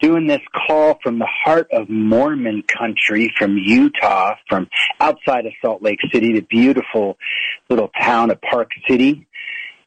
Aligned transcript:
doing 0.00 0.26
this 0.26 0.42
call 0.66 0.98
from 1.02 1.18
the 1.18 1.28
heart 1.44 1.68
of 1.72 1.88
Mormon 1.88 2.62
country, 2.62 3.32
from 3.36 3.56
Utah, 3.56 4.34
from 4.48 4.68
outside 5.00 5.46
of 5.46 5.52
Salt 5.62 5.82
Lake 5.82 6.00
City, 6.12 6.32
the 6.32 6.40
beautiful 6.40 7.16
little 7.68 7.90
town 8.00 8.30
of 8.30 8.40
Park 8.40 8.70
City. 8.88 9.26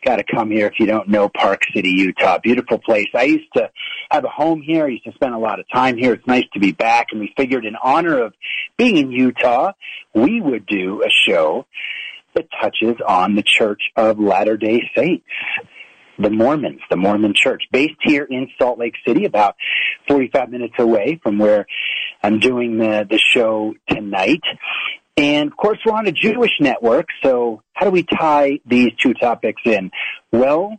Got 0.03 0.15
to 0.15 0.23
come 0.23 0.49
here 0.49 0.67
if 0.67 0.79
you 0.79 0.85
don't 0.85 1.09
know 1.09 1.27
Park 1.27 1.63
City, 1.73 1.89
Utah. 1.89 2.37
Beautiful 2.41 2.77
place. 2.77 3.09
I 3.13 3.23
used 3.23 3.51
to 3.55 3.69
have 4.09 4.23
a 4.23 4.29
home 4.29 4.61
here. 4.61 4.85
I 4.85 4.89
used 4.89 5.03
to 5.03 5.11
spend 5.13 5.33
a 5.33 5.37
lot 5.37 5.59
of 5.59 5.65
time 5.69 5.97
here. 5.97 6.13
It's 6.13 6.25
nice 6.25 6.45
to 6.53 6.59
be 6.59 6.71
back, 6.71 7.07
and 7.11 7.19
we 7.19 7.33
figured 7.35 7.65
in 7.65 7.75
honor 7.83 8.21
of 8.21 8.33
being 8.77 8.95
in 8.95 9.11
Utah, 9.11 9.73
we 10.13 10.39
would 10.39 10.65
do 10.65 11.03
a 11.03 11.09
show 11.09 11.65
that 12.33 12.47
touches 12.61 12.95
on 13.05 13.35
the 13.35 13.43
Church 13.43 13.81
of 13.97 14.19
Latter-day 14.19 14.89
Saints, 14.95 15.25
the 16.19 16.29
Mormons, 16.29 16.81
the 16.89 16.97
Mormon 16.97 17.33
Church, 17.33 17.63
based 17.71 17.95
here 18.01 18.23
in 18.23 18.49
Salt 18.59 18.77
Lake 18.77 18.95
City, 19.07 19.25
about 19.25 19.55
45 20.07 20.49
minutes 20.49 20.75
away 20.77 21.19
from 21.23 21.37
where 21.37 21.65
I'm 22.21 22.39
doing 22.39 22.77
the, 22.77 23.07
the 23.09 23.17
show 23.17 23.73
tonight. 23.89 24.41
And 25.17 25.51
of 25.51 25.57
course, 25.57 25.79
we're 25.85 25.93
on 25.93 26.07
a 26.07 26.11
Jewish 26.11 26.51
network, 26.59 27.07
so 27.23 27.61
how 27.73 27.85
do 27.85 27.91
we 27.91 28.03
tie 28.03 28.59
these 28.65 28.91
two 29.01 29.13
topics 29.13 29.61
in? 29.65 29.91
Well, 30.31 30.77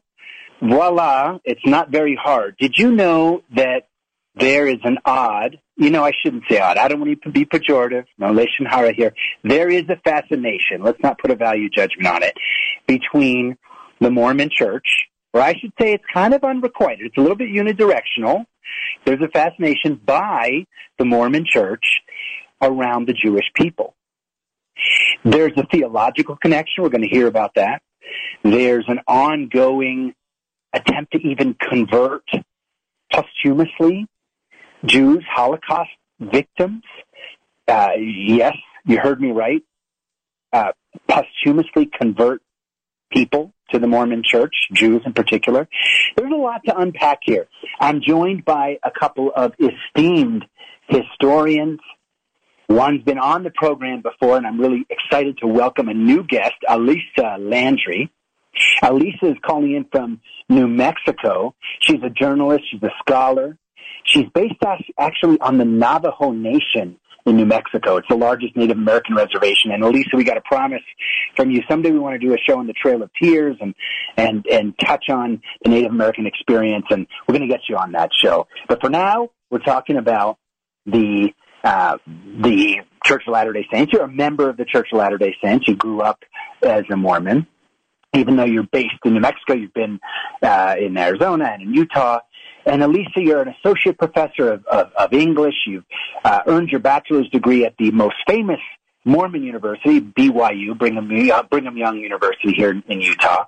voila, 0.60 1.38
it's 1.44 1.64
not 1.66 1.90
very 1.90 2.16
hard. 2.16 2.56
Did 2.58 2.78
you 2.78 2.92
know 2.92 3.42
that 3.54 3.88
there 4.34 4.66
is 4.66 4.78
an 4.84 4.98
odd 5.04 5.58
you 5.80 5.88
know, 5.88 6.04
I 6.04 6.12
shouldn't 6.22 6.44
say 6.46 6.58
odd. 6.58 6.76
I 6.76 6.88
don't 6.88 7.00
want 7.00 7.22
to 7.22 7.30
be 7.30 7.46
pejorative. 7.46 8.04
No 8.18 8.26
lashon 8.34 8.66
hara 8.68 8.92
here. 8.92 9.14
There 9.42 9.70
is 9.70 9.84
a 9.88 9.96
fascination. 10.04 10.82
Let's 10.82 11.02
not 11.02 11.18
put 11.18 11.30
a 11.30 11.36
value 11.36 11.70
judgment 11.70 12.06
on 12.06 12.22
it 12.22 12.34
between 12.86 13.56
the 13.98 14.10
Mormon 14.10 14.50
Church, 14.52 15.08
or 15.32 15.40
I 15.40 15.54
should 15.58 15.72
say, 15.80 15.92
it's 15.92 16.04
kind 16.12 16.34
of 16.34 16.42
unrequited. 16.42 17.06
It's 17.06 17.16
a 17.16 17.20
little 17.20 17.36
bit 17.36 17.50
unidirectional. 17.50 18.44
There's 19.04 19.20
a 19.22 19.28
fascination 19.28 20.00
by 20.04 20.66
the 20.98 21.04
Mormon 21.04 21.44
Church 21.48 21.84
around 22.60 23.06
the 23.06 23.12
Jewish 23.12 23.46
people. 23.54 23.94
There's 25.24 25.52
a 25.56 25.66
theological 25.66 26.36
connection. 26.36 26.82
We're 26.82 26.90
going 26.90 27.02
to 27.02 27.08
hear 27.08 27.26
about 27.26 27.54
that. 27.54 27.82
There's 28.42 28.86
an 28.88 29.00
ongoing 29.06 30.14
attempt 30.72 31.12
to 31.12 31.18
even 31.18 31.54
convert 31.54 32.24
posthumously 33.12 34.06
Jews, 34.84 35.24
Holocaust 35.30 35.90
victims. 36.18 36.82
Uh, 37.68 37.90
yes, 37.98 38.56
you 38.84 38.98
heard 38.98 39.20
me 39.20 39.30
right. 39.30 39.62
Uh, 40.52 40.72
posthumously 41.08 41.86
convert 41.86 42.42
people 43.12 43.52
to 43.72 43.78
the 43.78 43.86
Mormon 43.86 44.22
church, 44.24 44.54
Jews 44.72 45.02
in 45.04 45.12
particular. 45.12 45.68
There's 46.16 46.32
a 46.32 46.36
lot 46.36 46.62
to 46.66 46.76
unpack 46.76 47.20
here. 47.22 47.48
I'm 47.80 48.00
joined 48.00 48.44
by 48.44 48.78
a 48.82 48.90
couple 48.90 49.32
of 49.34 49.52
esteemed 49.58 50.44
historians. 50.88 51.80
One's 52.68 53.02
been 53.02 53.18
on 53.18 53.42
the 53.42 53.50
program 53.50 54.00
before, 54.00 54.36
and 54.36 54.46
I'm 54.46 54.60
really 54.60 54.86
excited 54.90 55.38
to 55.38 55.46
welcome 55.46 55.88
a 55.88 55.94
new 55.94 56.22
guest, 56.22 56.54
Alysa 56.68 57.38
Landry. 57.38 58.12
Alysa 58.82 59.32
is 59.32 59.36
calling 59.44 59.74
in 59.74 59.86
from 59.90 60.20
New 60.48 60.68
Mexico. 60.68 61.54
She's 61.80 62.02
a 62.04 62.10
journalist. 62.10 62.64
She's 62.70 62.82
a 62.82 62.90
scholar. 63.00 63.56
She's 64.04 64.26
based 64.34 64.54
actually 64.98 65.40
on 65.40 65.58
the 65.58 65.64
Navajo 65.64 66.30
Nation 66.30 66.99
in 67.26 67.36
New 67.36 67.46
Mexico. 67.46 67.96
It's 67.96 68.08
the 68.08 68.16
largest 68.16 68.56
Native 68.56 68.76
American 68.76 69.14
reservation. 69.14 69.70
And 69.72 69.82
Alysa, 69.82 70.14
we 70.14 70.24
got 70.24 70.36
a 70.36 70.42
promise 70.42 70.82
from 71.36 71.50
you. 71.50 71.62
Someday 71.68 71.90
we 71.90 71.98
want 71.98 72.20
to 72.20 72.26
do 72.26 72.32
a 72.34 72.38
show 72.38 72.58
on 72.58 72.66
the 72.66 72.72
Trail 72.72 73.02
of 73.02 73.10
Tears 73.20 73.56
and, 73.60 73.74
and, 74.16 74.46
and 74.46 74.74
touch 74.78 75.10
on 75.10 75.42
the 75.62 75.70
Native 75.70 75.90
American 75.90 76.26
experience. 76.26 76.86
And 76.90 77.06
we're 77.26 77.36
going 77.36 77.48
to 77.48 77.54
get 77.54 77.62
you 77.68 77.76
on 77.76 77.92
that 77.92 78.10
show. 78.14 78.46
But 78.68 78.80
for 78.80 78.90
now, 78.90 79.30
we're 79.50 79.58
talking 79.58 79.96
about 79.96 80.38
the, 80.86 81.30
uh, 81.62 81.98
the 82.06 82.76
Church 83.04 83.22
of 83.26 83.32
Latter-day 83.32 83.66
Saints. 83.72 83.92
You're 83.92 84.04
a 84.04 84.08
member 84.08 84.48
of 84.48 84.56
the 84.56 84.64
Church 84.64 84.88
of 84.92 84.98
Latter-day 84.98 85.36
Saints. 85.42 85.68
You 85.68 85.76
grew 85.76 86.00
up 86.00 86.22
as 86.62 86.84
a 86.90 86.96
Mormon. 86.96 87.46
Even 88.12 88.34
though 88.34 88.44
you're 88.44 88.64
based 88.64 88.94
in 89.04 89.14
New 89.14 89.20
Mexico, 89.20 89.54
you've 89.54 89.72
been 89.72 90.00
uh, 90.42 90.74
in 90.80 90.96
Arizona 90.96 91.44
and 91.52 91.62
in 91.62 91.74
Utah. 91.74 92.18
And 92.66 92.82
Alysa, 92.82 93.16
you're 93.16 93.42
an 93.42 93.54
associate 93.62 93.98
professor 93.98 94.52
of, 94.52 94.66
of, 94.66 94.92
of 94.92 95.12
English. 95.12 95.54
You've 95.66 95.84
uh, 96.24 96.40
earned 96.46 96.68
your 96.68 96.80
bachelor's 96.80 97.28
degree 97.30 97.64
at 97.64 97.74
the 97.78 97.90
most 97.90 98.16
famous 98.26 98.60
Mormon 99.04 99.42
University, 99.42 100.00
BYU, 100.00 100.78
Brigham, 100.78 101.10
uh, 101.32 101.42
Brigham 101.44 101.76
Young 101.76 101.98
University 101.98 102.52
here 102.52 102.70
in, 102.70 103.00
Utah. 103.00 103.46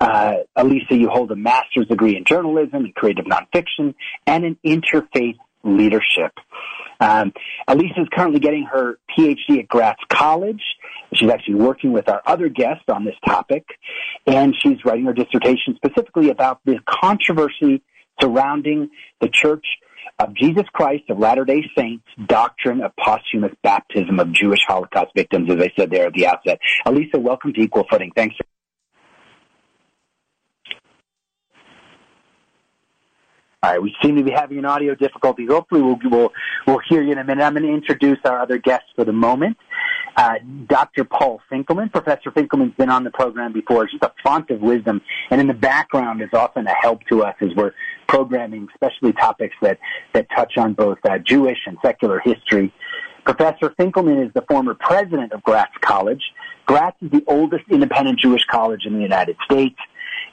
Uh, 0.00 0.34
Alysa, 0.56 0.92
you 0.92 1.08
hold 1.08 1.30
a 1.32 1.36
master's 1.36 1.88
degree 1.88 2.16
in 2.16 2.24
journalism 2.24 2.84
and 2.84 2.94
creative 2.94 3.24
nonfiction 3.24 3.94
and 4.26 4.44
in 4.44 4.56
interfaith 4.64 5.38
leadership. 5.64 6.32
Um, 7.00 7.32
Alysa 7.68 8.02
is 8.02 8.08
currently 8.12 8.38
getting 8.38 8.64
her 8.64 8.98
PhD 9.16 9.58
at 9.58 9.68
Gratz 9.68 10.00
College. 10.08 10.62
She's 11.14 11.30
actually 11.30 11.56
working 11.56 11.92
with 11.92 12.08
our 12.08 12.22
other 12.24 12.48
guest 12.48 12.88
on 12.88 13.04
this 13.04 13.16
topic, 13.26 13.64
and 14.26 14.54
she's 14.56 14.84
writing 14.84 15.06
her 15.06 15.12
dissertation 15.12 15.74
specifically 15.76 16.30
about 16.30 16.60
the 16.64 16.78
controversy 16.88 17.82
surrounding 18.22 18.90
the 19.20 19.28
Church 19.28 19.64
of 20.18 20.34
Jesus 20.34 20.64
Christ 20.72 21.04
of 21.10 21.18
Latter-day 21.18 21.64
Saints 21.76 22.04
doctrine 22.26 22.80
of 22.82 22.94
posthumous 22.96 23.52
baptism 23.62 24.20
of 24.20 24.32
Jewish 24.32 24.60
Holocaust 24.66 25.10
victims, 25.14 25.50
as 25.50 25.60
I 25.60 25.72
said 25.76 25.90
there 25.90 26.06
at 26.06 26.14
the 26.14 26.26
outset. 26.26 26.58
Alysa, 26.86 27.20
welcome 27.20 27.52
to 27.54 27.60
Equal 27.60 27.84
Footing. 27.90 28.12
Thanks. 28.14 28.36
All 33.64 33.70
right, 33.70 33.80
we 33.80 33.94
seem 34.02 34.16
to 34.16 34.24
be 34.24 34.32
having 34.32 34.58
an 34.58 34.64
audio 34.64 34.96
difficulty. 34.96 35.46
Hopefully, 35.46 35.82
we'll, 35.82 35.98
we'll, 36.04 36.32
we'll 36.66 36.80
hear 36.88 37.00
you 37.00 37.12
in 37.12 37.18
a 37.18 37.24
minute. 37.24 37.44
I'm 37.44 37.54
going 37.54 37.64
to 37.64 37.72
introduce 37.72 38.18
our 38.24 38.40
other 38.40 38.58
guests 38.58 38.88
for 38.96 39.04
the 39.04 39.12
moment. 39.12 39.56
Uh, 40.16 40.34
Dr. 40.66 41.04
Paul 41.04 41.40
Finkelman. 41.50 41.92
Professor 41.92 42.32
Finkelman's 42.32 42.74
been 42.74 42.90
on 42.90 43.04
the 43.04 43.12
program 43.12 43.52
before. 43.52 43.86
He's 43.86 44.00
just 44.00 44.02
a 44.02 44.12
font 44.22 44.50
of 44.50 44.60
wisdom, 44.60 45.00
and 45.30 45.40
in 45.40 45.46
the 45.46 45.54
background 45.54 46.22
is 46.22 46.28
often 46.32 46.66
a 46.66 46.74
help 46.74 47.02
to 47.08 47.22
us 47.22 47.36
as 47.40 47.50
we're 47.54 47.72
programming, 48.12 48.68
especially 48.74 49.14
topics 49.14 49.56
that, 49.62 49.78
that 50.12 50.26
touch 50.36 50.58
on 50.58 50.74
both 50.74 50.98
uh, 51.08 51.16
Jewish 51.16 51.60
and 51.66 51.78
secular 51.82 52.20
history. 52.20 52.70
Professor 53.24 53.70
Finkelman 53.70 54.26
is 54.26 54.30
the 54.34 54.42
former 54.42 54.74
president 54.74 55.32
of 55.32 55.42
Gratz 55.42 55.72
College. 55.80 56.20
Gratz 56.66 56.96
is 57.00 57.10
the 57.10 57.24
oldest 57.26 57.64
independent 57.70 58.20
Jewish 58.20 58.44
college 58.44 58.84
in 58.84 58.96
the 58.96 59.00
United 59.00 59.36
States. 59.50 59.76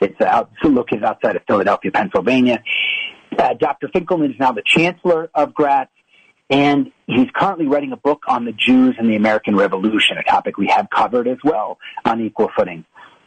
It's 0.02 0.20
out, 0.20 0.52
located 0.62 1.06
outside 1.06 1.38
of 1.38 1.44
Philadelphia, 1.48 1.92
Pennsylvania. 1.92 2.62
Uh, 3.38 3.54
Dr. 3.54 3.88
Finkelman 3.88 4.32
is 4.34 4.40
now 4.40 4.52
the 4.52 4.64
chancellor 4.66 5.30
of 5.34 5.54
Gratz. 5.54 5.90
And 6.50 6.92
he's 7.06 7.28
currently 7.34 7.68
writing 7.68 7.94
a 7.94 7.98
book 7.98 8.24
on 8.28 8.44
the 8.44 8.52
Jews 8.52 8.96
and 8.98 9.08
the 9.08 9.16
American 9.16 9.56
Revolution, 9.56 10.18
a 10.18 10.24
topic 10.24 10.58
we 10.58 10.68
have 10.68 10.90
covered 10.90 11.28
as 11.28 11.38
well 11.46 11.78
on 12.04 12.20
Equal 12.20 12.50
Footing. 12.58 12.84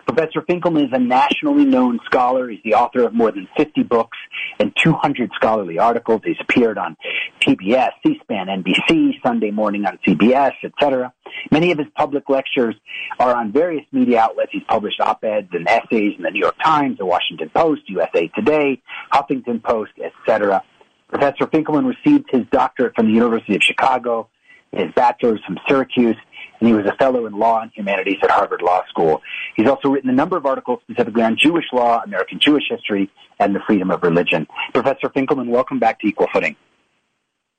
Professor 0.07 0.43
Finkelman 0.43 0.87
is 0.87 0.93
a 0.93 0.99
nationally 0.99 1.65
known 1.65 1.99
scholar. 2.05 2.49
He's 2.49 2.63
the 2.65 2.75
author 2.75 3.05
of 3.05 3.15
more 3.15 3.31
than 3.31 3.49
50 3.57 3.83
books 3.85 4.19
and 4.59 4.73
200 4.83 5.31
scholarly 5.35 5.79
articles. 5.79 6.23
He's 6.25 6.37
appeared 6.41 6.79
on 6.79 6.97
PBS, 7.41 7.91
C-SPAN, 8.05 8.49
NBC, 8.49 9.23
Sunday 9.25 9.51
morning 9.51 9.87
on 9.87 9.99
CBS, 10.07 10.53
etc. 10.65 11.13
Many 11.51 11.73
of 11.73 11.79
his 11.79 11.87
public 11.97 12.29
lectures 12.29 12.75
are 13.19 13.35
on 13.35 13.53
various 13.53 13.85
media 13.93 14.21
outlets. 14.21 14.51
He's 14.53 14.65
published 14.69 15.01
op-eds 15.01 15.49
and 15.53 15.69
essays 15.69 16.15
in 16.17 16.23
the 16.23 16.31
New 16.31 16.41
York 16.41 16.57
Times, 16.63 16.99
the 16.99 17.07
Washington 17.07 17.51
Post, 17.55 17.83
USA 17.87 18.29
Today, 18.29 18.83
Huffington 19.13 19.63
Post, 19.63 19.93
etc. 20.03 20.63
Professor 21.09 21.47
Finkelman 21.47 21.87
received 21.87 22.27
his 22.31 22.43
doctorate 22.51 22.95
from 22.95 23.07
the 23.07 23.13
University 23.13 23.55
of 23.55 23.63
Chicago, 23.63 24.29
his 24.73 24.91
bachelor's 24.95 25.41
from 25.45 25.59
Syracuse, 25.69 26.17
and 26.63 26.69
he 26.69 26.75
was 26.75 26.87
a 26.87 26.95
fellow 26.95 27.27
in 27.27 27.37
law 27.37 27.61
and 27.61 27.73
humanities 27.75 28.19
at 28.23 28.31
Harvard 28.31 28.63
Law 28.63 28.85
School. 28.89 29.21
He's 29.57 29.67
also 29.67 29.89
written 29.89 30.09
a 30.09 30.13
number 30.13 30.37
of 30.37 30.47
articles 30.47 30.79
specifically 30.85 31.25
on 31.25 31.37
Jewish 31.37 31.65
law, 31.73 32.01
American 32.05 32.39
Jewish 32.39 32.63
history, 32.71 33.11
and 33.41 33.53
the 33.53 33.59
freedom 33.67 33.91
of 33.91 34.05
religion. 34.05 34.47
Professor 34.73 35.09
Finkelman, 35.09 35.49
welcome 35.49 35.81
back 35.81 35.99
to 35.99 36.07
Equal 36.07 36.29
Footing. 36.33 36.55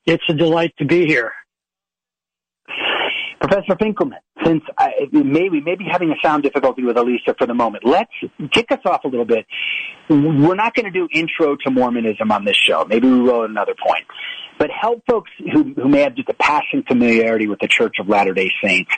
It's 0.06 0.24
a 0.30 0.32
delight 0.32 0.72
to 0.78 0.86
be 0.86 1.04
here. 1.04 1.34
Professor 3.46 3.74
Finkelman, 3.76 4.20
since 4.42 4.62
I, 4.78 4.92
we 5.12 5.22
may 5.22 5.48
be 5.50 5.84
having 5.90 6.10
a 6.10 6.14
sound 6.22 6.44
difficulty 6.44 6.82
with 6.82 6.96
Alicia 6.96 7.34
for 7.36 7.46
the 7.46 7.52
moment, 7.52 7.84
let's 7.84 8.10
kick 8.52 8.72
us 8.72 8.78
off 8.86 9.04
a 9.04 9.08
little 9.08 9.26
bit. 9.26 9.44
We're 10.08 10.54
not 10.54 10.74
going 10.74 10.86
to 10.86 10.90
do 10.90 11.06
intro 11.12 11.54
to 11.56 11.70
Mormonism 11.70 12.32
on 12.32 12.46
this 12.46 12.56
show. 12.56 12.86
Maybe 12.86 13.06
we 13.06 13.20
will 13.20 13.44
at 13.44 13.50
another 13.50 13.74
point. 13.74 14.06
But 14.58 14.70
help 14.70 15.02
folks 15.06 15.30
who, 15.52 15.74
who 15.74 15.88
may 15.88 16.00
have 16.00 16.14
just 16.14 16.30
a 16.30 16.34
passing 16.34 16.84
familiarity 16.88 17.46
with 17.46 17.58
the 17.58 17.68
Church 17.68 17.96
of 18.00 18.08
Latter-day 18.08 18.50
Saints 18.62 18.90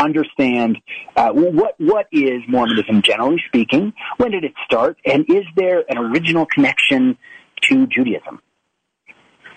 understand 0.00 0.78
uh, 1.14 1.30
what 1.30 1.74
what 1.78 2.06
is 2.10 2.40
Mormonism 2.48 3.02
generally 3.02 3.40
speaking. 3.46 3.92
When 4.16 4.32
did 4.32 4.42
it 4.42 4.54
start, 4.64 4.98
and 5.04 5.26
is 5.28 5.44
there 5.54 5.84
an 5.88 5.98
original 5.98 6.46
connection 6.46 7.18
to 7.68 7.86
Judaism? 7.86 8.40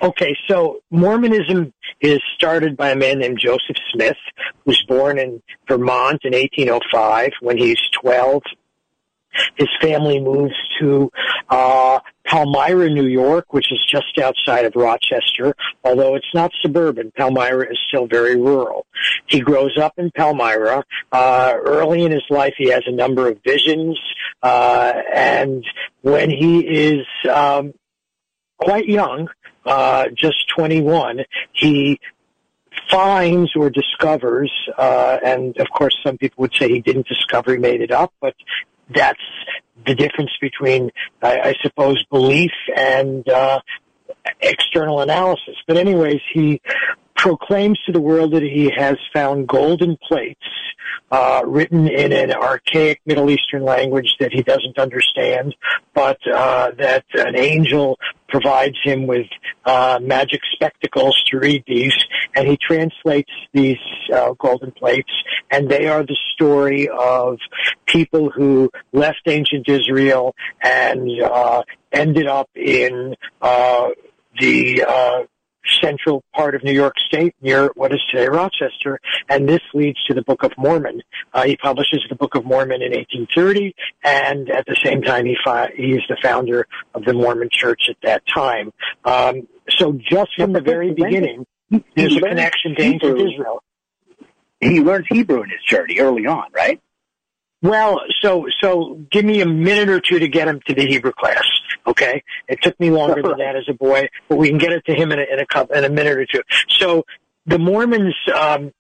Okay, 0.06 0.38
so 0.48 0.82
Mormonism 0.92 1.74
is 2.00 2.20
started 2.36 2.78
by 2.78 2.92
a 2.92 2.96
man 2.96 3.18
named 3.18 3.40
Joseph 3.40 3.78
Smith, 3.92 4.18
who's 4.64 4.80
born 4.88 5.18
in 5.18 5.42
Vermont 5.68 6.22
in 6.24 6.34
1805 6.34 7.32
when 7.42 7.58
he's 7.58 7.80
12. 8.04 8.44
His 9.56 9.68
family 9.82 10.20
moves 10.20 10.54
to 10.80 11.12
uh, 11.50 12.02
Palmyra, 12.24 12.92
New 12.92 13.08
York, 13.08 13.52
which 13.52 13.72
is 13.72 13.84
just 13.90 14.20
outside 14.22 14.66
of 14.66 14.74
Rochester, 14.76 15.56
although 15.84 16.14
it's 16.14 16.34
not 16.36 16.52
suburban. 16.62 17.12
Palmyra 17.18 17.72
is 17.72 17.80
still 17.88 18.06
very 18.06 18.36
rural. 18.36 18.86
He 19.26 19.40
grows 19.40 19.76
up 19.76 19.94
in 19.98 20.12
Palmyra. 20.12 20.84
Uh, 21.12 21.56
early 21.66 22.04
in 22.04 22.12
his 22.12 22.26
life, 22.30 22.54
he 22.60 22.70
has 22.70 22.84
a 22.86 22.92
number 22.92 23.28
of 23.28 23.40
visions, 23.44 24.00
uh, 24.44 24.94
and 25.16 25.66
when 26.04 26.30
he 26.30 26.60
is 26.60 27.08
um, 27.28 27.74
quite 28.58 28.88
young, 28.88 29.30
uh, 29.66 30.08
just 30.16 30.48
21, 30.56 31.22
he 31.54 32.00
finds 32.90 33.56
or 33.56 33.70
discovers, 33.70 34.52
uh, 34.78 35.18
and 35.26 35.58
of 35.58 35.68
course 35.70 35.98
some 36.06 36.18
people 36.18 36.42
would 36.42 36.54
say 36.54 36.70
he 36.70 36.82
didn't 36.82 37.08
discover, 37.08 37.54
he 37.54 37.58
made 37.58 37.82
it 37.82 37.92
up, 37.92 38.14
but 38.22 38.36
that's 38.90 39.20
the 39.86 39.96
difference 39.96 40.32
between, 40.40 40.92
I, 41.22 41.40
I 41.40 41.56
suppose, 41.62 42.04
belief 42.12 42.52
and 42.76 43.28
uh, 43.28 43.60
external 44.42 45.02
analysis. 45.02 45.56
But 45.68 45.78
anyways, 45.78 46.22
he 46.34 46.62
proclaims 47.16 47.80
to 47.86 47.92
the 47.92 48.02
world 48.02 48.34
that 48.34 48.44
he 48.44 48.72
has 48.76 48.98
found 49.14 49.48
golden 49.48 49.98
plates 50.08 50.44
uh, 51.12 51.42
written 51.46 51.88
in 51.88 52.12
an 52.12 52.32
archaic 52.32 53.00
Middle 53.06 53.30
Eastern 53.30 53.64
language 53.64 54.16
that 54.20 54.32
he 54.34 54.42
doesn't 54.42 54.78
understand, 54.78 55.56
but 55.94 56.20
uh, 56.28 56.72
that 56.78 57.06
an 57.14 57.38
angel 57.38 57.98
provides 58.28 58.76
him 58.84 59.08
with 59.08 59.28
uh, 59.66 60.00
magic 60.02 60.42
spectacles 60.52 61.16
to 61.28 61.38
read 61.38 61.64
these, 61.68 61.96
and 62.36 62.48
he 62.48 62.58
translates 62.58 63.32
these 63.54 63.78
uh, 64.14 64.34
golden 64.34 64.72
plates, 64.72 65.12
and 65.52 65.70
they 65.70 65.88
are 65.88 66.04
the 66.04 66.18
story 66.34 66.90
of 66.90 67.38
people 67.86 68.30
who 68.30 68.70
left 68.92 69.22
ancient 69.28 69.70
Israel 69.70 70.36
and 70.62 71.10
uh, 71.22 71.62
ended 71.92 72.28
up 72.28 72.50
in 72.56 73.16
uh, 73.42 73.90
the 74.40 74.84
uh, 74.88 75.20
central 75.82 76.24
part 76.34 76.56
of 76.56 76.64
New 76.64 76.74
York 76.74 76.96
State 77.08 77.36
near 77.42 77.72
what 77.76 77.94
is 77.94 78.02
today 78.12 78.28
Rochester, 78.28 79.00
and 79.30 79.48
this 79.48 79.62
leads 79.74 80.04
to 80.06 80.14
the 80.14 80.22
Book 80.22 80.44
of 80.44 80.52
Mormon. 80.58 81.02
Uh, 81.34 81.44
he 81.44 81.58
publishes 81.58 82.04
the 82.10 82.16
Book 82.16 82.36
of 82.36 82.46
Mormon 82.46 82.82
in 82.82 82.92
1830, 82.92 83.76
and 84.04 84.50
at 84.50 84.66
the 84.66 84.78
same 84.84 85.02
time 85.02 85.26
he, 85.26 85.36
fi- 85.44 85.72
he 85.76 85.94
is 85.94 86.04
the 86.10 86.18
founder 86.22 86.68
of 86.94 87.04
the 87.06 87.14
Mormon 87.14 87.50
Church 87.52 87.84
at 87.90 87.98
that 88.04 88.24
time. 88.34 88.72
Um, 89.04 89.48
so 89.70 89.94
just 89.94 90.36
from 90.36 90.54
the 90.54 90.62
very 90.62 90.94
beginning, 90.94 91.46
there's 91.96 92.16
a 92.16 92.22
connection 92.22 92.76
to 92.76 92.82
ancient 92.82 93.20
Israel. 93.20 93.64
He 94.62 94.80
learns 94.82 95.06
Hebrew 95.10 95.44
in 95.44 95.50
his 95.50 95.62
journey 95.68 96.00
early 96.00 96.26
on, 96.26 96.46
right? 96.54 96.82
Well, 97.66 98.02
so 98.22 98.46
so 98.62 99.00
give 99.10 99.26
me 99.26 99.42
a 99.42 99.46
minute 99.48 99.90
or 99.90 100.00
two 100.00 100.20
to 100.20 100.28
get 100.28 100.48
him 100.48 100.60
to 100.68 100.76
the 100.76 100.86
Hebrew 100.86 101.12
class. 101.12 101.44
Okay, 101.88 102.22
it 102.48 102.62
took 102.62 102.80
me 102.80 102.92
longer 102.92 103.24
than 103.24 103.40
that 103.40 103.56
as 103.56 103.64
a 103.68 103.74
boy, 103.74 104.08
but 104.30 104.36
we 104.36 104.50
can 104.50 104.60
get 104.60 104.72
it 104.72 104.86
to 104.86 104.94
him 104.94 105.12
in 105.12 105.18
a, 105.18 105.24
in 105.24 105.40
a 105.40 105.48
couple 105.48 105.76
in 105.76 105.84
a 105.84 105.90
minute 105.90 106.16
or 106.16 106.28
two. 106.28 106.44
So 106.70 107.06
the 107.48 107.58
Mormons 107.58 108.14
um, 108.36 108.72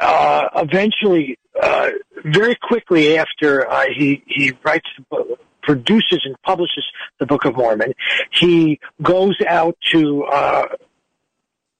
uh, 0.00 0.48
eventually, 0.56 1.38
uh, 1.62 1.90
very 2.24 2.56
quickly 2.56 3.18
after 3.18 3.70
uh, 3.70 3.84
he 3.94 4.22
he 4.26 4.54
writes 4.64 4.88
the 4.96 5.04
book, 5.10 5.38
produces 5.60 6.22
and 6.24 6.40
publishes 6.44 6.86
the 7.20 7.26
Book 7.26 7.44
of 7.44 7.54
Mormon, 7.54 7.92
he 8.32 8.80
goes 9.02 9.36
out 9.46 9.76
to 9.92 10.24
uh, 10.24 10.68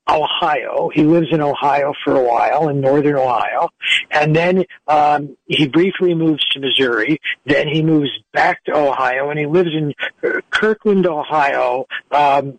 Ohio. 0.08 0.90
He 0.92 1.02
lives 1.02 1.28
in 1.30 1.40
Ohio 1.40 1.92
for 2.04 2.16
a 2.16 2.22
while, 2.22 2.68
in 2.68 2.80
northern 2.80 3.16
Ohio, 3.16 3.70
and 4.10 4.34
then 4.34 4.64
um, 4.86 5.36
he 5.46 5.68
briefly 5.68 6.14
moves 6.14 6.44
to 6.50 6.60
Missouri. 6.60 7.20
Then 7.44 7.68
he 7.68 7.82
moves 7.82 8.10
back 8.32 8.64
to 8.64 8.76
Ohio, 8.76 9.30
and 9.30 9.38
he 9.38 9.46
lives 9.46 9.70
in 9.74 9.94
uh, 10.22 10.40
Kirtland, 10.50 11.06
Ohio, 11.06 11.86
um, 12.10 12.58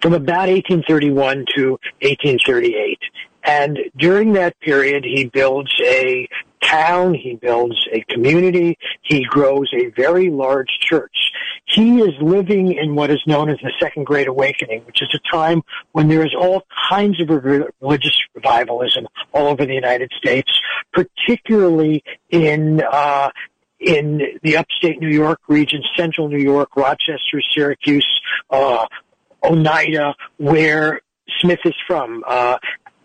from 0.00 0.14
about 0.14 0.48
1831 0.48 1.44
to 1.56 1.70
1838. 2.00 2.98
And 3.44 3.78
during 3.96 4.34
that 4.34 4.58
period, 4.60 5.04
he 5.04 5.26
builds 5.26 5.72
a 5.84 6.28
town, 6.62 7.14
he 7.14 7.34
builds 7.34 7.76
a 7.92 8.00
community, 8.02 8.78
he 9.02 9.24
grows 9.24 9.70
a 9.74 9.90
very 9.90 10.30
large 10.30 10.68
church. 10.80 11.32
He 11.66 12.00
is 12.00 12.12
living 12.20 12.72
in 12.72 12.94
what 12.94 13.10
is 13.10 13.20
known 13.26 13.48
as 13.50 13.58
the 13.62 13.72
Second 13.80 14.04
Great 14.04 14.28
Awakening, 14.28 14.82
which 14.84 15.02
is 15.02 15.08
a 15.14 15.34
time 15.34 15.62
when 15.92 16.08
there 16.08 16.24
is 16.24 16.34
all 16.38 16.62
kinds 16.90 17.20
of 17.20 17.28
religious 17.28 18.16
revivalism 18.34 19.06
all 19.32 19.48
over 19.48 19.64
the 19.64 19.74
United 19.74 20.12
States, 20.16 20.50
particularly 20.92 22.04
in 22.30 22.82
uh, 22.90 23.30
in 23.80 24.38
the 24.42 24.56
upstate 24.56 25.00
New 25.00 25.08
York 25.08 25.40
region, 25.48 25.82
central 25.96 26.28
New 26.28 26.38
York, 26.38 26.76
Rochester, 26.76 27.42
Syracuse, 27.52 28.06
uh, 28.50 28.86
Oneida, 29.42 30.14
where 30.36 31.00
Smith 31.40 31.58
is 31.64 31.74
from. 31.86 32.22
Uh, 32.26 32.58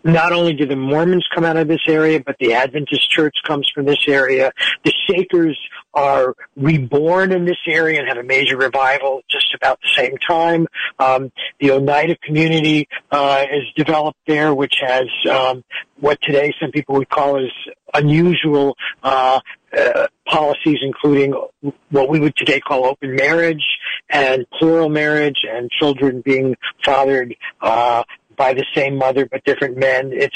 not 0.04 0.32
only 0.32 0.54
do 0.54 0.66
the 0.66 0.76
Mormons 0.76 1.26
come 1.34 1.44
out 1.44 1.56
of 1.56 1.68
this 1.68 1.80
area, 1.88 2.20
but 2.20 2.36
the 2.38 2.54
Adventist 2.54 3.10
Church 3.10 3.34
comes 3.46 3.70
from 3.74 3.86
this 3.86 4.04
area. 4.06 4.52
The 4.84 4.92
Shakers 5.06 5.58
are 5.94 6.34
reborn 6.56 7.32
in 7.32 7.44
this 7.44 7.58
area 7.66 7.98
and 7.98 8.08
have 8.08 8.18
a 8.18 8.22
major 8.22 8.56
revival 8.56 9.22
just 9.28 9.54
about 9.54 9.80
the 9.82 9.88
same 9.94 10.16
time. 10.18 10.66
Um, 10.98 11.32
the 11.60 11.72
Oneida 11.72 12.16
community 12.22 12.88
uh, 13.10 13.44
is 13.50 13.64
developed 13.76 14.18
there, 14.26 14.54
which 14.54 14.76
has 14.80 15.06
um, 15.30 15.64
what 15.98 16.20
today 16.22 16.54
some 16.60 16.70
people 16.70 16.94
would 16.96 17.08
call 17.08 17.38
as 17.38 17.50
unusual 17.94 18.76
uh, 19.02 19.40
uh, 19.76 20.06
policies, 20.26 20.78
including 20.82 21.34
what 21.90 22.08
we 22.08 22.20
would 22.20 22.36
today 22.36 22.60
call 22.60 22.86
open 22.86 23.16
marriage 23.16 23.64
and 24.08 24.46
plural 24.58 24.88
marriage, 24.88 25.40
and 25.50 25.70
children 25.70 26.20
being 26.20 26.56
fathered 26.84 27.34
uh, 27.60 28.02
by 28.38 28.54
the 28.54 28.64
same 28.74 28.96
mother 28.96 29.26
but 29.26 29.44
different 29.44 29.76
men. 29.76 30.12
It's 30.12 30.34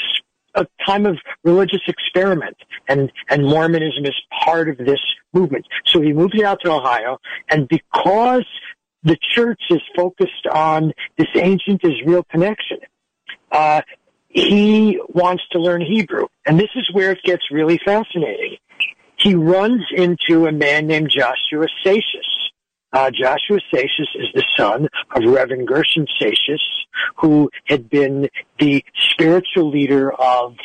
a 0.55 0.67
time 0.85 1.05
of 1.05 1.17
religious 1.43 1.81
experiment 1.87 2.57
and, 2.87 3.11
and 3.29 3.43
Mormonism 3.43 4.05
is 4.05 4.15
part 4.43 4.69
of 4.69 4.77
this 4.77 4.99
movement. 5.33 5.65
So 5.85 6.01
he 6.01 6.13
moves 6.13 6.39
out 6.43 6.59
to 6.63 6.71
Ohio 6.71 7.17
and 7.49 7.67
because 7.67 8.45
the 9.03 9.17
church 9.33 9.61
is 9.69 9.81
focused 9.95 10.45
on 10.51 10.93
this 11.17 11.27
ancient 11.35 11.81
Israel 11.83 12.23
connection, 12.29 12.77
uh, 13.51 13.81
he 14.29 14.99
wants 15.09 15.43
to 15.51 15.59
learn 15.59 15.81
Hebrew. 15.81 16.27
And 16.45 16.59
this 16.59 16.69
is 16.75 16.89
where 16.91 17.11
it 17.11 17.19
gets 17.23 17.43
really 17.51 17.79
fascinating. 17.83 18.57
He 19.17 19.35
runs 19.35 19.83
into 19.95 20.47
a 20.47 20.51
man 20.51 20.87
named 20.87 21.09
Joshua 21.09 21.67
Seixas 21.85 22.32
uh, 22.93 23.11
Joshua 23.11 23.59
Seixas 23.73 24.07
is 24.15 24.27
the 24.33 24.43
son 24.55 24.87
of 25.15 25.23
Reverend 25.25 25.67
Gershon 25.67 26.07
Seixas, 26.21 26.61
who 27.17 27.49
had 27.65 27.89
been 27.89 28.29
the 28.59 28.83
spiritual 29.11 29.69
leader 29.69 30.11
of 30.13 30.55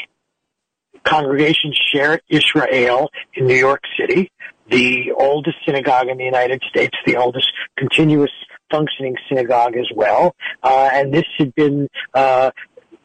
Congregation 1.04 1.73
Shearith 1.73 2.20
Israel 2.28 3.11
in 3.35 3.47
New 3.47 3.56
York 3.56 3.82
City, 3.99 4.30
the 4.70 5.12
oldest 5.18 5.56
synagogue 5.64 6.08
in 6.08 6.18
the 6.18 6.25
United 6.25 6.62
States, 6.68 6.94
the 7.06 7.16
oldest 7.16 7.50
continuous 7.78 8.30
functioning 8.70 9.16
synagogue 9.28 9.76
as 9.76 9.87
well. 9.94 10.35
Uh, 10.62 10.90
and 10.92 11.12
this 11.12 11.25
had 11.38 11.54
been 11.54 11.88
uh, 12.12 12.50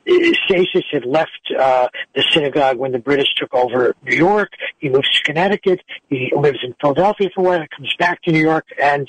Seixas 0.08 0.84
had 0.92 1.06
left 1.06 1.32
uh, 1.58 1.88
the 2.16 2.24
synagogue 2.32 2.78
when 2.78 2.92
the 2.92 3.00
British 3.00 3.34
took 3.36 3.54
over 3.54 3.96
New 4.04 4.16
York. 4.16 4.52
He 4.80 4.90
moves 4.90 5.10
to 5.10 5.24
Connecticut. 5.24 5.82
He 6.10 6.32
lives 6.36 6.60
in 6.64 6.76
Philadelphia 6.82 7.30
for 7.34 7.42
a 7.42 7.44
while. 7.44 7.68
Comes 7.76 7.96
back 7.98 8.22
to 8.24 8.32
New 8.32 8.42
York, 8.42 8.66
and 8.82 9.08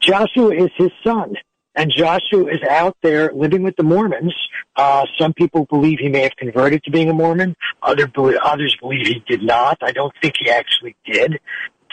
Joshua 0.00 0.54
is 0.54 0.70
his 0.76 0.90
son. 1.04 1.34
And 1.74 1.92
Joshua 1.94 2.46
is 2.46 2.62
out 2.68 2.96
there 3.02 3.30
living 3.34 3.62
with 3.62 3.76
the 3.76 3.82
Mormons. 3.82 4.34
Uh, 4.76 5.04
some 5.18 5.34
people 5.34 5.66
believe 5.66 5.98
he 5.98 6.08
may 6.08 6.22
have 6.22 6.36
converted 6.36 6.82
to 6.84 6.90
being 6.90 7.10
a 7.10 7.12
Mormon. 7.12 7.54
Other 7.82 8.10
others 8.42 8.74
believe 8.80 9.06
he 9.06 9.22
did 9.28 9.42
not. 9.42 9.76
I 9.82 9.92
don't 9.92 10.14
think 10.22 10.36
he 10.38 10.48
actually 10.48 10.96
did. 11.04 11.38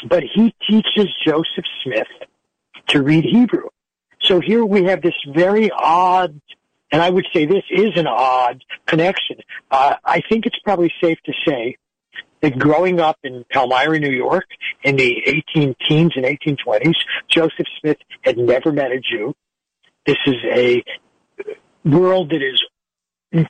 But 0.08 0.24
he 0.24 0.56
teaches 0.70 1.14
Joseph 1.26 1.66
Smith 1.84 2.08
to 2.88 3.04
read 3.04 3.26
Hebrew. 3.26 3.68
So 4.22 4.40
here 4.40 4.64
we 4.64 4.86
have 4.86 5.02
this 5.02 5.16
very 5.34 5.70
odd 5.72 6.40
And 6.94 7.02
I 7.02 7.10
would 7.10 7.26
say 7.34 7.48
this 7.48 7.64
is 7.72 7.90
an 7.96 8.06
odd 8.06 8.64
connection. 8.86 9.38
Uh, 9.72 9.96
I 10.06 10.22
think 10.30 10.46
it's 10.46 10.60
probably 10.64 10.94
safe 11.02 11.18
to 11.26 11.34
say 11.46 11.76
that 12.42 12.60
growing 12.60 13.00
up 13.00 13.18
in 13.24 13.44
Palmyra, 13.52 14.00
New 14.00 14.12
York 14.12 14.46
in 14.84 14.98
the 14.98 15.44
18 15.56 15.76
teens 15.88 16.14
and 16.16 16.24
1820s, 16.24 16.94
Joseph 17.28 17.66
Smith 17.82 17.98
had 18.22 18.38
never 18.38 18.72
met 18.72 18.92
a 18.92 19.00
Jew. 19.00 19.34
This 20.06 20.18
is 20.28 20.36
a 20.46 20.84
world 21.84 22.30
that 22.30 22.44
is 22.44 22.64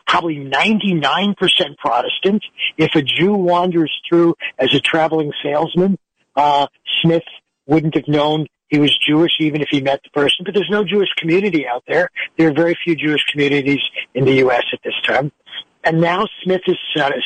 probably 0.07 0.37
99% 0.37 1.35
Protestant. 1.79 2.45
If 2.77 2.95
a 2.95 3.01
Jew 3.01 3.33
wanders 3.33 3.91
through 4.07 4.35
as 4.57 4.73
a 4.73 4.79
traveling 4.79 5.33
salesman, 5.43 5.97
uh, 6.37 6.67
Smith 7.01 7.23
wouldn't 7.65 7.95
have 7.95 8.07
known 8.07 8.47
he 8.73 8.79
was 8.79 8.97
Jewish 8.97 9.33
even 9.39 9.61
if 9.61 9.67
he 9.69 9.81
met 9.81 10.01
the 10.03 10.09
person. 10.09 10.43
But 10.43 10.55
there's 10.55 10.69
no 10.69 10.83
Jewish 10.83 11.09
community 11.17 11.67
out 11.67 11.83
there. 11.87 12.09
There 12.37 12.49
are 12.49 12.53
very 12.53 12.75
few 12.83 12.95
Jewish 12.95 13.23
communities 13.31 13.81
in 14.15 14.25
the 14.25 14.33
U.S. 14.45 14.63
at 14.73 14.79
this 14.83 14.95
time. 15.05 15.31
And 15.83 16.01
now 16.01 16.25
Smith 16.41 16.61
is 16.65 16.77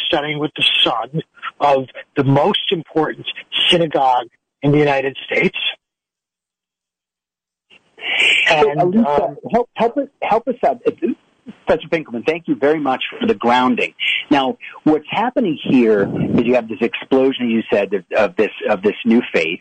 studying 0.07 0.39
with 0.39 0.51
the 0.57 0.65
son 0.83 1.21
of 1.61 1.85
the 2.17 2.25
most 2.25 2.71
important 2.71 3.27
synagogue 3.69 4.27
in 4.61 4.73
the 4.73 4.77
United 4.77 5.17
States. 5.25 5.57
And, 8.49 8.65
so, 8.65 8.87
Alysa, 8.87 9.29
um, 9.29 9.37
help, 9.49 9.69
help, 9.75 9.97
us, 9.97 10.07
help 10.21 10.47
us 10.49 10.55
out. 10.65 10.81
Professor 11.65 11.87
Finkelman, 11.89 12.25
thank 12.25 12.47
you 12.47 12.55
very 12.55 12.79
much 12.79 13.03
for 13.19 13.25
the 13.25 13.35
grounding. 13.35 13.93
Now, 14.29 14.57
what's 14.83 15.05
happening 15.09 15.57
here 15.63 16.03
is 16.03 16.45
you 16.45 16.55
have 16.55 16.67
this 16.67 16.81
explosion, 16.81 17.49
you 17.49 17.63
said, 17.71 17.93
of, 17.93 18.05
of 18.15 18.35
this 18.35 18.51
of 18.69 18.81
this 18.81 18.95
new 19.05 19.21
faith, 19.33 19.59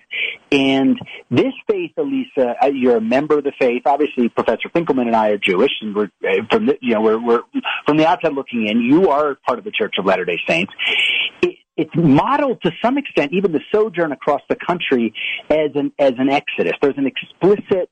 and 0.51 0.99
this 1.31 1.53
faith, 1.71 1.93
Alysa, 1.97 2.55
uh, 2.63 2.67
you're 2.67 2.97
a 2.97 3.01
member 3.01 3.39
of 3.39 3.45
the 3.45 3.53
faith. 3.59 3.83
Obviously, 3.87 4.29
Professor 4.29 4.69
Finkelman 4.75 5.07
and 5.07 5.17
I 5.17 5.31
are 5.31 5.39
Jewish, 5.39 5.73
and 5.81 5.95
we're 5.95 6.11
uh, 6.25 6.45
from 6.51 6.67
the, 6.67 6.79
you 6.81 6.95
know 6.95 7.01
we're, 7.01 7.25
we're 7.25 7.43
from 7.87 7.97
the 7.97 8.07
outside 8.07 8.33
looking 8.33 8.67
in. 8.67 8.81
You 8.81 9.11
are 9.11 9.37
part 9.47 9.59
of 9.59 9.65
the 9.65 9.73
Church 9.73 9.95
of 9.99 10.07
Latter 10.07 10.25
Day 10.25 10.41
Saints. 10.47 10.73
It, 11.43 11.57
it's 11.77 11.93
modeled 11.95 12.63
to 12.63 12.73
some 12.83 12.97
extent, 12.97 13.33
even 13.35 13.53
the 13.53 13.61
sojourn 13.71 14.11
across 14.11 14.41
the 14.49 14.57
country, 14.57 15.13
as 15.51 15.71
an 15.75 15.93
as 15.99 16.15
an 16.19 16.31
exodus. 16.31 16.73
There's 16.81 16.97
an 16.97 17.07
explicit 17.07 17.91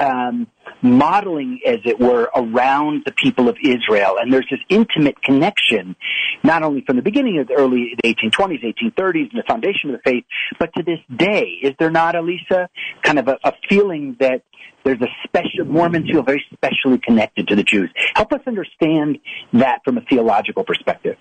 um, 0.00 0.46
modeling, 0.82 1.60
as 1.66 1.78
it 1.84 1.98
were, 1.98 2.30
around 2.34 3.02
the 3.04 3.12
people 3.12 3.48
of 3.48 3.56
Israel, 3.62 4.16
and 4.20 4.32
there's 4.32 4.46
this 4.50 4.60
intimate 4.68 5.20
connection, 5.22 5.96
not 6.42 6.62
only 6.62 6.82
from 6.86 6.96
the 6.96 7.02
beginning 7.02 7.38
of 7.38 7.48
the 7.48 7.54
early 7.54 7.96
1820s, 8.04 8.62
1830s, 8.64 9.30
and 9.30 9.38
the 9.38 9.44
foundation 9.46 9.90
of 9.90 9.96
the 9.96 10.10
faith, 10.10 10.24
but 10.58 10.72
to 10.74 10.82
this 10.82 10.98
day. 11.14 11.58
Is 11.62 11.74
there 11.78 11.90
not, 11.90 12.14
Alysa, 12.14 12.68
kind 13.02 13.18
of 13.18 13.28
a, 13.28 13.38
a 13.44 13.52
feeling 13.68 14.16
that 14.20 14.42
there's 14.84 15.00
a 15.00 15.08
special 15.24 15.64
Mormons 15.64 16.10
feel 16.10 16.22
very 16.22 16.44
specially 16.52 16.98
connected 16.98 17.48
to 17.48 17.56
the 17.56 17.64
Jews? 17.64 17.90
Help 18.14 18.32
us 18.32 18.40
understand 18.46 19.18
that 19.52 19.80
from 19.84 19.98
a 19.98 20.00
theological 20.02 20.64
perspective. 20.64 21.16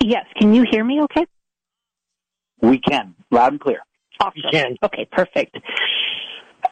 Yes. 0.00 0.26
Can 0.38 0.54
you 0.54 0.64
hear 0.70 0.84
me 0.84 1.00
okay? 1.02 1.26
We 2.60 2.78
can. 2.78 3.14
Loud 3.30 3.52
and 3.52 3.60
clear. 3.60 3.80
Awesome. 4.20 4.42
can. 4.52 4.76
Okay, 4.82 5.08
perfect. 5.10 5.56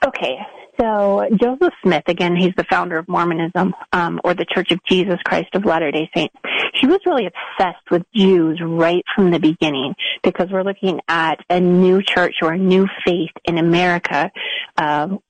Okay, 0.07 0.37
so 0.81 1.29
Joseph 1.41 1.75
Smith, 1.83 2.05
again, 2.07 2.35
he's 2.35 2.55
the 2.57 2.65
founder 2.65 2.99
of 2.99 3.07
Mormonism, 3.09 3.75
um, 3.93 4.21
or 4.25 4.35
the 4.35 4.47
Church 4.47 4.73
of 4.73 4.81
Jesus 4.89 5.19
Christ 5.25 5.55
of 5.55 5.65
Latter-day 5.65 6.11
Saints. 6.15 6.35
He 6.81 6.87
was 6.87 7.01
really 7.05 7.27
obsessed 7.27 7.91
with 7.91 8.03
Jews 8.15 8.61
right 8.63 9.05
from 9.15 9.31
the 9.31 9.39
beginning 9.39 9.95
because 10.23 10.49
we're 10.51 10.63
looking 10.63 11.01
at 11.09 11.41
a 11.51 11.61
new 11.61 12.03
church 12.03 12.37
or 12.43 12.53
a 12.53 12.59
new 12.59 12.87
faith 13.05 13.33
in 13.45 13.59
America, 13.59 14.31
um, 14.77 15.21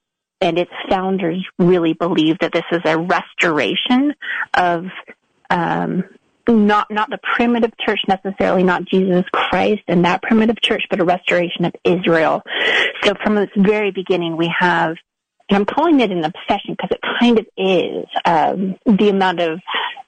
and 0.40 0.59
its 0.59 0.71
founders 0.88 1.45
really 1.59 1.92
believe 1.95 2.38
that 2.40 2.52
this 2.52 2.64
is 2.71 2.80
a 2.85 2.99
restoration 2.99 4.14
of 4.54 4.87
um, 5.50 6.04
not 6.49 6.90
not 6.90 7.11
the 7.11 7.19
primitive 7.37 7.73
church 7.78 8.00
necessarily, 8.09 8.62
not 8.62 8.85
Jesus 8.85 9.25
Christ 9.33 9.83
and 9.88 10.04
that 10.04 10.23
primitive 10.23 10.61
church, 10.62 10.85
but 10.88 11.00
a 11.00 11.04
restoration 11.04 11.64
of 11.64 11.75
Israel. 11.85 12.42
So 13.04 13.14
from 13.23 13.37
its 13.38 13.52
very 13.57 13.90
beginning, 13.90 14.37
we 14.37 14.52
have, 14.59 14.97
and 15.50 15.57
I'm 15.57 15.64
calling 15.66 16.00
it 16.00 16.11
an 16.12 16.25
obsession 16.25 16.76
because 16.76 16.90
it 16.92 17.00
kind 17.21 17.38
of 17.38 17.47
is 17.57 18.07
um, 18.25 18.76
the 18.87 19.09
amount 19.09 19.40
of 19.40 19.61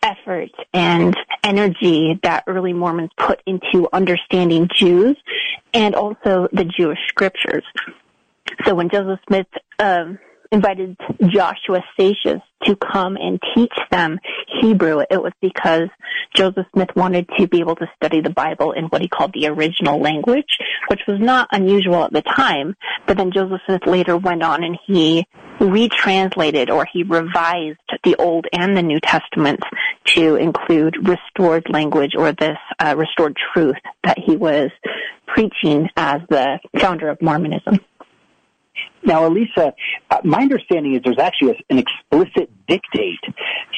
effort 0.02 0.50
and 0.72 1.16
energy 1.42 2.18
that 2.22 2.44
early 2.46 2.72
Mormons 2.72 3.10
put 3.16 3.42
into 3.46 3.88
understanding 3.92 4.68
Jews 4.74 5.16
and 5.74 5.94
also 5.94 6.48
the 6.52 6.64
Jewish 6.64 6.98
scriptures. 7.08 7.64
So 8.64 8.74
when 8.74 8.88
Joseph 8.88 9.20
Smith 9.26 9.46
um, 9.78 10.18
invited 10.52 10.96
Joshua 11.26 11.82
Seixas 11.98 12.42
to 12.64 12.76
come 12.76 13.16
and 13.16 13.40
teach 13.54 13.72
them 13.90 14.20
Hebrew, 14.60 15.00
it 15.10 15.20
was 15.20 15.32
because 15.40 15.88
Joseph 16.34 16.66
Smith 16.74 16.90
wanted 16.94 17.28
to 17.38 17.48
be 17.48 17.60
able 17.60 17.74
to 17.76 17.90
study 17.96 18.20
the 18.20 18.30
Bible 18.30 18.72
in 18.72 18.84
what 18.84 19.00
he 19.00 19.08
called 19.08 19.32
the 19.32 19.48
original 19.48 19.98
language, 19.98 20.58
which 20.88 21.00
was 21.08 21.18
not 21.20 21.48
unusual 21.50 22.04
at 22.04 22.12
the 22.12 22.22
time. 22.22 22.76
But 23.06 23.16
then 23.16 23.32
Joseph 23.32 23.60
Smith 23.66 23.86
later 23.86 24.16
went 24.16 24.42
on 24.42 24.62
and 24.62 24.78
he 24.86 25.26
retranslated 25.58 26.70
or 26.70 26.86
he 26.92 27.02
revised 27.02 27.78
the 28.04 28.16
Old 28.16 28.46
and 28.52 28.76
the 28.76 28.82
New 28.82 29.00
Testaments 29.00 29.64
to 30.04 30.36
include 30.36 31.08
restored 31.08 31.66
language 31.70 32.14
or 32.16 32.32
this 32.32 32.58
uh, 32.78 32.94
restored 32.96 33.36
truth 33.52 33.76
that 34.04 34.18
he 34.18 34.36
was 34.36 34.70
preaching 35.26 35.88
as 35.96 36.20
the 36.28 36.58
founder 36.78 37.08
of 37.08 37.20
Mormonism. 37.22 37.80
Now, 39.04 39.28
Alysa, 39.28 39.72
uh, 40.10 40.18
my 40.24 40.42
understanding 40.42 40.94
is 40.94 41.02
there's 41.04 41.18
actually 41.18 41.64
an 41.70 41.78
explicit 41.78 42.50
dictate 42.66 43.20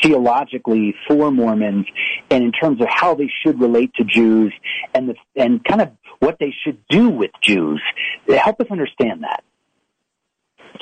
theologically 0.02 0.94
for 1.08 1.30
Mormons 1.30 1.86
and 2.30 2.44
in 2.44 2.52
terms 2.52 2.80
of 2.80 2.88
how 2.90 3.14
they 3.14 3.30
should 3.42 3.60
relate 3.60 3.94
to 3.94 4.04
Jews 4.04 4.52
and 4.94 5.08
the, 5.08 5.14
and 5.34 5.64
kind 5.64 5.80
of 5.80 5.92
what 6.18 6.38
they 6.38 6.54
should 6.64 6.78
do 6.88 7.08
with 7.08 7.30
Jews. 7.42 7.80
Help 8.28 8.60
us 8.60 8.66
understand 8.70 9.22
that. 9.22 9.44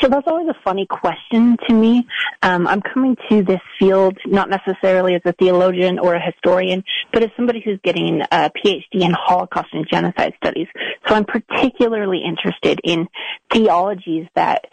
So 0.00 0.08
that's 0.08 0.26
always 0.26 0.48
a 0.48 0.58
funny 0.64 0.86
question 0.86 1.56
to 1.68 1.74
me. 1.74 2.06
Um, 2.42 2.66
I'm 2.66 2.80
coming 2.80 3.16
to 3.30 3.42
this 3.42 3.60
field 3.78 4.18
not 4.26 4.48
necessarily 4.48 5.14
as 5.14 5.22
a 5.24 5.32
theologian 5.32 5.98
or 5.98 6.14
a 6.14 6.20
historian, 6.20 6.82
but 7.12 7.22
as 7.22 7.30
somebody 7.36 7.60
who's 7.64 7.78
getting 7.84 8.22
a 8.22 8.50
PhD 8.50 9.02
in 9.02 9.12
Holocaust 9.12 9.68
and 9.72 9.86
genocide 9.88 10.32
studies. 10.42 10.66
So 11.06 11.14
I'm 11.14 11.24
particularly 11.24 12.22
interested 12.24 12.80
in 12.84 13.08
theologies 13.52 14.26
that 14.34 14.64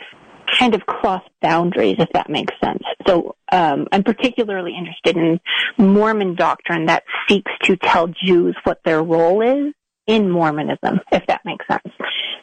kind 0.57 0.73
of 0.73 0.85
cross 0.85 1.23
boundaries, 1.41 1.97
if 1.99 2.09
that 2.13 2.29
makes 2.29 2.53
sense. 2.63 2.83
So 3.05 3.35
um, 3.51 3.87
I'm 3.91 4.03
particularly 4.03 4.73
interested 4.75 5.17
in 5.17 5.39
Mormon 5.77 6.35
doctrine 6.35 6.85
that 6.85 7.03
seeks 7.27 7.51
to 7.63 7.75
tell 7.77 8.07
Jews 8.07 8.55
what 8.63 8.79
their 8.83 9.03
role 9.03 9.41
is 9.41 9.73
in 10.09 10.27
Mormonism, 10.27 10.99
if 11.11 11.25
that 11.27 11.41
makes 11.45 11.65
sense. 11.67 11.93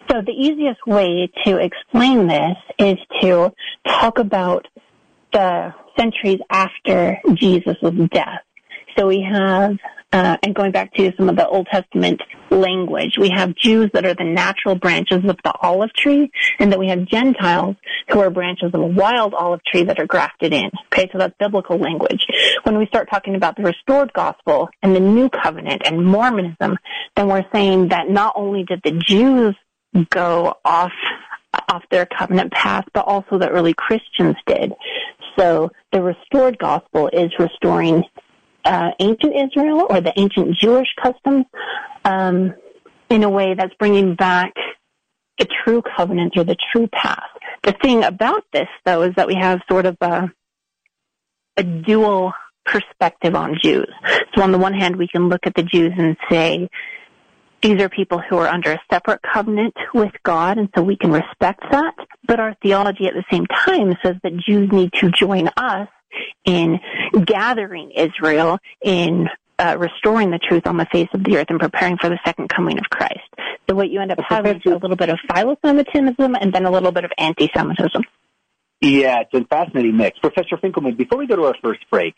So 0.08 0.22
the 0.22 0.30
easiest 0.30 0.86
way 0.86 1.28
to 1.44 1.58
explain 1.58 2.28
this 2.28 2.56
is 2.78 2.96
to 3.22 3.52
talk 3.84 4.18
about 4.18 4.68
the 5.32 5.74
centuries 5.98 6.38
after 6.48 7.18
Jesus' 7.34 7.76
death. 8.12 8.40
So 8.96 9.08
we 9.08 9.20
have 9.20 9.76
uh, 10.16 10.38
and 10.42 10.54
going 10.54 10.72
back 10.72 10.94
to 10.94 11.12
some 11.18 11.28
of 11.28 11.36
the 11.36 11.46
Old 11.46 11.66
Testament 11.70 12.22
language, 12.50 13.18
we 13.18 13.28
have 13.28 13.54
Jews 13.54 13.90
that 13.92 14.06
are 14.06 14.14
the 14.14 14.24
natural 14.24 14.74
branches 14.74 15.18
of 15.28 15.36
the 15.44 15.52
olive 15.60 15.92
tree, 15.92 16.30
and 16.58 16.72
then 16.72 16.78
we 16.78 16.88
have 16.88 17.04
Gentiles 17.04 17.76
who 18.08 18.20
are 18.20 18.30
branches 18.30 18.70
of 18.72 18.80
a 18.80 18.86
wild 18.86 19.34
olive 19.34 19.60
tree 19.64 19.82
that 19.84 19.98
are 19.98 20.06
grafted 20.06 20.54
in. 20.54 20.70
Okay, 20.86 21.10
so 21.12 21.18
that's 21.18 21.34
biblical 21.38 21.76
language. 21.76 22.24
When 22.62 22.78
we 22.78 22.86
start 22.86 23.10
talking 23.10 23.34
about 23.34 23.56
the 23.56 23.64
restored 23.64 24.10
gospel 24.14 24.70
and 24.82 24.96
the 24.96 25.00
new 25.00 25.28
covenant 25.28 25.82
and 25.84 26.06
Mormonism, 26.06 26.78
then 27.14 27.28
we're 27.28 27.44
saying 27.52 27.88
that 27.88 28.08
not 28.08 28.32
only 28.36 28.64
did 28.64 28.80
the 28.82 28.92
Jews 28.92 29.54
go 30.08 30.54
off 30.64 30.92
off 31.68 31.82
their 31.90 32.06
covenant 32.06 32.52
path, 32.52 32.84
but 32.92 33.04
also 33.06 33.38
the 33.38 33.48
early 33.48 33.74
Christians 33.74 34.36
did. 34.46 34.72
So 35.38 35.70
the 35.92 36.02
restored 36.02 36.58
gospel 36.58 37.08
is 37.12 37.30
restoring 37.38 38.04
uh, 38.66 38.90
ancient 38.98 39.34
Israel 39.34 39.86
or 39.88 40.00
the 40.00 40.12
ancient 40.16 40.56
Jewish 40.56 40.88
customs 41.02 41.46
um, 42.04 42.54
in 43.08 43.22
a 43.22 43.30
way 43.30 43.54
that's 43.54 43.74
bringing 43.78 44.14
back 44.14 44.52
the 45.38 45.46
true 45.64 45.82
covenant 45.96 46.34
or 46.36 46.44
the 46.44 46.56
true 46.72 46.88
path. 46.88 47.30
The 47.62 47.74
thing 47.82 48.04
about 48.04 48.44
this, 48.52 48.68
though, 48.84 49.02
is 49.02 49.14
that 49.16 49.26
we 49.26 49.34
have 49.34 49.60
sort 49.70 49.86
of 49.86 49.96
a, 50.00 50.30
a 51.56 51.62
dual 51.62 52.32
perspective 52.64 53.34
on 53.34 53.56
Jews. 53.62 53.88
So 54.34 54.42
on 54.42 54.52
the 54.52 54.58
one 54.58 54.74
hand, 54.74 54.96
we 54.96 55.08
can 55.08 55.28
look 55.28 55.46
at 55.46 55.54
the 55.54 55.62
Jews 55.62 55.92
and 55.96 56.16
say, 56.30 56.68
these 57.62 57.80
are 57.80 57.88
people 57.88 58.18
who 58.18 58.36
are 58.36 58.48
under 58.48 58.72
a 58.72 58.80
separate 58.92 59.20
covenant 59.22 59.74
with 59.94 60.12
God, 60.22 60.58
and 60.58 60.68
so 60.76 60.82
we 60.82 60.96
can 60.96 61.10
respect 61.10 61.62
that. 61.70 61.94
But 62.26 62.38
our 62.38 62.54
theology 62.62 63.06
at 63.06 63.14
the 63.14 63.24
same 63.30 63.46
time 63.46 63.96
says 64.02 64.16
that 64.22 64.36
Jews 64.36 64.70
need 64.72 64.92
to 65.00 65.10
join 65.10 65.48
us 65.56 65.88
in 66.44 66.80
gathering 67.24 67.90
Israel 67.92 68.58
in 68.82 69.28
uh, 69.58 69.76
restoring 69.78 70.30
the 70.30 70.38
truth 70.38 70.66
on 70.66 70.76
the 70.76 70.86
face 70.92 71.08
of 71.14 71.24
the 71.24 71.36
earth 71.36 71.46
and 71.48 71.58
preparing 71.58 71.96
for 71.96 72.08
the 72.08 72.18
second 72.24 72.48
coming 72.48 72.78
of 72.78 72.84
Christ. 72.90 73.20
So 73.68 73.74
what 73.74 73.88
you 73.90 74.00
end 74.00 74.12
up 74.12 74.18
having 74.26 74.56
is 74.56 74.62
a 74.66 74.76
little 74.76 74.96
bit 74.96 75.08
of 75.08 75.18
philo-Semitism 75.32 76.36
and 76.40 76.52
then 76.52 76.66
a 76.66 76.70
little 76.70 76.92
bit 76.92 77.04
of 77.04 77.12
anti-Semitism. 77.18 78.02
Yeah, 78.80 79.20
it's 79.20 79.32
a 79.32 79.46
fascinating 79.46 79.96
mix. 79.96 80.18
Professor 80.18 80.56
Finkelman, 80.58 80.96
before 80.96 81.18
we 81.18 81.26
go 81.26 81.36
to 81.36 81.44
our 81.44 81.54
first 81.62 81.80
break, 81.90 82.14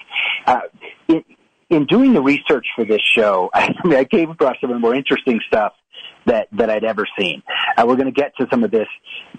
uh, 0.47 0.62
in, 1.07 1.25
in 1.71 1.87
doing 1.87 2.12
the 2.12 2.21
research 2.21 2.67
for 2.75 2.85
this 2.85 3.00
show, 3.14 3.50
I, 3.55 3.73
I, 3.85 3.87
mean, 3.87 3.99
I 3.99 4.05
came 4.05 4.31
across 4.31 4.57
some 4.61 4.71
of 4.71 4.76
the 4.76 4.81
more 4.81 4.95
interesting 4.95 5.40
stuff 5.47 5.73
that, 6.29 6.49
that 6.53 6.71
I'd 6.71 6.85
ever 6.85 7.07
seen. 7.19 7.43
Uh, 7.77 7.85
we're 7.87 7.97
going 7.97 8.13
to 8.13 8.21
get 8.21 8.33
to 8.39 8.47
some 8.51 8.65
of 8.65 8.71
this 8.71 8.89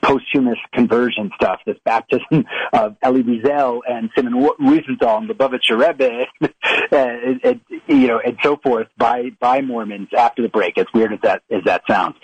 posthumous 0.01 0.57
conversion 0.73 1.31
stuff, 1.35 1.59
this 1.65 1.77
baptism 1.85 2.45
of 2.73 2.95
Elie 3.01 3.23
Wiesel 3.23 3.79
and 3.87 4.09
Simon 4.15 4.33
Wiesenthal 4.59 5.17
and 5.17 5.29
Lubavitcher 5.29 5.79
Rebbe, 5.79 6.25
and, 6.91 7.41
and, 7.43 7.61
you 7.87 8.07
know, 8.07 8.19
and 8.23 8.37
so 8.43 8.57
forth 8.57 8.87
by, 8.97 9.29
by 9.39 9.61
Mormons 9.61 10.09
after 10.17 10.41
the 10.41 10.49
break, 10.49 10.77
as 10.77 10.85
weird 10.93 11.13
as 11.13 11.19
that, 11.23 11.41
as 11.49 11.63
that 11.65 11.83
sounds. 11.87 12.15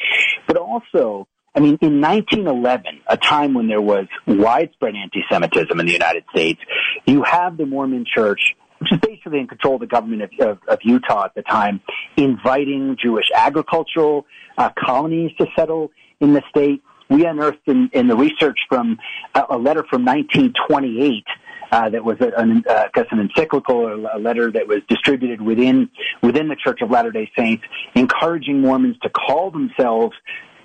But 0.47 0.57
also, 0.57 1.27
I 1.55 1.61
mean, 1.61 1.77
in 1.81 2.01
1911, 2.01 3.01
a 3.07 3.17
time 3.17 3.53
when 3.53 3.67
there 3.67 3.81
was 3.81 4.07
widespread 4.27 4.95
anti-Semitism 4.95 5.79
in 5.79 5.85
the 5.85 5.93
United 5.93 6.25
States, 6.31 6.59
you 7.05 7.23
have 7.23 7.55
the 7.57 7.65
Mormon 7.65 8.05
Church, 8.05 8.41
which 8.85 8.93
is 8.93 8.99
basically 8.99 9.39
in 9.39 9.47
control 9.47 9.75
of 9.75 9.81
the 9.81 9.87
government 9.87 10.21
of, 10.21 10.29
of, 10.39 10.59
of 10.67 10.79
Utah 10.83 11.25
at 11.25 11.33
the 11.33 11.41
time, 11.41 11.81
inviting 12.17 12.95
Jewish 13.01 13.25
agricultural 13.33 14.27
uh, 14.59 14.69
colonies 14.77 15.31
to 15.39 15.47
settle 15.55 15.91
in 16.19 16.33
the 16.33 16.43
state. 16.49 16.83
We 17.09 17.25
unearthed 17.25 17.67
in, 17.67 17.89
in 17.93 18.07
the 18.07 18.15
research 18.15 18.59
from 18.69 18.99
uh, 19.33 19.43
a 19.49 19.57
letter 19.57 19.83
from 19.89 20.05
1928 20.05 21.23
uh, 21.71 21.89
that 21.89 22.03
was 22.03 22.17
an, 22.19 22.63
uh, 22.69 22.87
an 22.95 23.19
encyclical 23.19 23.75
or 23.75 23.93
a 23.93 24.19
letter 24.19 24.51
that 24.51 24.67
was 24.67 24.81
distributed 24.87 25.41
within 25.41 25.89
within 26.21 26.47
the 26.47 26.55
Church 26.55 26.81
of 26.81 26.91
Latter 26.91 27.11
Day 27.11 27.31
Saints, 27.35 27.63
encouraging 27.95 28.61
Mormons 28.61 28.97
to 29.01 29.09
call 29.09 29.49
themselves 29.49 30.15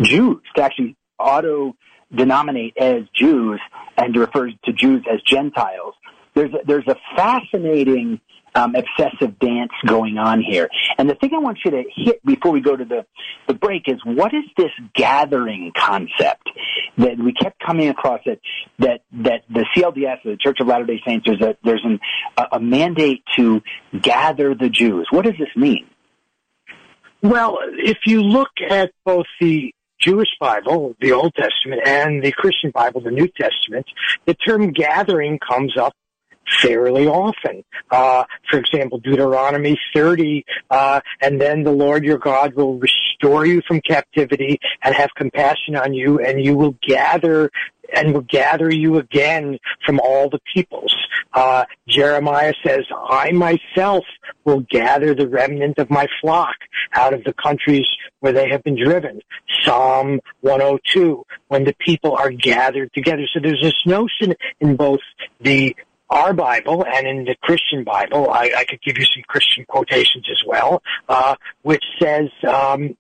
Jews, 0.03 0.43
to 0.57 0.63
actually 0.63 0.97
auto 1.19 1.75
denominate 2.15 2.77
as 2.77 3.05
Jews 3.15 3.61
and 3.97 4.15
to 4.15 4.21
refer 4.21 4.51
to 4.51 4.73
Jews 4.73 5.05
as 5.11 5.23
Gentiles. 5.23 5.95
There's 6.35 6.53
a, 6.53 6.59
there's 6.67 6.87
a 6.87 6.97
fascinating 7.17 8.21
um, 8.55 8.75
excessive 8.75 9.39
dance 9.39 9.73
going 9.87 10.19
on 10.19 10.43
here. 10.43 10.69
And 10.99 11.09
the 11.09 11.15
thing 11.15 11.31
I 11.35 11.39
want 11.39 11.59
you 11.65 11.71
to 11.71 11.85
hit 11.95 12.25
before 12.25 12.53
we 12.53 12.61
go 12.61 12.77
to 12.77 12.85
the, 12.85 13.07
the 13.47 13.55
break 13.55 13.85
is 13.87 13.97
what 14.05 14.35
is 14.35 14.45
this 14.57 14.71
gathering 14.95 15.73
concept 15.77 16.49
that 16.99 17.19
we 17.19 17.33
kept 17.33 17.61
coming 17.61 17.89
across 17.89 18.21
it 18.27 18.41
that, 18.79 19.03
that 19.13 19.43
the 19.49 19.65
CLDS, 19.77 20.23
the 20.25 20.37
Church 20.37 20.59
of 20.61 20.67
Latter-day 20.67 21.01
Saints, 21.07 21.27
there's 21.27 21.41
a, 21.41 21.57
there's 21.65 21.85
an, 21.85 22.01
a, 22.37 22.57
a 22.57 22.61
mandate 22.61 23.23
to 23.37 23.63
gather 24.01 24.55
the 24.55 24.69
Jews. 24.69 25.07
What 25.11 25.25
does 25.25 25.35
this 25.39 25.55
mean? 25.57 25.87
Well, 27.23 27.59
if 27.77 27.99
you 28.07 28.23
look 28.23 28.51
at 28.69 28.93
both 29.05 29.27
the 29.41 29.75
Jewish 30.01 30.31
Bible, 30.41 30.97
the 31.01 31.13
Old 31.13 31.35
Testament, 31.35 31.83
and 31.85 32.23
the 32.25 32.33
Christian 32.33 32.71
Bible, 32.71 33.03
the 33.03 33.11
New 33.11 33.29
Testament, 33.29 33.85
the 34.25 34.35
term 34.35 34.73
gathering 34.73 35.39
comes 35.39 35.77
up 35.77 35.95
fairly 36.63 37.07
often. 37.07 37.65
Uh, 37.91 38.25
for 38.51 38.59
example, 38.59 38.99
Deuteronomy 38.99 39.79
30, 39.95 40.45
uh, 40.71 41.01
and 41.21 41.41
then 41.41 41.63
the 41.63 41.73
Lord 41.73 42.05
your 42.05 42.19
God 42.19 42.55
will 42.55 42.79
restore 42.79 43.47
you 43.47 43.63
from 43.67 43.81
captivity 43.81 44.59
and 44.83 44.95
have 44.95 45.11
compassion 45.17 45.77
on 45.77 45.93
you, 45.95 46.21
and 46.21 46.45
you 46.45 46.57
will 46.57 46.77
gather 46.87 47.51
and 47.93 48.15
will 48.15 48.21
gather 48.23 48.73
you 48.73 48.99
again 48.99 49.59
from 49.85 50.01
all 50.01 50.31
the 50.31 50.39
peoples. 50.55 50.95
Uh, 51.33 51.65
Jeremiah 51.89 52.55
says, 52.65 52.85
I 53.09 53.33
myself 53.33 54.05
will 54.45 54.61
gather 54.61 55.15
the 55.15 55.29
remnant 55.29 55.79
of 55.79 55.91
my 55.91 56.07
flock 56.21 56.57
out 56.93 57.15
of 57.15 57.25
the 57.25 57.33
countries 57.33 57.87
where 58.21 58.33
they 58.33 58.49
have 58.49 58.63
been 58.63 58.83
driven. 58.83 59.21
Psalm 59.65 60.21
102, 60.41 61.25
when 61.49 61.65
the 61.65 61.75
people 61.79 62.17
are 62.17 62.31
gathered 62.31 62.93
together. 62.93 63.27
So 63.33 63.41
there's 63.41 63.63
this 63.63 63.75
notion 63.87 64.35
in 64.61 64.77
both 64.77 65.01
the 65.41 65.77
our 66.11 66.33
Bible 66.33 66.85
and 66.85 67.07
in 67.07 67.25
the 67.25 67.37
Christian 67.43 67.85
Bible, 67.85 68.31
I, 68.31 68.53
I 68.57 68.65
could 68.65 68.83
give 68.83 68.99
you 68.99 69.05
some 69.05 69.23
Christian 69.29 69.65
quotations 69.67 70.27
as 70.31 70.43
well, 70.47 70.83
uh, 71.09 71.37
which 71.63 71.85
says, 72.01 72.29
um, 72.49 72.97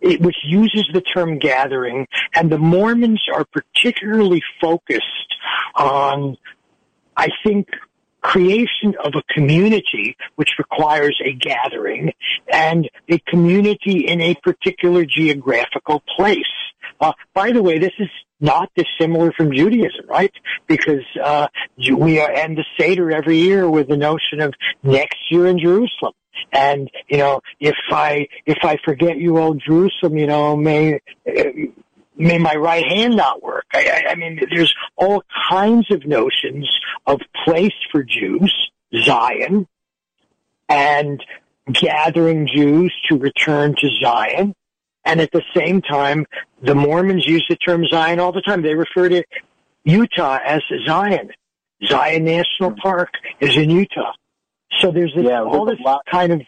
it, 0.00 0.20
which 0.20 0.36
uses 0.44 0.88
the 0.92 1.00
term 1.00 1.38
gathering, 1.38 2.06
and 2.34 2.50
the 2.50 2.58
Mormons 2.58 3.22
are 3.32 3.44
particularly 3.44 4.42
focused 4.60 5.34
on, 5.74 6.36
I 7.16 7.28
think, 7.44 7.68
creation 8.26 8.94
of 9.04 9.12
a 9.14 9.22
community 9.32 10.16
which 10.34 10.50
requires 10.58 11.16
a 11.24 11.32
gathering 11.32 12.12
and 12.52 12.90
a 13.08 13.18
community 13.20 14.08
in 14.08 14.20
a 14.20 14.34
particular 14.42 15.04
geographical 15.04 16.02
place. 16.16 16.42
Uh, 17.00 17.12
by 17.34 17.52
the 17.52 17.62
way, 17.62 17.78
this 17.78 17.92
is 18.00 18.08
not 18.40 18.68
dissimilar 18.74 19.32
from 19.36 19.52
Judaism, 19.52 20.06
right? 20.08 20.32
Because 20.66 21.04
uh, 21.22 21.46
we 21.78 22.18
are, 22.18 22.30
end 22.30 22.58
the 22.58 22.64
Seder 22.78 23.12
every 23.12 23.38
year 23.38 23.70
with 23.70 23.88
the 23.88 23.96
notion 23.96 24.40
of 24.40 24.52
next 24.82 25.18
year 25.30 25.46
in 25.46 25.60
Jerusalem. 25.60 26.14
And 26.52 26.90
you 27.08 27.18
know, 27.18 27.40
if 27.60 27.76
I 27.90 28.26
if 28.44 28.58
I 28.62 28.76
forget 28.84 29.16
you, 29.16 29.38
old 29.38 29.62
Jerusalem, 29.64 30.18
you 30.18 30.26
know, 30.26 30.56
may 30.56 31.00
may 32.16 32.38
my 32.38 32.54
right 32.54 32.84
hand 32.86 33.16
not 33.16 33.42
work. 33.42 33.66
I, 33.72 34.04
I, 34.06 34.10
I 34.12 34.14
mean, 34.14 34.40
there's 34.50 34.74
all 34.96 35.22
kinds 35.50 35.90
of 35.90 36.06
notions 36.06 36.68
of 37.06 37.20
place 37.44 37.74
for 37.92 38.02
Jews, 38.02 38.52
Zion, 39.02 39.66
and 40.68 41.24
gathering 41.72 42.48
Jews 42.52 42.92
to 43.08 43.16
return 43.16 43.74
to 43.80 43.88
Zion. 44.02 44.54
And 45.04 45.20
at 45.20 45.30
the 45.30 45.42
same 45.54 45.82
time, 45.82 46.26
the 46.62 46.74
Mormons 46.74 47.26
use 47.26 47.44
the 47.48 47.56
term 47.56 47.86
Zion 47.86 48.18
all 48.18 48.32
the 48.32 48.40
time. 48.40 48.62
They 48.62 48.74
refer 48.74 49.08
to 49.08 49.22
Utah 49.84 50.38
as 50.44 50.62
Zion. 50.84 51.30
Zion 51.84 52.24
National 52.24 52.70
hmm. 52.70 52.76
Park 52.76 53.10
is 53.40 53.56
in 53.56 53.70
Utah. 53.70 54.12
So 54.80 54.90
there's 54.90 55.14
this, 55.14 55.24
yeah, 55.24 55.42
all 55.42 55.64
this 55.64 55.78
lot, 55.80 56.02
kind 56.10 56.32
of 56.32 56.42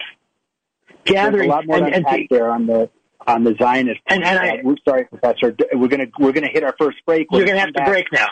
gathering. 1.05 1.49
There's 1.49 1.65
a 1.65 1.67
lot 1.67 1.67
more 1.67 1.77
and, 1.77 2.07
and 2.07 2.27
there 2.31 2.51
on 2.51 2.67
the 2.67 2.91
on 3.27 3.45
the 3.45 3.55
Zionist. 3.61 4.01
And, 4.09 4.25
and 4.25 4.39
I, 4.39 4.61
we're 4.63 4.77
sorry, 4.87 5.05
Professor. 5.05 5.55
We're 5.73 5.89
gonna 5.89 6.07
we're 6.19 6.33
gonna 6.33 6.51
hit 6.53 6.65
our 6.65 6.75
first 6.79 6.99
break. 7.07 7.31
We're 7.31 7.39
you're 7.39 7.49
gonna 7.49 7.61
have 7.61 7.75
to 7.75 7.85
break 7.85 8.07
now. 8.13 8.29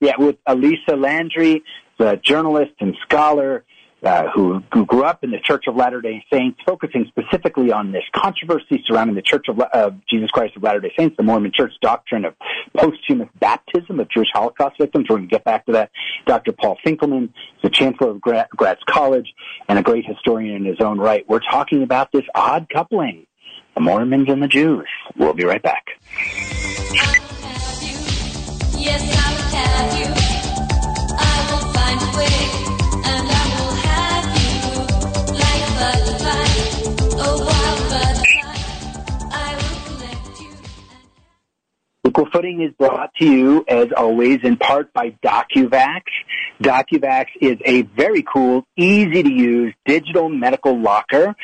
Yeah, 0.00 0.14
with 0.18 0.36
Alysa 0.46 0.98
Landry, 1.00 1.62
the 1.98 2.20
journalist 2.22 2.72
and 2.80 2.94
scholar 3.06 3.64
uh, 4.04 4.28
who, 4.34 4.62
who 4.72 4.84
grew 4.84 5.02
up 5.02 5.24
in 5.24 5.30
the 5.30 5.38
Church 5.42 5.64
of 5.66 5.76
Latter-day 5.76 6.22
Saints, 6.30 6.60
focusing 6.66 7.06
specifically 7.08 7.72
on 7.72 7.90
this 7.90 8.02
controversy 8.14 8.82
surrounding 8.86 9.16
the 9.16 9.22
Church 9.22 9.46
of 9.48 9.58
uh, 9.58 9.90
Jesus 10.10 10.30
Christ 10.30 10.56
of 10.56 10.62
Latter-day 10.62 10.92
Saints, 10.98 11.16
the 11.16 11.22
Mormon 11.22 11.52
Church 11.54 11.72
doctrine 11.80 12.26
of 12.26 12.34
posthumous 12.76 13.28
baptism 13.38 14.00
of 14.00 14.10
Jewish 14.10 14.28
Holocaust 14.32 14.76
victims. 14.78 15.06
We're 15.08 15.16
going 15.16 15.28
to 15.28 15.34
get 15.34 15.44
back 15.44 15.64
to 15.66 15.72
that. 15.72 15.90
Dr. 16.26 16.52
Paul 16.52 16.76
Finkelman 16.84 17.24
is 17.24 17.30
the 17.62 17.70
Chancellor 17.70 18.10
of 18.10 18.20
Gratz 18.20 18.82
College 18.86 19.32
and 19.68 19.78
a 19.78 19.82
great 19.82 20.04
historian 20.04 20.56
in 20.56 20.64
his 20.66 20.80
own 20.80 20.98
right. 20.98 21.24
We're 21.26 21.40
talking 21.40 21.82
about 21.82 22.12
this 22.12 22.24
odd 22.34 22.66
coupling, 22.70 23.26
the 23.74 23.80
Mormons 23.80 24.28
and 24.28 24.42
the 24.42 24.48
Jews. 24.48 24.86
We'll 25.16 25.34
be 25.34 25.44
right 25.44 25.62
back. 25.62 25.98
Equal 42.14 42.30
Footing 42.30 42.62
is 42.62 42.72
brought 42.78 43.12
to 43.16 43.24
you, 43.24 43.64
as 43.66 43.88
always, 43.96 44.38
in 44.44 44.56
part 44.56 44.92
by 44.92 45.16
DocuVax. 45.24 46.02
DocuVax 46.62 47.26
is 47.40 47.56
a 47.64 47.82
very 47.82 48.22
cool, 48.22 48.64
easy 48.76 49.24
to 49.24 49.32
use 49.32 49.74
digital 49.84 50.28
medical 50.28 50.78
locker. 50.78 51.34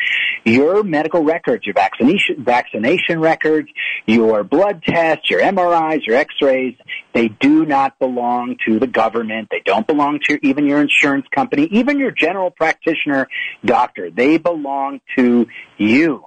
Your 0.44 0.84
medical 0.84 1.24
records, 1.24 1.66
your 1.66 1.74
vaccination, 1.74 2.44
vaccination 2.44 3.18
records, 3.18 3.68
your 4.06 4.44
blood 4.44 4.84
tests, 4.84 5.28
your 5.28 5.40
MRIs, 5.40 6.06
your 6.06 6.14
x-rays, 6.14 6.76
they 7.14 7.26
do 7.26 7.66
not 7.66 7.98
belong 7.98 8.54
to 8.68 8.78
the 8.78 8.86
government. 8.86 9.48
They 9.50 9.62
don't 9.64 9.88
belong 9.88 10.20
to 10.28 10.38
even 10.46 10.66
your 10.66 10.80
insurance 10.80 11.26
company, 11.34 11.64
even 11.72 11.98
your 11.98 12.12
general 12.12 12.52
practitioner 12.52 13.26
doctor. 13.64 14.08
They 14.08 14.38
belong 14.38 15.00
to 15.16 15.48
you. 15.78 16.26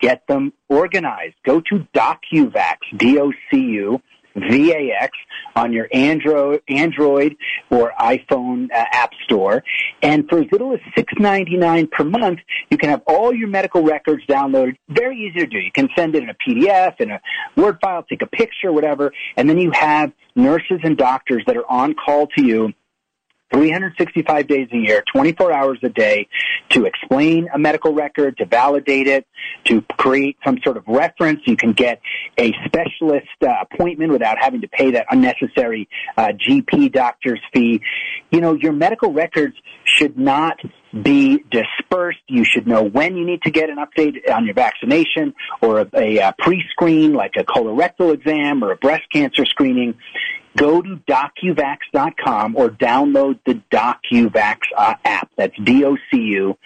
Get 0.00 0.26
them 0.26 0.52
organized. 0.68 1.36
Go 1.44 1.60
to 1.60 1.86
DocuVax, 1.94 2.76
D-O-C-U, 2.96 4.00
VAX 4.36 5.16
on 5.56 5.72
your 5.72 5.88
Android, 5.92 6.62
Android 6.68 7.36
or 7.70 7.92
iPhone 7.98 8.70
uh, 8.70 8.84
app 8.92 9.12
store. 9.24 9.64
And 10.02 10.28
for 10.28 10.38
as 10.38 10.46
little 10.52 10.72
as 10.72 10.80
$6.99 10.96 11.90
per 11.90 12.04
month, 12.04 12.40
you 12.70 12.78
can 12.78 12.90
have 12.90 13.02
all 13.06 13.34
your 13.34 13.48
medical 13.48 13.82
records 13.82 14.24
downloaded. 14.26 14.76
Very 14.88 15.18
easy 15.18 15.40
to 15.40 15.46
do. 15.46 15.58
You 15.58 15.72
can 15.72 15.88
send 15.96 16.14
it 16.14 16.22
in 16.22 16.30
a 16.30 16.34
PDF, 16.34 17.00
in 17.00 17.10
a 17.10 17.20
Word 17.56 17.78
file, 17.82 18.04
take 18.04 18.22
a 18.22 18.26
picture, 18.26 18.72
whatever, 18.72 19.12
and 19.36 19.48
then 19.48 19.58
you 19.58 19.70
have 19.72 20.12
nurses 20.36 20.80
and 20.84 20.96
doctors 20.96 21.42
that 21.46 21.56
are 21.56 21.68
on 21.70 21.94
call 21.94 22.28
to 22.28 22.44
you 22.44 22.72
365 23.52 24.46
days 24.46 24.68
a 24.72 24.76
year, 24.76 25.02
24 25.12 25.52
hours 25.52 25.78
a 25.82 25.88
day 25.88 26.28
to 26.70 26.84
explain 26.84 27.48
a 27.52 27.58
medical 27.58 27.92
record, 27.92 28.36
to 28.38 28.46
validate 28.46 29.06
it, 29.06 29.26
to 29.64 29.82
create 29.98 30.36
some 30.44 30.58
sort 30.62 30.76
of 30.76 30.84
reference. 30.86 31.40
You 31.46 31.56
can 31.56 31.72
get 31.72 32.00
a 32.38 32.52
specialist 32.64 33.26
uh, 33.42 33.52
appointment 33.62 34.12
without 34.12 34.38
having 34.40 34.60
to 34.60 34.68
pay 34.68 34.92
that 34.92 35.06
unnecessary 35.10 35.88
uh, 36.16 36.28
GP 36.28 36.92
doctor's 36.92 37.40
fee. 37.52 37.80
You 38.30 38.40
know, 38.40 38.54
your 38.54 38.72
medical 38.72 39.12
records 39.12 39.56
should 39.84 40.18
not 40.18 40.58
be 40.92 41.44
dispersed. 41.50 42.20
You 42.26 42.44
should 42.44 42.66
know 42.66 42.82
when 42.82 43.16
you 43.16 43.24
need 43.24 43.42
to 43.42 43.50
get 43.50 43.70
an 43.70 43.76
update 43.76 44.28
on 44.30 44.44
your 44.44 44.54
vaccination 44.54 45.34
or 45.60 45.80
a, 45.80 45.88
a, 45.94 46.18
a 46.18 46.34
pre-screen 46.38 47.12
like 47.14 47.34
a 47.36 47.44
colorectal 47.44 48.12
exam 48.14 48.64
or 48.64 48.72
a 48.72 48.76
breast 48.76 49.04
cancer 49.12 49.44
screening. 49.44 49.94
Go 50.56 50.82
to 50.82 51.00
docuvax.com 51.08 52.56
or 52.56 52.70
download 52.70 53.38
the 53.46 53.62
DocuVax 53.70 54.58
uh, 54.76 54.94
app. 55.04 55.30
That's 55.36 55.54
D-O-C-U-V-A-X. 55.62 56.56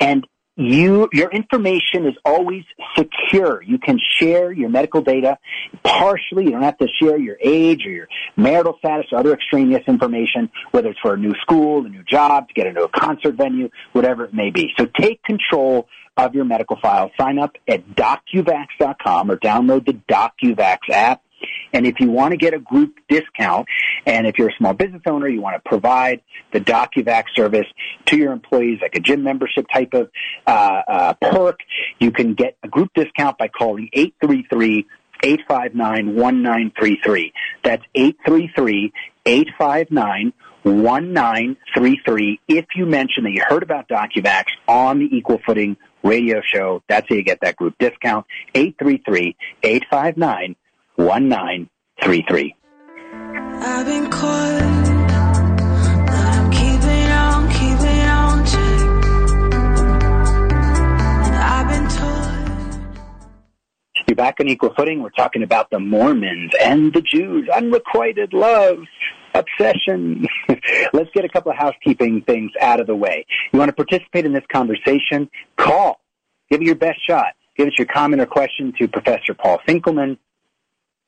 And 0.00 0.26
you, 0.60 1.08
your 1.12 1.30
information 1.30 2.06
is 2.06 2.14
always 2.24 2.64
secure. 2.96 3.62
You 3.62 3.78
can 3.78 3.98
share 4.18 4.52
your 4.52 4.68
medical 4.68 5.00
data 5.00 5.38
partially. 5.82 6.44
You 6.44 6.50
don't 6.50 6.62
have 6.62 6.78
to 6.78 6.88
share 7.00 7.18
your 7.18 7.36
age 7.42 7.86
or 7.86 7.90
your 7.90 8.08
marital 8.36 8.76
status 8.78 9.06
or 9.12 9.18
other 9.18 9.32
extraneous 9.32 9.82
information, 9.86 10.50
whether 10.70 10.90
it's 10.90 11.00
for 11.00 11.14
a 11.14 11.16
new 11.16 11.34
school, 11.40 11.86
a 11.86 11.88
new 11.88 12.02
job, 12.04 12.48
to 12.48 12.54
get 12.54 12.66
into 12.66 12.82
a 12.82 12.88
concert 12.88 13.36
venue, 13.36 13.70
whatever 13.92 14.24
it 14.24 14.34
may 14.34 14.50
be. 14.50 14.72
So 14.78 14.86
take 14.86 15.22
control 15.22 15.88
of 16.16 16.34
your 16.34 16.44
medical 16.44 16.76
file. 16.80 17.10
Sign 17.18 17.38
up 17.38 17.56
at 17.66 17.88
docuvax.com 17.94 19.30
or 19.30 19.36
download 19.36 19.86
the 19.86 19.94
DocuVax 20.08 20.78
app. 20.90 21.22
And 21.72 21.86
if 21.86 22.00
you 22.00 22.10
want 22.10 22.32
to 22.32 22.36
get 22.36 22.54
a 22.54 22.58
group 22.58 22.98
discount, 23.08 23.66
and 24.06 24.26
if 24.26 24.38
you're 24.38 24.48
a 24.48 24.56
small 24.56 24.74
business 24.74 25.02
owner, 25.06 25.28
you 25.28 25.40
want 25.40 25.62
to 25.62 25.68
provide 25.68 26.22
the 26.52 26.60
DocuVax 26.60 27.24
service 27.34 27.66
to 28.06 28.16
your 28.16 28.32
employees, 28.32 28.78
like 28.82 28.94
a 28.94 29.00
gym 29.00 29.22
membership 29.22 29.66
type 29.72 29.94
of 29.94 30.10
uh, 30.46 30.82
uh, 30.88 31.14
perk, 31.14 31.60
you 31.98 32.10
can 32.10 32.34
get 32.34 32.56
a 32.62 32.68
group 32.68 32.90
discount 32.94 33.38
by 33.38 33.48
calling 33.48 33.88
833 33.92 34.86
859 35.22 36.16
1933. 36.16 37.32
That's 37.62 37.82
833 37.94 38.92
859 39.26 40.32
1933. 40.62 42.40
If 42.48 42.66
you 42.76 42.86
mention 42.86 43.24
that 43.24 43.30
you 43.30 43.42
heard 43.46 43.62
about 43.62 43.88
DocuVax 43.88 44.44
on 44.68 44.98
the 44.98 45.16
Equal 45.16 45.40
Footing 45.44 45.76
radio 46.02 46.40
show, 46.42 46.82
that's 46.88 47.08
how 47.08 47.14
you 47.14 47.22
get 47.22 47.40
that 47.42 47.56
group 47.56 47.74
discount. 47.78 48.26
833 48.54 49.36
859 49.62 50.56
1933. 51.00 52.54
I've 53.62 53.86
been 53.86 54.10
caught. 54.10 54.90
You're 64.10 64.16
back 64.16 64.40
on 64.40 64.48
equal 64.48 64.74
footing. 64.74 65.04
We're 65.04 65.10
talking 65.10 65.44
about 65.44 65.70
the 65.70 65.78
Mormons 65.78 66.50
and 66.60 66.92
the 66.92 67.00
Jews, 67.00 67.48
unrequited 67.48 68.32
love, 68.32 68.78
obsession. 69.34 70.26
Let's 70.92 71.10
get 71.14 71.24
a 71.24 71.28
couple 71.28 71.52
of 71.52 71.58
housekeeping 71.58 72.22
things 72.22 72.50
out 72.60 72.80
of 72.80 72.88
the 72.88 72.96
way. 72.96 73.24
You 73.52 73.60
want 73.60 73.68
to 73.68 73.72
participate 73.72 74.26
in 74.26 74.32
this 74.32 74.42
conversation? 74.52 75.30
Call. 75.56 76.00
Give 76.50 76.60
it 76.60 76.64
your 76.64 76.74
best 76.74 76.98
shot. 77.06 77.34
Give 77.56 77.68
us 77.68 77.74
your 77.78 77.86
comment 77.86 78.20
or 78.20 78.26
question 78.26 78.72
to 78.80 78.88
Professor 78.88 79.32
Paul 79.32 79.60
Finkelman 79.68 80.18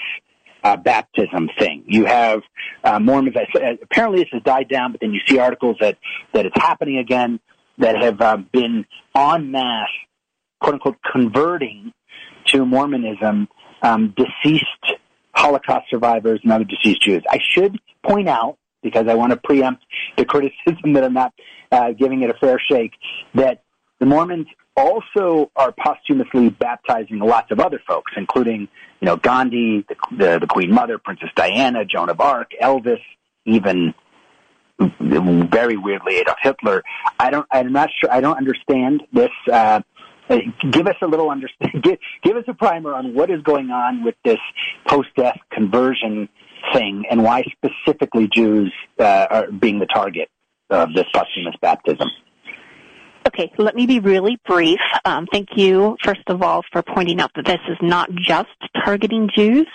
uh, 0.64 0.78
baptism 0.78 1.50
thing. 1.60 1.84
You 1.88 2.06
have 2.06 2.42
uh, 2.84 3.00
Mormons. 3.00 3.36
Apparently, 3.82 4.20
this 4.20 4.30
has 4.32 4.42
died 4.44 4.70
down, 4.70 4.94
but 4.94 5.02
then 5.02 5.12
you 5.12 5.20
see 5.28 5.38
articles 5.38 5.78
that 5.82 5.98
that 6.34 6.46
it's 6.46 6.56
happening 6.56 6.98
again 6.98 7.40
that 7.78 8.02
have 8.02 8.22
uh, 8.22 8.38
been 8.52 8.86
en 9.16 9.52
masse, 9.52 9.90
quote 10.60 10.76
unquote, 10.76 10.98
converting 11.12 11.92
to 12.48 12.66
Mormonism 12.66 13.48
um, 13.82 14.14
deceased 14.16 14.66
Holocaust 15.34 15.90
survivors 15.90 16.40
and 16.44 16.52
other 16.52 16.64
deceased 16.64 17.02
Jews. 17.02 17.24
I 17.30 17.40
should 17.54 17.78
point 18.06 18.30
out, 18.30 18.58
because 18.82 19.08
I 19.08 19.16
want 19.16 19.32
to 19.32 19.38
preempt 19.38 19.84
the 20.18 20.26
criticism 20.34 20.94
that 20.94 21.04
I'm 21.04 21.14
not 21.14 21.34
uh, 21.72 21.92
giving 21.92 22.22
it 22.22 22.30
a 22.30 22.34
fair 22.36 22.60
shake, 22.60 22.94
that 23.36 23.64
the 24.00 24.06
Mormons 24.06 24.48
also 24.76 25.52
are 25.56 25.72
posthumously 25.72 26.50
baptizing 26.50 27.20
lots 27.20 27.52
of 27.52 27.60
other 27.60 27.82
folks, 27.88 28.12
including, 28.18 28.68
you 29.00 29.06
know, 29.06 29.16
Gandhi, 29.16 29.86
the, 29.88 29.96
the, 30.18 30.40
the 30.40 30.48
Queen 30.48 30.74
Mother, 30.74 30.98
Princess 30.98 31.30
Diana, 31.36 31.86
Joan 31.86 32.10
of 32.10 32.20
Arc, 32.20 32.52
Elvis, 32.62 33.02
even 33.46 33.94
very 35.00 35.78
weirdly 35.78 36.18
Adolf 36.18 36.38
Hitler. 36.42 36.84
I 37.20 37.30
don't. 37.30 37.48
I'm 37.52 37.72
not 37.72 37.90
sure. 38.00 38.12
I 38.12 38.22
don't 38.22 38.38
understand 38.38 39.04
this. 39.12 39.32
Uh, 39.52 39.82
give 40.72 40.88
us 40.88 40.96
a 41.02 41.08
little 41.08 41.30
understand. 41.30 41.72
Give, 41.84 41.98
give 42.24 42.38
us 42.38 42.46
a 42.48 42.54
primer 42.54 42.94
on 42.94 43.14
what 43.14 43.30
is 43.30 43.42
going 43.44 43.72
on 43.72 44.04
with 44.04 44.16
this 44.24 44.40
post-death 44.88 45.38
conversion 45.52 46.30
thing, 46.74 47.04
and 47.12 47.24
why 47.24 47.44
specifically 47.52 48.30
Jews 48.34 48.74
uh, 49.00 49.28
are 49.30 49.52
being 49.52 49.80
the 49.80 49.86
target 49.86 50.30
of 50.70 50.94
this 50.94 51.06
posthumous 51.14 51.56
baptism. 51.62 52.08
Okay, 53.28 53.52
let 53.58 53.76
me 53.76 53.86
be 53.86 54.00
really 54.00 54.38
brief. 54.46 54.80
Um, 55.06 55.28
thank 55.32 55.50
you, 55.56 55.98
first 56.04 56.24
of 56.28 56.42
all, 56.42 56.62
for 56.72 56.82
pointing 56.82 57.22
out 57.22 57.32
that 57.36 57.46
this 57.46 57.60
is 57.70 57.78
not 57.82 58.10
just 58.16 58.50
targeting 58.84 59.30
Jews. 59.34 59.68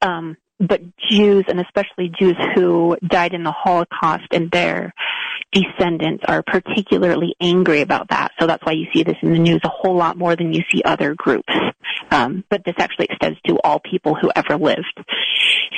Um, 0.00 0.36
but 0.58 0.80
Jews, 1.10 1.44
and 1.48 1.60
especially 1.60 2.10
Jews 2.18 2.36
who 2.54 2.96
died 3.06 3.34
in 3.34 3.44
the 3.44 3.52
Holocaust 3.52 4.26
and 4.32 4.50
their 4.50 4.92
descendants 5.52 6.24
are 6.26 6.42
particularly 6.42 7.34
angry 7.40 7.80
about 7.80 8.08
that. 8.08 8.32
So 8.38 8.46
that's 8.46 8.64
why 8.64 8.72
you 8.72 8.86
see 8.92 9.02
this 9.02 9.16
in 9.22 9.32
the 9.32 9.38
news 9.38 9.60
a 9.64 9.68
whole 9.68 9.96
lot 9.96 10.16
more 10.16 10.36
than 10.36 10.52
you 10.52 10.62
see 10.70 10.82
other 10.84 11.14
groups. 11.14 11.52
Um, 12.10 12.44
but 12.50 12.64
this 12.64 12.74
actually 12.78 13.06
extends 13.10 13.38
to 13.46 13.58
all 13.64 13.80
people 13.80 14.14
who 14.14 14.30
ever 14.34 14.56
lived. 14.56 15.04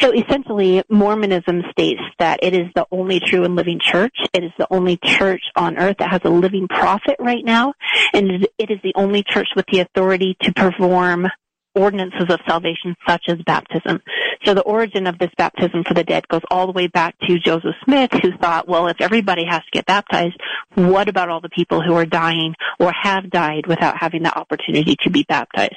So 0.00 0.12
essentially, 0.12 0.82
Mormonism 0.88 1.62
states 1.70 2.00
that 2.18 2.40
it 2.42 2.54
is 2.54 2.66
the 2.74 2.86
only 2.90 3.20
true 3.20 3.44
and 3.44 3.56
living 3.56 3.80
church. 3.80 4.16
It 4.32 4.44
is 4.44 4.52
the 4.58 4.66
only 4.70 4.98
church 5.02 5.42
on 5.56 5.76
earth 5.76 5.96
that 5.98 6.10
has 6.10 6.20
a 6.24 6.30
living 6.30 6.68
prophet 6.68 7.16
right 7.18 7.44
now, 7.44 7.74
and 8.12 8.46
it 8.58 8.70
is 8.70 8.78
the 8.82 8.92
only 8.94 9.24
church 9.24 9.48
with 9.56 9.66
the 9.72 9.80
authority 9.80 10.36
to 10.42 10.52
perform 10.52 11.28
ordinances 11.74 12.26
of 12.28 12.40
salvation 12.46 12.94
such 13.06 13.24
as 13.28 13.38
baptism. 13.46 14.00
So 14.44 14.54
the 14.54 14.62
origin 14.62 15.06
of 15.06 15.18
this 15.18 15.30
baptism 15.36 15.84
for 15.84 15.94
the 15.94 16.04
dead 16.04 16.26
goes 16.28 16.42
all 16.50 16.66
the 16.66 16.72
way 16.72 16.86
back 16.86 17.16
to 17.26 17.38
Joseph 17.38 17.74
Smith 17.84 18.10
who 18.22 18.36
thought, 18.38 18.68
well, 18.68 18.88
if 18.88 19.00
everybody 19.00 19.44
has 19.44 19.60
to 19.60 19.70
get 19.72 19.86
baptized, 19.86 20.38
what 20.74 21.08
about 21.08 21.28
all 21.28 21.40
the 21.40 21.48
people 21.48 21.82
who 21.82 21.94
are 21.94 22.06
dying 22.06 22.54
or 22.78 22.92
have 22.92 23.30
died 23.30 23.66
without 23.66 23.96
having 23.98 24.22
the 24.22 24.36
opportunity 24.36 24.96
to 25.02 25.10
be 25.10 25.24
baptized? 25.28 25.76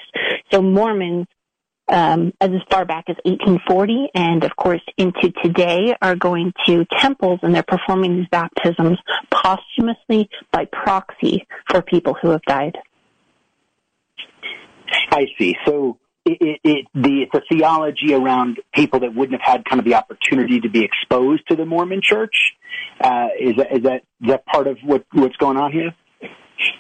So 0.51 0.62
Mormons 0.62 1.27
um, 1.91 2.34
as 2.39 2.51
far 2.69 2.86
back 2.86 3.06
as 3.10 3.17
1840 3.25 4.10
and 4.15 4.43
of 4.43 4.56
course 4.56 4.82
into 4.97 5.32
today 5.43 5.93
are 6.01 6.15
going 6.15 6.54
to 6.65 6.86
temples 6.99 7.39
and 7.43 7.54
they're 7.54 7.63
performing 7.63 8.17
these 8.17 8.30
baptisms 8.32 8.97
posthumously 9.30 10.30
by 10.51 10.65
proxy 10.71 11.45
for 11.69 11.82
people 11.82 12.15
who 12.21 12.30
have 12.30 12.41
died. 12.43 12.77
I 15.12 15.27
see. 15.38 15.56
So 15.65 15.97
it, 16.25 16.38
it, 16.41 16.60
it, 16.63 16.86
the, 16.93 17.23
it's 17.23 17.34
a 17.34 17.41
theology 17.49 18.13
around 18.13 18.60
people 18.73 18.99
that 18.99 19.15
wouldn't 19.15 19.41
have 19.41 19.56
had 19.56 19.65
kind 19.65 19.80
of 19.80 19.86
the 19.86 19.95
opportunity 19.95 20.60
to 20.62 20.69
be 20.69 20.84
exposed 20.84 21.47
to 21.47 21.56
the 21.56 21.65
Mormon 21.65 22.01
Church. 22.01 22.54
Uh, 22.99 23.27
is 23.39 23.56
that 23.58 23.71
is 23.71 23.84
that 23.84 24.01
is 24.21 24.30
that 24.30 24.45
part 24.45 24.67
of 24.67 24.77
what 24.84 25.06
what's 25.13 25.36
going 25.38 25.58
on 25.58 25.71
here? 25.71 25.95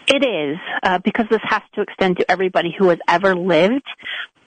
It 0.07 0.23
is 0.23 0.57
uh, 0.83 0.99
because 0.99 1.25
this 1.29 1.41
has 1.43 1.61
to 1.73 1.81
extend 1.81 2.17
to 2.17 2.29
everybody 2.29 2.75
who 2.77 2.89
has 2.89 2.99
ever 3.07 3.35
lived. 3.35 3.87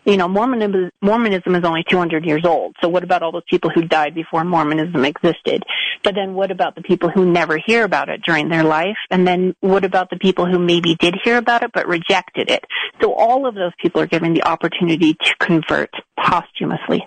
You 0.05 0.17
know, 0.17 0.29
Mormonism, 0.29 0.91
Mormonism 1.01 1.55
is 1.55 1.65
only 1.65 1.85
200 1.89 2.25
years 2.25 2.45
old. 2.45 2.77
So 2.81 2.89
what 2.89 3.05
about 3.05 3.23
all 3.23 3.33
those 3.33 3.43
people 3.49 3.71
who 3.71 3.83
died 3.83 4.15
before 4.15 4.45
Mormonism 4.45 5.05
existed? 5.05 5.65
But 6.03 6.15
then 6.15 6.35
what 6.35 6.51
about 6.51 6.75
the 6.75 6.83
people 6.83 7.09
who 7.09 7.31
never 7.31 7.59
hear 7.59 7.85
about 7.85 8.09
it 8.09 8.23
during 8.23 8.49
their 8.49 8.65
life? 8.65 8.97
And 9.11 9.27
then 9.27 9.55
what 9.61 9.85
about 9.85 10.11
the 10.11 10.19
people 10.19 10.47
who 10.47 10.59
maybe 10.59 10.95
did 10.97 11.17
hear 11.25 11.39
about 11.39 11.63
it 11.63 11.71
but 11.73 11.87
rejected 11.87 12.51
it? 12.51 12.65
So 13.01 13.15
all 13.15 13.47
of 13.47 13.55
those 13.55 13.73
people 13.81 14.01
are 14.01 14.07
given 14.07 14.35
the 14.35 14.45
opportunity 14.45 15.15
to 15.15 15.35
convert 15.41 15.91
posthumously. 16.19 17.07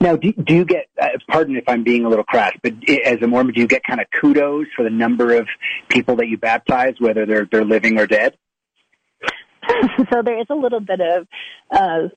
Now, 0.00 0.16
do, 0.16 0.32
do 0.32 0.54
you 0.54 0.64
get, 0.64 0.86
uh, 1.00 1.08
pardon 1.28 1.56
if 1.56 1.64
I'm 1.68 1.84
being 1.84 2.04
a 2.04 2.08
little 2.08 2.24
crass, 2.24 2.54
but 2.62 2.72
as 2.88 3.22
a 3.22 3.26
Mormon, 3.26 3.54
do 3.54 3.60
you 3.60 3.68
get 3.68 3.84
kind 3.84 4.00
of 4.00 4.06
kudos 4.20 4.66
for 4.74 4.82
the 4.82 4.90
number 4.90 5.36
of 5.36 5.46
people 5.88 6.16
that 6.16 6.28
you 6.28 6.38
baptize, 6.38 6.94
whether 6.98 7.26
they're, 7.26 7.46
they're 7.50 7.64
living 7.64 7.98
or 7.98 8.06
dead? 8.06 8.36
so 10.12 10.22
there 10.22 10.40
is 10.40 10.46
a 10.50 10.54
little 10.54 10.80
bit 10.80 11.00
of, 11.00 11.26
uh, 11.70 12.08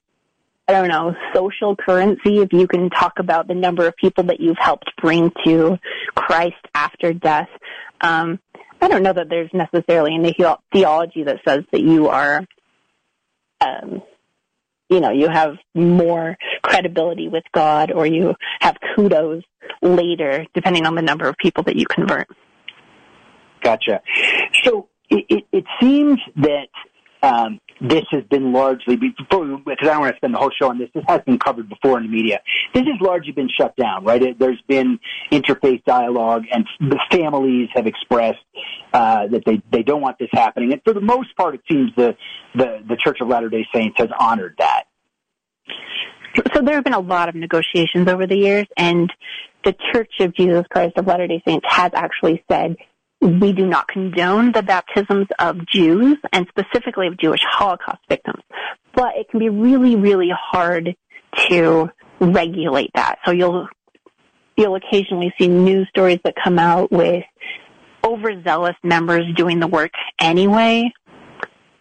I 0.66 0.72
don't 0.72 0.88
know, 0.88 1.14
social 1.34 1.76
currency 1.76 2.38
if 2.38 2.52
you 2.52 2.66
can 2.66 2.90
talk 2.90 3.18
about 3.18 3.48
the 3.48 3.54
number 3.54 3.86
of 3.86 3.96
people 3.96 4.24
that 4.24 4.40
you've 4.40 4.58
helped 4.58 4.90
bring 5.00 5.30
to 5.44 5.78
Christ 6.14 6.56
after 6.74 7.12
death. 7.12 7.48
Um, 8.00 8.38
I 8.80 8.88
don't 8.88 9.02
know 9.02 9.12
that 9.12 9.28
there's 9.28 9.50
necessarily 9.52 10.14
any 10.14 10.34
theology 10.72 11.24
that 11.24 11.40
says 11.46 11.64
that 11.72 11.80
you 11.80 12.08
are, 12.08 12.46
um, 13.60 14.02
you 14.88 15.00
know, 15.00 15.10
you 15.10 15.28
have 15.28 15.56
more 15.74 16.36
credibility 16.62 17.28
with 17.28 17.44
God 17.52 17.92
or 17.92 18.06
you 18.06 18.34
have 18.60 18.76
kudos 18.94 19.42
later, 19.80 20.46
depending 20.54 20.86
on 20.86 20.94
the 20.94 21.02
number 21.02 21.28
of 21.28 21.36
people 21.36 21.62
that 21.64 21.76
you 21.76 21.86
convert. 21.86 22.28
Gotcha. 23.62 24.02
So 24.62 24.88
it, 25.08 25.24
it, 25.28 25.44
it 25.52 25.64
seems 25.80 26.18
that 26.36 26.68
um, 27.24 27.60
this 27.80 28.04
has 28.10 28.22
been 28.24 28.52
largely, 28.52 28.96
before 28.96 29.58
because 29.58 29.88
I 29.88 29.92
don't 29.92 30.00
want 30.00 30.14
to 30.14 30.16
spend 30.18 30.34
the 30.34 30.38
whole 30.38 30.52
show 30.60 30.68
on 30.68 30.78
this, 30.78 30.90
this 30.94 31.04
has 31.08 31.20
been 31.22 31.38
covered 31.38 31.68
before 31.68 31.98
in 31.98 32.04
the 32.04 32.10
media. 32.10 32.40
This 32.72 32.84
has 32.84 33.00
largely 33.00 33.32
been 33.32 33.48
shut 33.48 33.74
down, 33.76 34.04
right? 34.04 34.22
It, 34.22 34.38
there's 34.38 34.62
been 34.68 34.98
interfaith 35.32 35.84
dialogue 35.84 36.44
and 36.52 36.66
the 36.80 37.00
families 37.10 37.68
have 37.74 37.86
expressed 37.86 38.38
uh, 38.92 39.26
that 39.28 39.42
they, 39.44 39.62
they 39.72 39.82
don't 39.82 40.00
want 40.00 40.18
this 40.18 40.28
happening. 40.32 40.72
And 40.72 40.82
for 40.84 40.92
the 40.92 41.00
most 41.00 41.34
part, 41.36 41.54
it 41.54 41.62
seems 41.70 41.90
the, 41.96 42.16
the, 42.54 42.84
the 42.88 42.96
Church 42.96 43.18
of 43.20 43.28
Latter-day 43.28 43.66
Saints 43.74 43.96
has 43.98 44.10
honored 44.18 44.54
that. 44.58 44.84
So 46.52 46.62
there 46.62 46.74
have 46.74 46.84
been 46.84 46.94
a 46.94 47.00
lot 47.00 47.28
of 47.28 47.34
negotiations 47.36 48.08
over 48.08 48.26
the 48.26 48.36
years, 48.36 48.66
and 48.76 49.12
the 49.64 49.74
Church 49.92 50.10
of 50.20 50.34
Jesus 50.34 50.64
Christ 50.68 50.98
of 50.98 51.06
Latter-day 51.06 51.42
Saints 51.46 51.64
has 51.68 51.92
actually 51.94 52.44
said 52.50 52.76
we 53.24 53.52
do 53.52 53.66
not 53.66 53.88
condone 53.88 54.52
the 54.52 54.62
baptisms 54.62 55.26
of 55.38 55.66
Jews 55.66 56.18
and 56.32 56.46
specifically 56.48 57.06
of 57.06 57.18
Jewish 57.18 57.40
Holocaust 57.42 58.00
victims. 58.08 58.42
But 58.94 59.16
it 59.16 59.28
can 59.30 59.40
be 59.40 59.48
really, 59.48 59.96
really 59.96 60.30
hard 60.30 60.94
to 61.48 61.90
regulate 62.20 62.90
that. 62.94 63.16
So 63.24 63.32
you'll, 63.32 63.66
you'll 64.56 64.76
occasionally 64.76 65.32
see 65.38 65.48
news 65.48 65.88
stories 65.88 66.20
that 66.24 66.34
come 66.42 66.58
out 66.58 66.92
with 66.92 67.24
overzealous 68.04 68.76
members 68.82 69.24
doing 69.34 69.58
the 69.58 69.66
work 69.66 69.92
anyway. 70.20 70.92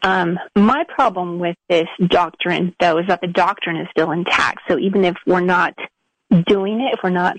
Um, 0.02 0.40
my 0.56 0.86
problem 0.88 1.40
with 1.40 1.58
this 1.70 1.88
doctrine, 2.08 2.74
though, 2.80 3.00
is 3.00 3.08
that 3.08 3.22
the 3.22 3.28
doctrine 3.28 3.78
is 3.78 3.88
still 3.92 4.12
intact. 4.12 4.62
So 4.70 4.80
even 4.80 5.04
if 5.04 5.16
we're 5.28 5.42
not 5.42 5.74
doing 6.48 6.82
it, 6.82 6.94
if 6.94 7.00
we're 7.04 7.10
not 7.10 7.38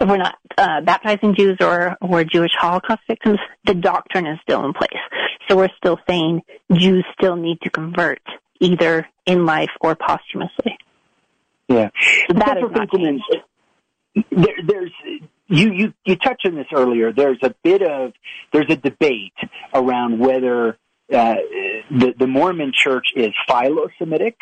we're 0.00 0.16
not 0.16 0.36
uh, 0.58 0.80
baptizing 0.80 1.34
Jews 1.34 1.58
or, 1.60 1.96
or 2.00 2.24
Jewish 2.24 2.52
Holocaust 2.58 3.00
victims, 3.06 3.38
the 3.64 3.74
doctrine 3.74 4.26
is 4.26 4.38
still 4.42 4.64
in 4.64 4.72
place. 4.72 4.90
So 5.48 5.56
we're 5.56 5.68
still 5.76 5.98
saying 6.08 6.42
Jews 6.72 7.04
still 7.18 7.36
need 7.36 7.60
to 7.62 7.70
convert 7.70 8.22
either 8.60 9.06
in 9.26 9.44
life 9.44 9.70
or 9.80 9.96
posthumously. 9.96 10.78
Yeah. 11.68 11.90
So 12.28 12.34
that 12.34 12.58
is 12.58 12.64
not 12.70 12.90
changed. 12.90 13.24
There, 14.30 14.54
there's 14.66 14.92
you, 15.48 15.72
you 15.72 15.94
you 16.04 16.16
touched 16.16 16.46
on 16.46 16.54
this 16.54 16.66
earlier. 16.74 17.12
There's 17.12 17.38
a 17.42 17.54
bit 17.62 17.82
of 17.82 18.12
there's 18.52 18.66
a 18.68 18.76
debate 18.76 19.32
around 19.74 20.18
whether 20.18 20.76
uh, 21.12 21.36
the, 21.90 22.14
the 22.18 22.26
Mormon 22.26 22.72
church 22.74 23.08
is 23.14 23.30
philo-Semitic, 23.46 24.36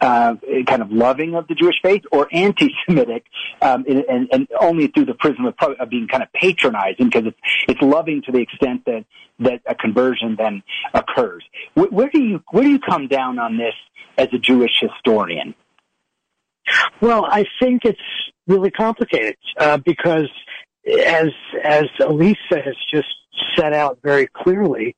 uh, 0.00 0.34
kind 0.66 0.82
of 0.82 0.92
loving 0.92 1.34
of 1.34 1.48
the 1.48 1.54
Jewish 1.54 1.76
faith, 1.82 2.02
or 2.12 2.28
anti-Semitic, 2.32 3.24
um, 3.60 3.84
and, 3.88 4.28
and, 4.32 4.48
only 4.60 4.86
through 4.88 5.06
the 5.06 5.14
prism 5.14 5.46
of, 5.46 5.54
of 5.80 5.90
being 5.90 6.06
kind 6.08 6.22
of 6.22 6.32
patronizing 6.32 7.06
because 7.06 7.26
it's, 7.26 7.38
it's 7.68 7.82
loving 7.82 8.22
to 8.26 8.32
the 8.32 8.38
extent 8.38 8.84
that, 8.86 9.04
that 9.40 9.60
a 9.66 9.74
conversion 9.74 10.36
then 10.38 10.62
occurs. 10.94 11.44
Where, 11.74 11.88
where 11.88 12.08
do 12.08 12.22
you, 12.22 12.42
where 12.50 12.64
do 12.64 12.70
you 12.70 12.78
come 12.78 13.08
down 13.08 13.38
on 13.38 13.58
this 13.58 13.74
as 14.16 14.28
a 14.32 14.38
Jewish 14.38 14.72
historian? 14.80 15.54
Well, 17.00 17.24
I 17.24 17.44
think 17.60 17.84
it's 17.84 17.98
really 18.46 18.70
complicated, 18.70 19.36
uh, 19.58 19.78
because 19.78 20.28
as, 20.86 21.28
as 21.64 21.84
Alysa 22.00 22.64
has 22.64 22.76
just 22.92 23.08
set 23.56 23.72
out 23.72 23.98
very 24.02 24.28
clearly, 24.28 24.94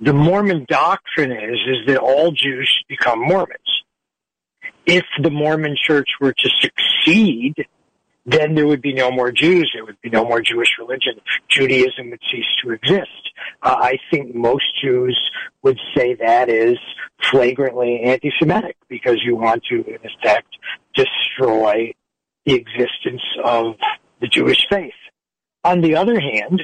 the 0.00 0.12
Mormon 0.12 0.64
doctrine 0.68 1.32
is, 1.32 1.58
is 1.66 1.86
that 1.86 1.98
all 1.98 2.30
Jews 2.30 2.68
should 2.68 2.88
become 2.88 3.20
Mormons. 3.20 3.58
If 4.86 5.04
the 5.22 5.30
Mormon 5.30 5.76
church 5.80 6.08
were 6.20 6.32
to 6.32 6.50
succeed, 6.60 7.54
then 8.24 8.54
there 8.54 8.66
would 8.66 8.82
be 8.82 8.92
no 8.92 9.10
more 9.10 9.32
Jews. 9.32 9.70
There 9.74 9.84
would 9.84 10.00
be 10.00 10.10
no 10.10 10.24
more 10.24 10.40
Jewish 10.40 10.68
religion. 10.78 11.14
Judaism 11.48 12.10
would 12.10 12.20
cease 12.30 12.44
to 12.62 12.72
exist. 12.72 13.30
Uh, 13.62 13.76
I 13.78 13.98
think 14.10 14.34
most 14.34 14.64
Jews 14.82 15.18
would 15.62 15.78
say 15.96 16.14
that 16.14 16.48
is 16.48 16.78
flagrantly 17.30 18.00
anti-Semitic 18.04 18.76
because 18.88 19.18
you 19.24 19.36
want 19.36 19.64
to, 19.70 19.76
in 19.76 19.98
effect, 20.04 20.48
destroy 20.94 21.92
the 22.44 22.54
existence 22.54 23.22
of 23.44 23.76
the 24.20 24.26
Jewish 24.26 24.66
faith. 24.70 24.92
On 25.64 25.80
the 25.80 25.96
other 25.96 26.20
hand, 26.20 26.62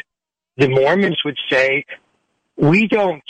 the 0.57 0.69
Mormons 0.69 1.19
would 1.25 1.39
say 1.51 1.85
we 2.57 2.87
don't 2.87 3.23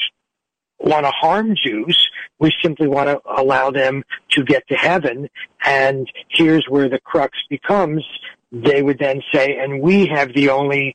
want 0.78 1.06
to 1.06 1.10
harm 1.10 1.54
Jews. 1.56 2.08
We 2.38 2.52
simply 2.62 2.88
want 2.88 3.08
to 3.08 3.20
allow 3.26 3.70
them 3.70 4.04
to 4.30 4.44
get 4.44 4.66
to 4.68 4.74
heaven. 4.74 5.28
And 5.64 6.10
here's 6.28 6.66
where 6.68 6.88
the 6.88 6.98
crux 6.98 7.38
becomes. 7.48 8.04
They 8.52 8.82
would 8.82 8.98
then 8.98 9.22
say, 9.32 9.56
and 9.56 9.80
we 9.80 10.06
have 10.06 10.34
the 10.34 10.50
only 10.50 10.94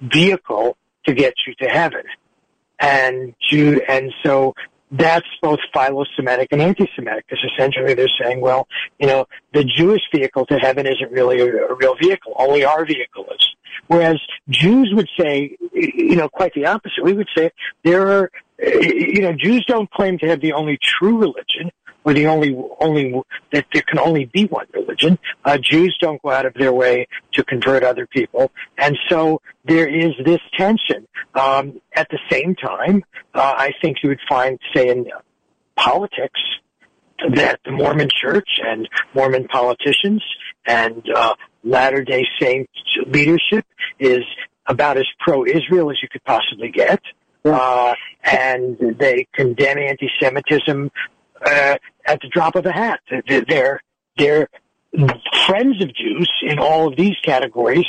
vehicle 0.00 0.76
to 1.06 1.14
get 1.14 1.34
you 1.46 1.54
to 1.60 1.68
heaven. 1.68 2.04
And 2.78 3.34
Jude, 3.50 3.82
and 3.88 4.12
so 4.24 4.54
that's 4.92 5.26
both 5.42 5.58
philo-Semitic 5.74 6.48
and 6.52 6.62
anti-Semitic 6.62 7.26
because 7.28 7.44
essentially 7.52 7.94
they're 7.94 8.08
saying, 8.22 8.40
well, 8.40 8.68
you 8.98 9.06
know, 9.06 9.26
the 9.52 9.64
Jewish 9.64 10.02
vehicle 10.14 10.46
to 10.46 10.58
heaven 10.58 10.86
isn't 10.86 11.10
really 11.10 11.40
a, 11.40 11.66
a 11.66 11.74
real 11.74 11.96
vehicle. 11.96 12.34
Only 12.36 12.64
our 12.64 12.86
vehicle 12.86 13.26
is. 13.34 13.47
Whereas 13.86 14.20
Jews 14.48 14.92
would 14.94 15.08
say, 15.18 15.56
you 15.72 16.16
know, 16.16 16.28
quite 16.28 16.52
the 16.54 16.66
opposite. 16.66 17.04
We 17.04 17.12
would 17.12 17.28
say 17.36 17.50
there 17.84 18.08
are, 18.08 18.30
you 18.60 19.22
know, 19.22 19.32
Jews 19.32 19.64
don't 19.66 19.90
claim 19.90 20.18
to 20.18 20.26
have 20.26 20.40
the 20.40 20.52
only 20.52 20.78
true 20.82 21.18
religion 21.18 21.70
or 22.04 22.14
the 22.14 22.26
only, 22.26 22.56
only, 22.80 23.14
that 23.52 23.66
there 23.72 23.82
can 23.82 23.98
only 23.98 24.26
be 24.26 24.46
one 24.46 24.66
religion. 24.72 25.18
Uh, 25.44 25.58
Jews 25.58 25.96
don't 26.00 26.20
go 26.22 26.30
out 26.30 26.46
of 26.46 26.54
their 26.54 26.72
way 26.72 27.06
to 27.34 27.44
convert 27.44 27.82
other 27.82 28.06
people. 28.06 28.50
And 28.78 28.96
so 29.08 29.40
there 29.64 29.88
is 29.88 30.12
this 30.24 30.40
tension. 30.56 31.06
Um, 31.34 31.80
at 31.94 32.08
the 32.10 32.18
same 32.30 32.54
time, 32.54 33.04
uh, 33.34 33.54
I 33.56 33.72
think 33.82 33.98
you 34.02 34.08
would 34.10 34.20
find, 34.28 34.58
say, 34.74 34.88
in 34.88 35.06
politics, 35.76 36.40
that 37.34 37.58
the 37.64 37.72
Mormon 37.72 38.08
church 38.08 38.48
and 38.64 38.88
Mormon 39.14 39.48
politicians 39.48 40.22
and 40.66 41.02
uh, 41.14 41.34
Latter 41.64 42.04
day 42.04 42.26
Saint 42.40 42.68
leadership 43.06 43.64
is 43.98 44.24
about 44.66 44.96
as 44.96 45.06
pro-Israel 45.20 45.90
as 45.90 45.96
you 46.02 46.08
could 46.10 46.24
possibly 46.24 46.70
get. 46.70 47.00
Uh, 47.44 47.94
and 48.24 48.76
they 48.98 49.26
condemn 49.32 49.78
anti-Semitism 49.78 50.90
uh, 51.44 51.76
at 52.06 52.20
the 52.20 52.28
drop 52.28 52.56
of 52.56 52.66
a 52.66 52.72
hat. 52.72 53.00
They're 53.26 53.80
they're 54.16 54.48
friends 55.46 55.82
of 55.82 55.94
Jews 55.94 56.30
in 56.42 56.58
all 56.58 56.88
of 56.88 56.96
these 56.96 57.16
categories, 57.24 57.86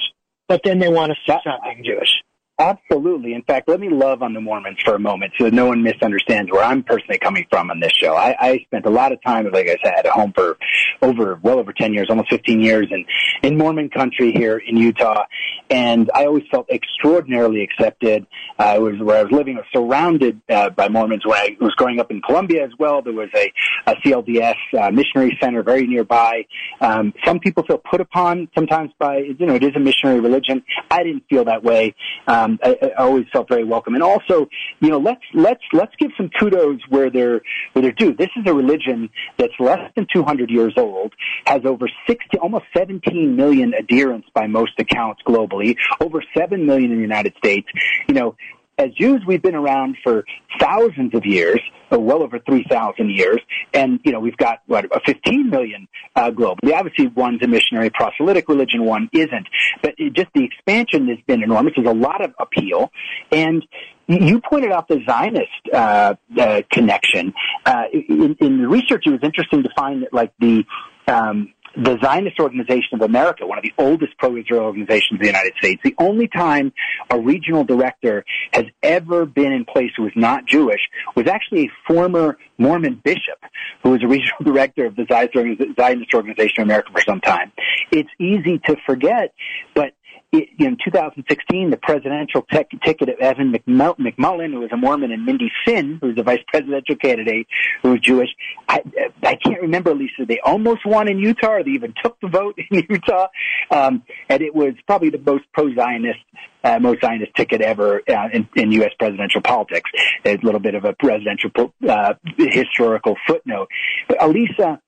but 0.47 0.61
then 0.63 0.79
they 0.79 0.89
want 0.89 1.11
to 1.11 1.17
say 1.27 1.39
something 1.43 1.83
Jewish. 1.83 2.18
Absolutely. 2.59 3.33
In 3.33 3.41
fact, 3.43 3.69
let 3.69 3.79
me 3.79 3.87
love 3.89 4.21
on 4.21 4.33
the 4.33 4.41
Mormons 4.41 4.77
for 4.83 4.93
a 4.93 4.99
moment 4.99 5.31
so 5.37 5.47
no 5.47 5.67
one 5.67 5.81
misunderstands 5.81 6.51
where 6.51 6.61
I'm 6.61 6.83
personally 6.83 7.17
coming 7.17 7.45
from 7.49 7.71
on 7.71 7.79
this 7.79 7.93
show. 7.93 8.15
I, 8.15 8.35
I 8.37 8.59
spent 8.65 8.85
a 8.85 8.89
lot 8.89 9.13
of 9.13 9.23
time, 9.23 9.49
like 9.49 9.69
I 9.69 9.77
said, 9.81 10.05
at 10.05 10.07
home 10.07 10.33
for 10.33 10.57
over, 11.01 11.39
well 11.41 11.57
over 11.57 11.71
10 11.71 11.93
years, 11.93 12.07
almost 12.09 12.29
15 12.29 12.59
years 12.59 12.87
in, 12.91 13.05
in 13.43 13.57
Mormon 13.57 13.89
country 13.89 14.33
here 14.33 14.57
in 14.57 14.75
Utah. 14.75 15.23
And 15.69 16.11
I 16.13 16.25
always 16.25 16.43
felt 16.51 16.69
extraordinarily 16.69 17.63
accepted. 17.63 18.27
Uh, 18.59 18.63
I 18.63 18.77
was 18.79 18.99
where 18.99 19.19
I 19.19 19.23
was 19.23 19.31
living, 19.31 19.55
I 19.55 19.61
was 19.61 19.67
surrounded 19.71 20.41
uh, 20.49 20.69
by 20.71 20.89
Mormons 20.89 21.25
when 21.25 21.37
I 21.37 21.55
was 21.61 21.73
growing 21.75 22.01
up 22.01 22.11
in 22.11 22.21
Columbia 22.21 22.65
as 22.65 22.71
well. 22.77 23.01
There 23.01 23.13
was 23.13 23.29
a, 23.35 23.53
a 23.87 23.95
CLDS 23.95 24.55
uh, 24.77 24.91
missionary 24.91 25.37
center 25.41 25.63
very 25.63 25.87
nearby. 25.87 26.45
Um, 26.81 27.13
some 27.23 27.39
people 27.39 27.63
feel 27.63 27.77
put 27.77 28.01
upon 28.01 28.49
sometimes 28.53 28.91
by, 28.99 29.19
you 29.19 29.45
know, 29.45 29.55
it 29.55 29.63
is 29.63 29.77
a 29.77 29.79
missionary 29.79 30.19
religion. 30.19 30.61
I 30.91 31.03
didn't 31.03 31.23
feel 31.29 31.45
that 31.45 31.63
way. 31.63 31.95
Um, 32.27 32.48
um, 32.49 32.59
I, 32.63 32.77
I 32.81 33.03
always 33.03 33.25
felt 33.31 33.47
very 33.47 33.63
welcome. 33.63 33.93
And 33.93 34.03
also, 34.03 34.47
you 34.79 34.89
know, 34.89 34.99
let's 34.99 35.21
let's 35.33 35.63
let's 35.73 35.93
give 35.97 36.11
some 36.17 36.29
kudos 36.39 36.79
where 36.89 37.09
they're 37.09 37.41
where 37.73 37.81
they're 37.81 37.91
due. 37.91 38.13
This 38.13 38.29
is 38.35 38.43
a 38.45 38.53
religion 38.53 39.09
that's 39.37 39.53
less 39.59 39.91
than 39.95 40.07
200 40.11 40.49
years 40.49 40.73
old, 40.77 41.13
has 41.45 41.61
over 41.65 41.87
60, 42.07 42.37
almost 42.39 42.65
17 42.75 43.35
million 43.35 43.73
adherents 43.73 44.27
by 44.33 44.47
most 44.47 44.73
accounts 44.79 45.21
globally, 45.27 45.75
over 45.99 46.23
7 46.37 46.65
million 46.65 46.91
in 46.91 46.97
the 46.97 47.03
United 47.03 47.33
States. 47.37 47.67
You 48.07 48.15
know, 48.15 48.35
as 48.79 48.91
Jews, 48.93 49.21
we've 49.27 49.41
been 49.41 49.55
around 49.55 49.97
for 50.03 50.23
thousands 50.59 51.13
of 51.13 51.25
years, 51.25 51.59
or 51.91 51.99
well 51.99 52.23
over 52.23 52.39
3,000 52.39 53.11
years, 53.11 53.39
and, 53.73 53.99
you 54.03 54.11
know, 54.11 54.19
we've 54.19 54.37
got, 54.37 54.59
what, 54.67 54.85
15 55.05 55.49
million 55.49 55.87
uh, 56.15 56.31
globally. 56.31 56.73
Obviously, 56.73 57.07
one's 57.07 57.41
a 57.43 57.47
missionary 57.47 57.89
proselytic 57.89 58.47
religion, 58.47 58.85
one 58.85 59.09
isn't. 59.11 59.47
But 59.81 59.95
it, 59.97 60.13
just 60.13 60.29
the 60.33 60.45
expansion 60.45 61.09
has 61.09 61.17
been 61.27 61.43
enormous. 61.43 61.73
There's 61.75 61.87
a 61.87 61.93
lot 61.93 62.23
of 62.23 62.33
appeal. 62.39 62.91
And 63.31 63.65
you 64.07 64.39
pointed 64.39 64.71
out 64.71 64.87
the 64.87 65.03
Zionist 65.05 65.49
uh, 65.73 66.15
uh, 66.39 66.61
connection. 66.71 67.33
Uh, 67.65 67.83
in, 67.91 68.37
in 68.39 68.61
the 68.61 68.67
research, 68.67 69.03
it 69.05 69.11
was 69.11 69.21
interesting 69.23 69.63
to 69.63 69.69
find 69.75 70.03
that, 70.03 70.13
like, 70.13 70.31
the 70.39 70.63
um, 71.07 71.53
the 71.75 71.97
Zionist 72.01 72.39
Organization 72.39 72.95
of 72.95 73.01
America, 73.01 73.45
one 73.45 73.57
of 73.57 73.63
the 73.63 73.73
oldest 73.77 74.17
pro-Israel 74.17 74.61
organizations 74.61 75.11
in 75.11 75.19
the 75.19 75.25
United 75.27 75.53
States, 75.57 75.81
the 75.83 75.95
only 75.97 76.27
time 76.27 76.73
a 77.09 77.19
regional 77.19 77.63
director 77.63 78.25
has 78.53 78.65
ever 78.83 79.25
been 79.25 79.51
in 79.51 79.65
place 79.65 79.91
who 79.95 80.03
was 80.03 80.11
not 80.15 80.45
Jewish 80.45 80.81
was 81.15 81.27
actually 81.27 81.65
a 81.65 81.71
former 81.87 82.37
Mormon 82.57 83.01
bishop 83.03 83.39
who 83.83 83.91
was 83.91 84.03
a 84.03 84.07
regional 84.07 84.37
director 84.43 84.85
of 84.85 84.95
the 84.95 85.05
Zionist 85.09 86.13
Organization 86.13 86.61
of 86.61 86.67
America 86.67 86.89
for 86.91 87.01
some 87.01 87.21
time. 87.21 87.51
It's 87.91 88.09
easy 88.19 88.59
to 88.65 88.75
forget, 88.85 89.33
but 89.73 89.93
in 90.31 90.77
2016, 90.83 91.71
the 91.71 91.77
presidential 91.77 92.45
ticket 92.51 93.09
of 93.09 93.19
Evan 93.19 93.51
McMullin, 93.51 94.51
who 94.51 94.59
was 94.59 94.69
a 94.71 94.77
Mormon, 94.77 95.11
and 95.11 95.25
Mindy 95.25 95.51
Finn, 95.65 95.97
who 96.01 96.09
was 96.09 96.17
a 96.19 96.23
vice 96.23 96.43
presidential 96.47 96.95
candidate, 96.95 97.47
who 97.81 97.91
was 97.91 97.99
Jewish. 97.99 98.29
I, 98.67 98.83
I 99.23 99.35
can't 99.35 99.61
remember, 99.61 99.93
Lisa. 99.95 100.25
They 100.27 100.39
almost 100.39 100.85
won 100.85 101.09
in 101.09 101.17
Utah, 101.17 101.53
or 101.53 101.63
they 101.63 101.71
even 101.71 101.93
took 102.03 102.19
the 102.21 102.27
vote 102.27 102.59
in 102.71 102.85
Utah. 102.89 103.27
Um, 103.71 104.03
and 104.29 104.41
it 104.41 104.53
was 104.53 104.73
probably 104.85 105.09
the 105.09 105.19
most 105.19 105.45
pro-Zionist, 105.53 106.19
uh, 106.63 106.79
most 106.79 107.01
Zionist 107.01 107.33
ticket 107.35 107.61
ever 107.61 108.01
uh, 108.07 108.29
in, 108.31 108.47
in 108.55 108.71
U.S. 108.73 108.91
presidential 108.99 109.41
politics. 109.41 109.89
A 110.25 110.37
little 110.43 110.59
bit 110.59 110.75
of 110.75 110.85
a 110.85 110.93
presidential 110.93 111.49
uh, 111.87 112.13
historical 112.37 113.15
footnote. 113.25 113.69
But 114.07 114.19
Alysa, 114.19 114.79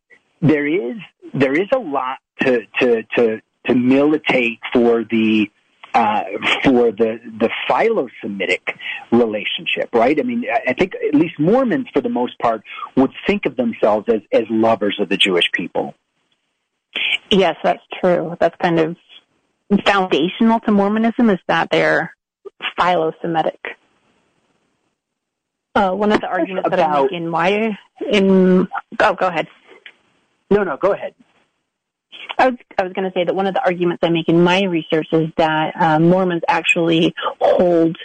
there 0.42 0.68
is 0.68 0.98
there 1.34 1.54
is 1.54 1.68
a 1.74 1.80
lot 1.80 2.18
to 2.42 2.62
to 2.80 3.04
to 3.16 3.42
to 3.68 3.76
militate 3.76 4.60
for 4.74 5.04
the 5.04 5.52
uh, 5.94 6.24
for 6.64 6.92
the 6.92 7.20
the 7.40 7.50
philo-Semitic 7.68 8.78
relationship, 9.12 9.90
right? 9.94 10.18
I 10.20 10.24
mean, 10.24 10.46
I 10.68 10.74
think 10.74 10.94
at 10.96 11.16
least 11.16 11.38
Mormons, 11.38 11.88
for 11.94 12.02
the 12.02 12.10
most 12.10 12.40
part, 12.40 12.64
would 12.96 13.12
think 13.28 13.46
of 13.46 13.56
themselves 13.56 14.08
as 14.08 14.22
as 14.32 14.44
lovers 14.50 14.98
of 15.00 15.10
the 15.10 15.18
Jewish 15.18 15.52
people. 15.52 15.94
Yes, 17.30 17.56
that's 17.64 17.84
true. 18.02 18.36
That's 18.40 18.56
kind 18.62 18.80
of 18.80 18.98
foundational 19.86 20.60
to 20.62 20.72
Mormonism 20.72 21.30
is 21.30 21.40
that 21.48 21.70
they're 21.72 22.14
philo-Semitic. 22.78 23.60
Uh, 25.74 25.92
one 25.92 26.12
of 26.12 26.20
the 26.20 26.28
arguments 26.28 26.68
About, 26.68 26.78
that 26.78 26.90
I 26.90 27.02
make 27.04 27.12
in 27.14 27.30
my 27.30 27.78
in 28.12 28.68
oh, 29.00 29.14
go 29.14 29.28
ahead. 29.28 29.48
No, 30.50 30.64
no, 30.64 30.76
go 30.76 30.92
ahead. 30.92 31.16
I 32.38 32.50
was, 32.50 32.58
I 32.78 32.84
was 32.84 32.94
going 32.94 33.10
to 33.10 33.14
say 33.14 33.24
that 33.26 33.36
one 33.36 33.48
of 33.48 33.54
the 33.54 33.64
arguments 33.64 34.02
I 34.04 34.10
make 34.10 34.30
in 34.30 34.44
my 34.44 34.64
research 34.64 35.08
is 35.12 35.30
that 35.38 35.74
uh, 35.80 36.00
Mormons 36.00 36.44
actually 36.48 37.14
hold 37.40 37.98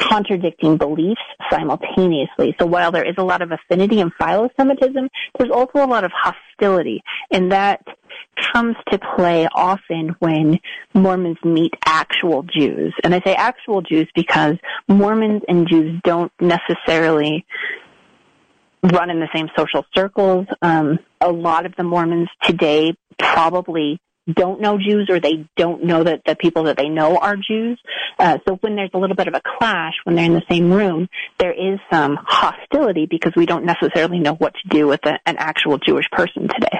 contradicting 0.00 0.78
beliefs 0.78 1.20
simultaneously. 1.50 2.56
So 2.58 2.66
while 2.66 2.90
there 2.90 3.04
is 3.04 3.16
a 3.18 3.22
lot 3.22 3.42
of 3.42 3.52
affinity 3.52 4.00
in 4.00 4.10
philo-Semitism, 4.18 5.08
there's 5.38 5.50
also 5.50 5.84
a 5.84 5.86
lot 5.86 6.04
of 6.04 6.12
hostility, 6.14 7.02
and 7.30 7.52
that 7.52 7.84
comes 8.52 8.76
to 8.90 8.98
play 9.16 9.46
often 9.54 10.16
when 10.18 10.58
Mormons 10.94 11.36
meet 11.44 11.74
actual 11.84 12.42
Jews. 12.44 12.94
And 13.04 13.14
I 13.14 13.20
say 13.20 13.34
actual 13.34 13.82
Jews 13.82 14.08
because 14.14 14.56
Mormons 14.88 15.42
and 15.48 15.68
Jews 15.68 16.00
don't 16.02 16.32
necessarily 16.40 17.44
run 18.82 19.10
in 19.10 19.20
the 19.20 19.28
same 19.34 19.48
social 19.56 19.84
circles. 19.94 20.46
Um, 20.62 20.98
a 21.20 21.30
lot 21.30 21.66
of 21.66 21.74
the 21.76 21.84
Mormons 21.84 22.28
today 22.42 22.94
probably 23.18 24.00
don't 24.32 24.60
know 24.60 24.78
Jews 24.78 25.08
or 25.10 25.18
they 25.18 25.48
don't 25.56 25.84
know 25.84 26.04
that 26.04 26.22
the 26.24 26.36
people 26.36 26.64
that 26.64 26.76
they 26.76 26.88
know 26.88 27.16
are 27.16 27.36
Jews. 27.36 27.80
Uh, 28.18 28.38
so 28.46 28.56
when 28.56 28.76
there's 28.76 28.90
a 28.94 28.98
little 28.98 29.16
bit 29.16 29.28
of 29.28 29.34
a 29.34 29.40
clash, 29.58 29.94
when 30.04 30.14
they're 30.14 30.26
in 30.26 30.34
the 30.34 30.42
same 30.48 30.72
room, 30.72 31.08
there 31.38 31.52
is 31.52 31.78
some 31.92 32.18
hostility 32.22 33.06
because 33.10 33.32
we 33.36 33.46
don't 33.46 33.64
necessarily 33.64 34.18
know 34.18 34.34
what 34.34 34.54
to 34.54 34.68
do 34.68 34.86
with 34.86 35.04
a, 35.04 35.18
an 35.26 35.36
actual 35.38 35.78
Jewish 35.78 36.06
person 36.12 36.48
today. 36.48 36.78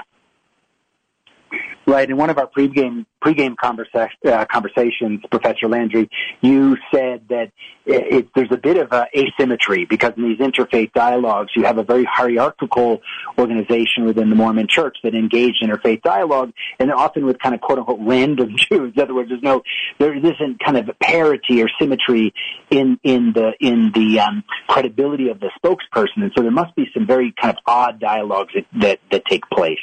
Right. 1.91 2.09
In 2.09 2.17
one 2.17 2.31
of 2.31 2.39
our 2.39 2.47
pregame 2.47 3.05
pregame 3.21 3.57
conversa- 3.57 4.11
uh, 4.25 4.45
conversations, 4.45 5.23
Professor 5.29 5.67
Landry, 5.67 6.09
you 6.41 6.77
said 6.95 7.23
that 7.31 7.51
it, 7.85 8.15
it, 8.15 8.29
there's 8.33 8.53
a 8.53 8.59
bit 8.59 8.77
of 8.77 8.93
a 8.93 9.09
asymmetry 9.13 9.87
because 9.87 10.13
in 10.17 10.23
these 10.23 10.39
interfaith 10.39 10.93
dialogues, 10.93 11.51
you 11.57 11.65
have 11.65 11.79
a 11.79 11.83
very 11.83 12.05
hierarchical 12.05 13.01
organization 13.37 14.05
within 14.05 14.31
the 14.31 14.37
Mormon 14.37 14.69
Church 14.69 14.99
that 15.03 15.17
engage 15.17 15.55
interfaith 15.65 16.01
dialogue, 16.03 16.53
and 16.79 16.93
often 16.93 17.27
with 17.27 17.41
kind 17.41 17.57
of 17.57 17.61
quote 17.61 17.81
unquote 17.81 17.99
random 18.03 18.51
Jews. 18.57 18.93
In 18.95 19.03
other 19.03 19.13
words, 19.13 19.29
there's 19.29 19.43
no 19.43 19.65
there 19.99 20.15
isn't 20.15 20.61
kind 20.65 20.77
of 20.77 20.89
a 20.89 20.95
parity 20.95 21.61
or 21.61 21.69
symmetry 21.81 22.33
in 22.71 23.01
in 23.03 23.33
the 23.33 23.55
in 23.59 23.91
the 23.93 24.21
um, 24.21 24.45
credibility 24.69 25.29
of 25.29 25.41
the 25.41 25.51
spokesperson, 25.61 26.23
and 26.23 26.31
so 26.37 26.43
there 26.43 26.53
must 26.53 26.73
be 26.77 26.89
some 26.95 27.05
very 27.05 27.33
kind 27.33 27.53
of 27.53 27.61
odd 27.67 27.99
dialogues 27.99 28.53
that 28.55 28.67
that, 28.81 29.01
that 29.11 29.25
take 29.25 29.45
place 29.51 29.79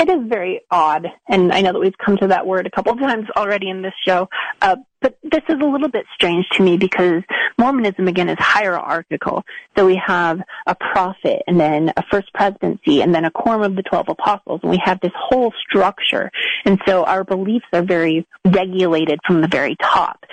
it 0.00 0.08
is 0.08 0.26
very 0.26 0.62
odd, 0.70 1.06
and 1.28 1.52
I 1.52 1.60
know 1.60 1.74
that 1.74 1.78
we've 1.78 1.98
come 1.98 2.16
to 2.18 2.28
that 2.28 2.46
word 2.46 2.66
a 2.66 2.70
couple 2.70 2.92
of 2.92 2.98
times 2.98 3.26
already 3.36 3.68
in 3.68 3.82
this 3.82 3.92
show, 4.06 4.30
uh, 4.62 4.76
but 5.02 5.18
this 5.22 5.42
is 5.48 5.56
a 5.60 5.64
little 5.64 5.90
bit 5.90 6.06
strange 6.14 6.46
to 6.52 6.62
me 6.62 6.78
because 6.78 7.22
Mormonism 7.58 8.08
again 8.08 8.30
is 8.30 8.38
hierarchical. 8.38 9.44
So 9.76 9.84
we 9.84 10.00
have 10.04 10.40
a 10.66 10.74
prophet 10.74 11.42
and 11.46 11.60
then 11.60 11.92
a 11.98 12.02
first 12.10 12.32
presidency 12.32 13.02
and 13.02 13.14
then 13.14 13.26
a 13.26 13.30
quorum 13.30 13.62
of 13.62 13.76
the 13.76 13.82
twelve 13.82 14.08
apostles 14.08 14.60
and 14.62 14.70
we 14.70 14.80
have 14.82 15.00
this 15.00 15.12
whole 15.14 15.52
structure. 15.68 16.30
And 16.64 16.80
so 16.86 17.04
our 17.04 17.22
beliefs 17.22 17.66
are 17.74 17.82
very 17.82 18.26
regulated 18.44 19.20
from 19.26 19.42
the 19.42 19.48
very 19.48 19.76
top. 19.76 20.24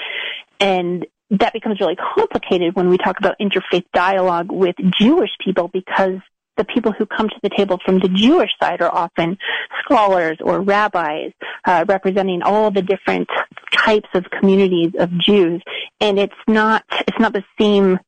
And 0.62 1.06
that 1.30 1.52
becomes 1.52 1.82
really 1.82 1.98
complicated 2.16 2.76
when 2.76 2.90
we 2.90 2.98
talk 2.98 3.20
about 3.20 3.36
interfaith 3.40 3.86
dialogue 3.94 4.50
with 4.50 4.76
Jewish 4.98 5.32
people 5.44 5.68
because 5.68 6.20
the 6.58 6.66
people 6.66 6.92
who 6.92 7.06
come 7.06 7.30
to 7.30 7.40
the 7.44 7.50
table 7.50 7.80
from 7.86 8.00
the 8.00 8.10
Jewish 8.10 8.52
side 8.62 8.82
are 8.82 8.94
often 8.94 9.38
scholars 9.84 10.38
or 10.42 10.62
rabbis 10.62 11.32
uh, 11.66 11.86
representing 11.88 12.42
all 12.42 12.72
the 12.72 12.82
different 12.82 13.30
types 13.72 14.10
of 14.14 14.26
communities 14.32 14.92
of 14.98 15.10
Jews, 15.20 15.62
and 16.00 16.20
it's 16.20 16.34
not 16.48 16.84
it's 17.08 17.20
not 17.20 17.34
the 17.34 17.44
same 17.60 18.00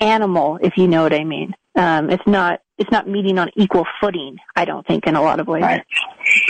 animal, 0.00 0.58
if 0.62 0.76
you 0.76 0.88
know 0.88 1.02
what 1.02 1.14
I 1.14 1.24
mean. 1.24 1.54
Um, 1.74 2.10
it's 2.10 2.26
not 2.26 2.60
it's 2.82 2.90
not 2.90 3.08
meeting 3.08 3.38
on 3.38 3.48
equal 3.54 3.86
footing. 4.00 4.38
I 4.56 4.64
don't 4.64 4.84
think 4.84 5.06
in 5.06 5.14
a 5.14 5.22
lot 5.22 5.38
of 5.38 5.46
ways. 5.46 5.62
Right. 5.62 5.84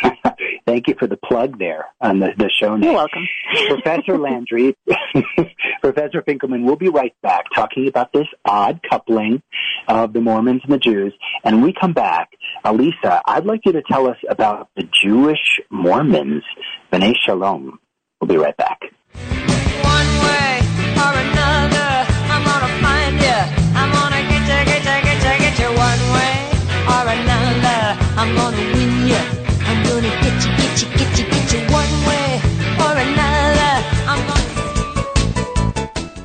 Thank 0.66 0.88
you 0.88 0.94
for 0.98 1.06
the 1.06 1.18
plug 1.18 1.58
there 1.58 1.86
on 2.00 2.20
the, 2.20 2.32
the 2.38 2.48
show. 2.48 2.74
You're 2.76 2.94
welcome. 2.94 3.28
Professor 3.68 4.16
Landry, 4.16 4.74
Professor 5.82 6.22
Finkelman, 6.22 6.64
we'll 6.64 6.76
be 6.76 6.88
right 6.88 7.14
back 7.22 7.44
talking 7.54 7.86
about 7.86 8.14
this 8.14 8.26
odd 8.46 8.80
coupling 8.88 9.42
of 9.88 10.14
the 10.14 10.22
Mormons 10.22 10.62
and 10.64 10.72
the 10.72 10.78
Jews. 10.78 11.12
And 11.44 11.56
when 11.56 11.64
we 11.64 11.74
come 11.78 11.92
back, 11.92 12.30
Alysa, 12.64 13.20
I'd 13.26 13.44
like 13.44 13.60
you 13.66 13.72
to 13.72 13.82
tell 13.82 14.08
us 14.08 14.16
about 14.30 14.70
the 14.74 14.88
Jewish 15.02 15.60
Mormons. 15.70 16.44
B'nai 16.90 17.14
Shalom. 17.26 17.78
We'll 18.20 18.28
be 18.28 18.38
right 18.38 18.56
back. 18.56 18.80
One 19.82 20.24
way 20.24 20.61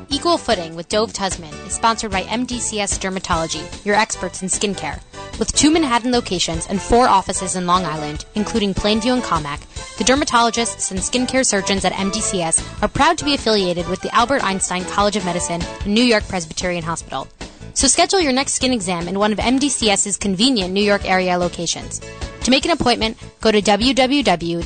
Equal 0.10 0.38
Footing 0.38 0.76
with 0.76 0.90
Dove 0.90 1.14
Tusman 1.14 1.54
is 1.66 1.74
sponsored 1.74 2.12
by 2.12 2.24
MDCS 2.24 3.00
Dermatology, 3.00 3.86
your 3.86 3.96
experts 3.96 4.42
in 4.42 4.50
skincare. 4.50 5.02
With 5.40 5.54
two 5.54 5.70
Manhattan 5.72 6.12
locations 6.12 6.66
and 6.68 6.82
four 6.82 7.08
offices 7.08 7.56
in 7.56 7.66
Long 7.66 7.86
Island, 7.86 8.26
including 8.36 8.74
Plainview 8.74 9.14
and 9.14 9.24
Commack, 9.24 9.62
the 9.98 10.04
dermatologists 10.04 10.92
and 10.92 11.00
skincare 11.00 11.46
surgeons 11.46 11.86
at 11.86 11.94
MDCS 11.94 12.82
are 12.84 12.88
proud 12.88 13.18
to 13.18 13.26
be 13.26 13.36
affiliated 13.36 13.88
with 13.88 14.02
the 14.02 14.14
Albert 14.14 14.44
Einstein 14.44 14.84
College 14.86 15.16
of 15.16 15.26
Medicine 15.26 15.62
and 15.62 15.94
New 15.94 16.04
York 16.04 16.28
Presbyterian 16.28 16.84
Hospital. 16.84 17.28
So 17.78 17.88
schedule 17.88 18.20
your 18.20 18.34
next 18.34 18.54
skin 18.54 18.74
exam 18.74 19.08
in 19.08 19.20
one 19.20 19.32
of 19.32 19.38
MDCS's 19.38 20.18
convenient 20.18 20.74
New 20.74 20.82
York 20.82 21.08
area 21.08 21.38
locations. 21.38 22.02
To 22.42 22.50
make 22.50 22.66
an 22.66 22.72
appointment, 22.72 23.20
go 23.40 23.52
to 23.52 23.62
www.mdcs.live 23.62 24.64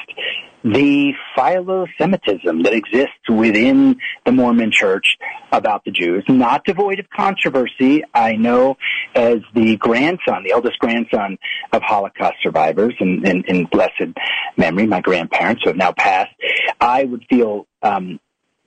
the 0.65 1.13
philo-Semitism 1.37 2.65
that 2.65 2.73
exists 2.73 3.29
within 3.29 4.01
the 4.27 4.33
Mormon 4.33 4.73
church 4.73 5.17
about 5.53 5.85
the 5.85 5.93
Jews, 5.93 6.25
not 6.29 6.65
devoid 6.65 6.99
of 6.99 7.09
controversy. 7.11 8.03
I 8.13 8.33
know 8.33 8.77
as 9.15 9.39
the 9.55 9.77
grandson, 9.77 10.43
the 10.43 10.51
eldest 10.51 10.81
grandson 10.81 11.39
of 11.73 11.83
Holocaust 11.83 12.35
survivors 12.43 12.95
in, 12.99 13.25
in, 13.25 13.45
in 13.45 13.67
blessed 13.67 14.13
memory, 14.57 14.87
my 14.87 15.01
grandparents 15.01 15.63
who 15.63 15.71
have 15.71 15.77
now 15.77 15.93
passed, 15.93 16.33
I 16.81 17.05
would 17.05 17.25
feel, 17.31 17.69
um, 17.81 18.19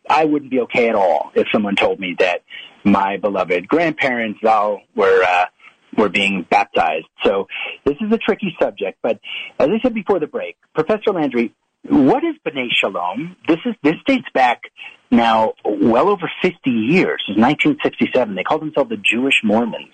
I 0.09 0.23
wouldn't 0.23 0.51
be 0.51 0.61
okay 0.61 0.87
at 0.87 0.95
all 0.95 1.31
if 1.35 1.47
someone 1.51 1.75
told 1.75 1.99
me 1.99 2.15
that 2.19 2.43
my 2.91 3.17
beloved 3.17 3.67
grandparents 3.67 4.39
all 4.45 4.81
were 4.95 5.23
uh, 5.23 5.45
were 5.97 6.09
being 6.09 6.45
baptized. 6.49 7.07
So 7.23 7.47
this 7.85 7.95
is 8.01 8.11
a 8.11 8.17
tricky 8.17 8.55
subject. 8.61 8.99
But 9.01 9.19
as 9.59 9.69
I 9.69 9.79
said 9.81 9.93
before 9.93 10.19
the 10.19 10.27
break, 10.27 10.57
Professor 10.73 11.11
Landry, 11.11 11.53
what 11.89 12.23
is 12.23 12.35
B'nai 12.45 12.67
Shalom? 12.71 13.35
This 13.47 13.59
is 13.65 13.75
this 13.83 13.95
dates 14.05 14.27
back 14.33 14.61
now 15.09 15.53
well 15.63 16.09
over 16.09 16.29
50 16.41 16.69
years. 16.69 17.23
It's 17.27 17.39
1967. 17.39 18.35
They 18.35 18.43
called 18.43 18.61
themselves 18.61 18.89
the 18.89 18.97
Jewish 18.97 19.41
Mormons. 19.43 19.93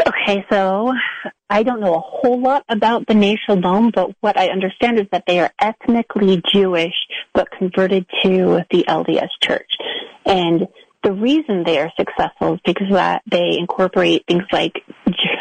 Okay, 0.00 0.44
so 0.50 0.92
I 1.48 1.62
don't 1.62 1.80
know 1.80 1.94
a 1.94 2.00
whole 2.00 2.40
lot 2.40 2.64
about 2.68 3.06
the 3.06 3.38
Shalom, 3.46 3.92
but 3.94 4.10
what 4.20 4.36
I 4.36 4.48
understand 4.48 4.98
is 4.98 5.06
that 5.12 5.24
they 5.26 5.38
are 5.38 5.52
ethnically 5.60 6.42
Jewish 6.52 6.94
but 7.32 7.50
converted 7.50 8.06
to 8.24 8.64
the 8.70 8.84
LDS 8.88 9.28
Church. 9.40 9.76
And 10.26 10.66
the 11.04 11.12
reason 11.12 11.62
they 11.64 11.78
are 11.78 11.92
successful 11.96 12.54
is 12.54 12.60
because 12.64 12.88
that 12.90 13.22
they 13.30 13.56
incorporate 13.58 14.24
things 14.26 14.44
like 14.50 14.82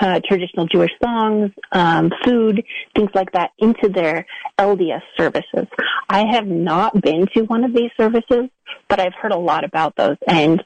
uh, 0.02 0.20
traditional 0.24 0.68
Jewish 0.68 0.92
songs, 1.02 1.52
um, 1.72 2.12
food, 2.24 2.64
things 2.94 3.10
like 3.16 3.32
that 3.32 3.52
into 3.58 3.90
their 3.90 4.28
LDS 4.60 5.02
services. 5.18 5.68
I 6.10 6.26
have 6.32 6.46
not 6.46 7.02
been 7.02 7.28
to 7.36 7.44
one 7.44 7.64
of 7.64 7.74
these 7.74 7.92
services, 7.98 8.50
but 8.88 9.00
I've 9.00 9.14
heard 9.14 9.32
a 9.32 9.38
lot 9.38 9.64
about 9.64 9.96
those. 9.96 10.18
And 10.28 10.64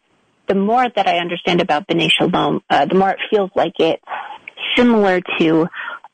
the 0.48 0.56
more 0.56 0.88
that 0.96 1.08
I 1.08 1.20
understand 1.20 1.62
about 1.62 1.88
B'nai 1.88 2.10
Shalom, 2.12 2.62
uh, 2.70 2.86
the 2.86 2.96
more 2.96 3.12
it 3.12 3.20
feels 3.30 3.52
like 3.56 3.74
it's 3.80 4.04
similar 4.76 5.22
to 5.40 5.68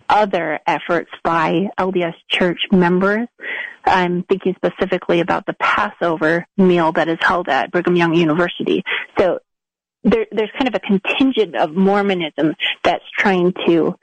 other 0.09 0.59
efforts 0.67 1.11
by 1.23 1.67
LDS 1.79 2.15
church 2.29 2.59
members. 2.71 3.27
I'm 3.85 4.23
thinking 4.23 4.55
specifically 4.55 5.19
about 5.19 5.45
the 5.45 5.53
Passover 5.53 6.45
meal 6.57 6.91
that 6.93 7.09
is 7.09 7.17
held 7.21 7.49
at 7.49 7.71
Brigham 7.71 7.95
Young 7.95 8.13
University. 8.13 8.83
So 9.17 9.39
there, 10.03 10.25
there's 10.31 10.51
kind 10.51 10.67
of 10.67 10.75
a 10.75 10.79
contingent 10.79 11.55
of 11.55 11.75
Mormonism 11.75 12.55
that's 12.83 13.03
trying 13.17 13.53
to 13.67 13.95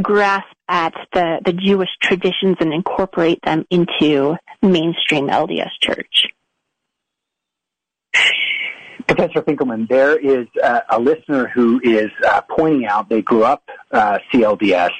grasp 0.00 0.46
at 0.68 0.94
the, 1.12 1.40
the 1.44 1.52
Jewish 1.52 1.88
traditions 2.02 2.56
and 2.60 2.72
incorporate 2.72 3.40
them 3.44 3.64
into 3.70 4.36
mainstream 4.62 5.28
LDS 5.28 5.70
church. 5.80 6.26
Professor 9.08 9.40
Finkelman, 9.42 9.88
there 9.88 10.16
is 10.18 10.46
uh, 10.62 10.80
a 10.90 10.98
listener 10.98 11.46
who 11.48 11.80
is 11.82 12.10
uh, 12.26 12.40
pointing 12.56 12.86
out 12.86 13.08
they 13.08 13.22
grew 13.22 13.44
up 13.44 13.62
uh, 13.92 14.18
CLDS, 14.32 14.90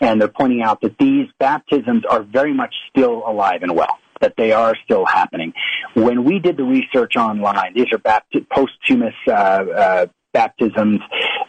and 0.00 0.20
they're 0.20 0.28
pointing 0.28 0.62
out 0.62 0.80
that 0.82 0.98
these 0.98 1.28
baptisms 1.38 2.04
are 2.08 2.22
very 2.22 2.52
much 2.52 2.74
still 2.90 3.22
alive 3.26 3.62
and 3.62 3.74
well, 3.74 3.98
that 4.20 4.34
they 4.36 4.52
are 4.52 4.74
still 4.84 5.06
happening. 5.06 5.52
When 5.94 6.24
we 6.24 6.38
did 6.40 6.56
the 6.58 6.64
research 6.64 7.16
online, 7.16 7.72
these 7.74 7.86
are 7.92 7.98
bapt- 7.98 8.46
posthumous 8.50 9.14
uh, 9.26 9.30
uh, 9.32 10.06
baptisms, 10.34 11.00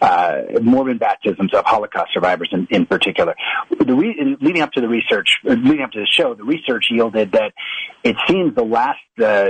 uh, 0.02 0.44
Mormon 0.62 0.98
baptisms 0.98 1.54
of 1.54 1.66
Holocaust 1.66 2.14
survivors 2.14 2.48
in, 2.54 2.66
in 2.70 2.86
particular. 2.86 3.36
Re- 3.86 4.38
leading 4.40 4.62
up 4.62 4.72
to 4.74 4.82
the 4.82 4.88
research, 4.88 5.40
uh, 5.46 5.54
leading 5.54 5.82
up 5.82 5.92
to 5.92 6.00
the 6.00 6.08
show, 6.10 6.34
the 6.34 6.46
research 6.46 6.86
yielded 6.90 7.34
that 7.34 7.52
it 8.04 8.16
seems 8.30 8.56
the 8.56 8.64
last, 8.64 9.00
uh, 9.20 9.50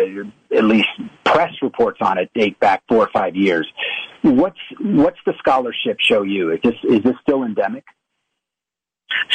at 0.55 0.63
least 0.63 0.89
press 1.23 1.53
reports 1.61 1.99
on 2.01 2.17
it 2.17 2.31
date 2.33 2.59
back 2.59 2.81
four 2.87 3.03
or 3.03 3.09
five 3.13 3.35
years. 3.35 3.67
What's 4.23 4.57
what's 4.79 5.19
the 5.25 5.33
scholarship 5.37 5.97
show 5.99 6.23
you? 6.23 6.51
Is 6.51 6.59
this 6.63 6.75
is 6.83 7.03
this 7.03 7.13
still 7.21 7.43
endemic? 7.43 7.83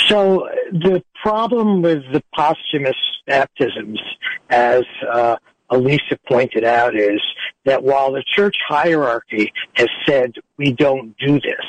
So 0.08 0.48
the 0.72 1.02
problem 1.22 1.82
with 1.82 2.02
the 2.12 2.22
posthumous 2.34 2.96
baptisms, 3.26 4.00
as 4.48 4.82
uh, 5.08 5.36
Alysa 5.70 6.18
pointed 6.28 6.64
out, 6.64 6.96
is 6.96 7.20
that 7.64 7.82
while 7.82 8.12
the 8.12 8.24
church 8.34 8.56
hierarchy 8.66 9.52
has 9.74 9.88
said 10.06 10.34
we 10.56 10.72
don't 10.72 11.16
do 11.18 11.40
this, 11.40 11.66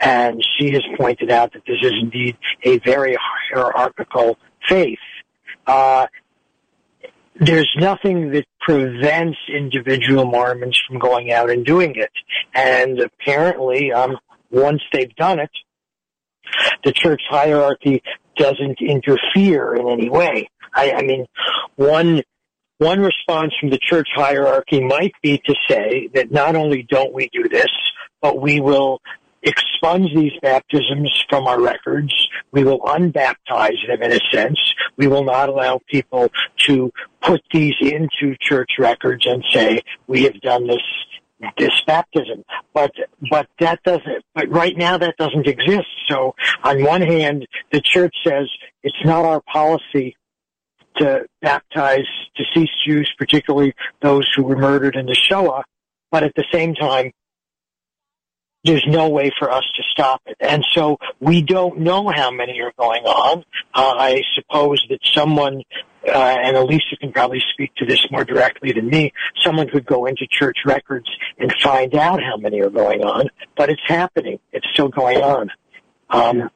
and 0.00 0.42
she 0.58 0.72
has 0.72 0.82
pointed 0.98 1.30
out 1.30 1.52
that 1.52 1.62
this 1.66 1.78
is 1.82 1.92
indeed 2.00 2.36
a 2.64 2.78
very 2.80 3.16
hierarchical 3.50 4.36
faith, 4.68 4.98
uh, 5.66 6.06
there's 7.36 7.70
nothing 7.78 8.32
that 8.32 8.44
prevents 8.60 9.38
individual 9.48 10.24
Mormons 10.24 10.80
from 10.86 10.98
going 10.98 11.32
out 11.32 11.50
and 11.50 11.64
doing 11.64 11.94
it. 11.96 12.10
And 12.54 13.00
apparently, 13.00 13.92
um, 13.92 14.18
once 14.50 14.82
they've 14.92 15.14
done 15.16 15.38
it, 15.38 15.50
the 16.84 16.92
church 16.92 17.22
hierarchy 17.28 18.02
doesn't 18.36 18.78
interfere 18.80 19.74
in 19.74 19.88
any 19.88 20.10
way. 20.10 20.50
I, 20.74 20.92
I 20.92 21.02
mean, 21.02 21.26
one 21.76 22.22
one 22.82 23.00
response 23.00 23.52
from 23.60 23.70
the 23.70 23.78
church 23.78 24.08
hierarchy 24.14 24.80
might 24.80 25.14
be 25.22 25.38
to 25.38 25.54
say 25.68 26.08
that 26.14 26.30
not 26.32 26.56
only 26.56 26.82
don't 26.82 27.12
we 27.12 27.28
do 27.32 27.48
this, 27.48 27.70
but 28.20 28.40
we 28.40 28.60
will 28.60 29.00
expunge 29.42 30.14
these 30.14 30.32
baptisms 30.42 31.24
from 31.28 31.46
our 31.46 31.60
records. 31.60 32.12
We 32.52 32.64
will 32.64 32.80
unbaptize 32.80 33.86
them 33.88 34.02
in 34.02 34.12
a 34.12 34.20
sense. 34.32 34.58
We 34.96 35.06
will 35.06 35.24
not 35.24 35.48
allow 35.48 35.80
people 35.88 36.30
to 36.66 36.92
put 37.20 37.42
these 37.52 37.74
into 37.80 38.36
church 38.40 38.70
records 38.78 39.26
and 39.26 39.44
say, 39.52 39.82
we 40.06 40.24
have 40.24 40.40
done 40.40 40.66
this 40.66 40.82
this 41.58 41.72
baptism. 41.88 42.44
But 42.72 42.92
but 43.28 43.48
that 43.58 43.82
doesn't 43.82 44.24
but 44.32 44.48
right 44.48 44.76
now 44.76 44.96
that 44.98 45.16
doesn't 45.16 45.48
exist. 45.48 45.88
So 46.08 46.36
on 46.62 46.84
one 46.84 47.02
hand 47.02 47.48
the 47.72 47.80
church 47.80 48.14
says 48.24 48.48
it's 48.84 49.04
not 49.04 49.24
our 49.24 49.40
policy 49.40 50.16
to 50.96 51.26
baptize 51.40 52.06
deceased 52.36 52.72
Jews, 52.86 53.12
particularly 53.18 53.74
those 54.00 54.30
who 54.34 54.42
were 54.42 54.56
murdered 54.56 54.96
in 54.96 55.06
the 55.06 55.14
Shoah, 55.14 55.64
but 56.10 56.22
at 56.22 56.34
the 56.34 56.44
same 56.52 56.74
time 56.74 57.12
there's 58.64 58.84
no 58.86 59.08
way 59.08 59.30
for 59.38 59.50
us 59.50 59.64
to 59.76 59.82
stop 59.90 60.22
it. 60.26 60.36
And 60.40 60.64
so 60.72 60.98
we 61.20 61.42
don't 61.42 61.80
know 61.80 62.08
how 62.08 62.30
many 62.30 62.60
are 62.60 62.72
going 62.78 63.02
on. 63.04 63.44
Uh, 63.74 63.94
I 63.98 64.22
suppose 64.34 64.84
that 64.88 65.00
someone, 65.02 65.62
uh, 66.06 66.12
and 66.12 66.56
Alysa 66.56 66.98
can 67.00 67.12
probably 67.12 67.42
speak 67.52 67.74
to 67.76 67.86
this 67.86 68.06
more 68.10 68.24
directly 68.24 68.72
than 68.72 68.88
me, 68.88 69.12
someone 69.42 69.68
could 69.68 69.84
go 69.84 70.06
into 70.06 70.26
church 70.30 70.58
records 70.64 71.10
and 71.38 71.52
find 71.60 71.94
out 71.94 72.22
how 72.22 72.36
many 72.36 72.60
are 72.60 72.70
going 72.70 73.02
on, 73.02 73.28
but 73.56 73.68
it's 73.68 73.82
happening. 73.86 74.38
It's 74.52 74.66
still 74.72 74.88
going 74.88 75.18
on. 75.18 75.50
Um, 76.10 76.50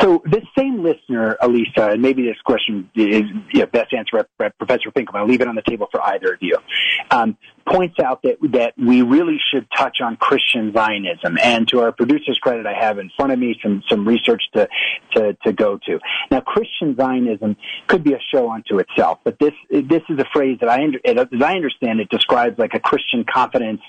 So 0.00 0.22
this 0.24 0.42
same 0.58 0.82
listener, 0.82 1.36
Alysa, 1.40 1.92
and 1.92 2.02
maybe 2.02 2.24
this 2.24 2.40
question 2.44 2.90
is 2.96 3.22
you 3.52 3.66
best 3.66 3.92
answered 3.92 4.26
by 4.36 4.48
Professor 4.48 4.90
Finkelman. 4.90 5.20
I'll 5.20 5.26
leave 5.26 5.40
it 5.40 5.48
on 5.48 5.54
the 5.54 5.62
table 5.62 5.86
for 5.92 6.02
either 6.02 6.34
of 6.34 6.38
you. 6.40 6.56
Um, 7.10 7.36
points 7.66 7.98
out 7.98 8.22
that 8.22 8.36
that 8.52 8.74
we 8.78 9.02
really 9.02 9.38
should 9.52 9.66
touch 9.76 10.00
on 10.00 10.16
Christian 10.16 10.72
Zionism. 10.72 11.36
And 11.42 11.68
to 11.68 11.80
our 11.80 11.92
producer's 11.92 12.38
credit, 12.38 12.66
I 12.66 12.74
have 12.74 12.98
in 12.98 13.10
front 13.16 13.32
of 13.32 13.38
me 13.38 13.58
some 13.62 13.82
some 13.88 14.06
research 14.06 14.42
to 14.54 14.68
to, 15.14 15.36
to 15.44 15.52
go 15.52 15.78
to. 15.86 15.98
Now, 16.30 16.40
Christian 16.40 16.96
Zionism 16.96 17.56
could 17.86 18.04
be 18.04 18.12
a 18.12 18.20
show 18.32 18.50
unto 18.50 18.78
itself, 18.78 19.18
but 19.24 19.38
this 19.38 19.54
this 19.70 20.02
is 20.08 20.18
a 20.18 20.26
phrase 20.32 20.58
that 20.60 20.68
I 20.68 20.84
as 21.04 21.42
I 21.42 21.54
understand 21.54 22.00
it 22.00 22.08
describes 22.08 22.58
like 22.58 22.74
a 22.74 22.80
Christian 22.80 23.24
confidence 23.24 23.80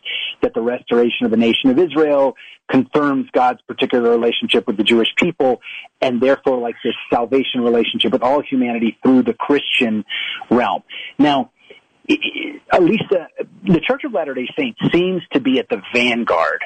that 0.42 0.54
the 0.54 0.62
restoration 0.62 1.26
of 1.26 1.32
the 1.32 1.38
nation 1.38 1.70
of 1.70 1.80
Israel 1.80 2.36
confirms 2.70 3.30
God's 3.32 3.62
particular 3.62 4.10
relationship 4.10 4.68
with 4.68 4.78
the 4.78 4.84
Jewish 4.84 5.08
people, 5.16 5.62
and 6.02 6.22
therefore 6.22 6.58
like 6.60 6.76
this 6.84 6.96
salvation 7.10 7.62
relationship 7.62 8.12
with 8.12 8.24
all 8.24 8.42
humanity 8.42 8.98
through 9.04 9.24
the 9.24 9.34
Christian 9.34 10.04
realm. 10.50 10.84
Now 11.18 11.52
at 12.10 12.84
least 12.84 13.04
the 13.10 13.80
Church 13.82 14.04
of 14.04 14.14
Latter-day 14.14 14.48
Saints 14.58 14.80
seems 14.92 15.22
to 15.34 15.40
be 15.40 15.60
at 15.60 15.70
the 15.70 15.82
vanguard 15.94 16.64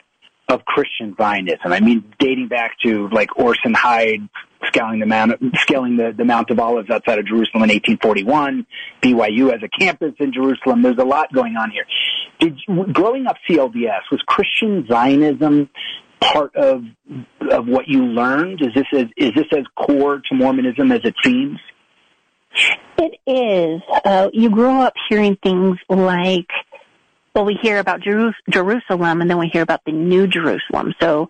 of 0.48 0.66
Christian 0.66 1.16
Zionism. 1.16 1.72
I 1.72 1.80
mean, 1.80 2.14
dating 2.20 2.50
back 2.50 2.78
to 2.84 3.08
like 3.10 3.38
Orson 3.38 3.74
Hyde 3.74 4.28
scaling 4.66 5.00
the 5.00 5.06
mount, 5.06 5.34
scaling 5.60 5.98
the, 5.98 6.14
the 6.16 6.26
Mount 6.26 6.50
of 6.50 6.60
Olives 6.60 6.89
outside 6.89 7.20
of 7.20 7.26
Jerusalem 7.26 7.64
in 7.64 7.70
1841, 7.70 8.66
BYU 9.02 9.54
as 9.54 9.62
a 9.64 9.70
campus 9.80 10.14
in 10.20 10.34
Jerusalem. 10.34 10.82
There's 10.82 10.98
a 10.98 11.06
lot 11.06 11.34
going 11.34 11.56
on 11.56 11.72
here. 11.72 11.86
Did 12.39 12.60
growing 12.94 13.28
up 13.28 13.38
CLDS 13.50 14.02
was 14.12 14.22
Christian 14.28 14.86
Zionism 14.88 15.70
part 16.20 16.56
of 16.56 16.84
of 17.50 17.68
what 17.68 17.88
you 17.88 18.04
learned? 18.04 18.62
Is 18.62 18.74
this 18.76 18.86
as, 18.94 19.08
is 19.18 19.34
this 19.36 19.48
as 19.52 19.66
core 19.76 20.22
to 20.30 20.36
Mormonism 20.36 20.92
as 20.92 21.02
it 21.04 21.16
seems? 21.24 21.60
It 22.97 23.20
is. 23.26 23.82
Uh, 24.06 24.30
you 24.34 24.49
grow 24.49 24.82
up 24.82 24.93
hearing 25.10 25.38
things 25.41 25.78
like, 25.89 26.47
well, 27.34 27.45
we 27.45 27.58
hear 27.62 27.80
about 27.80 28.02
Jeru- 28.02 28.34
Jerusalem 28.49 29.22
and 29.22 29.30
then 29.30 29.39
we 29.39 29.47
hear 29.47 29.62
about 29.62 29.82
the 29.86 29.91
New 29.91 30.28
Jerusalem. 30.28 30.93
So 31.02 31.28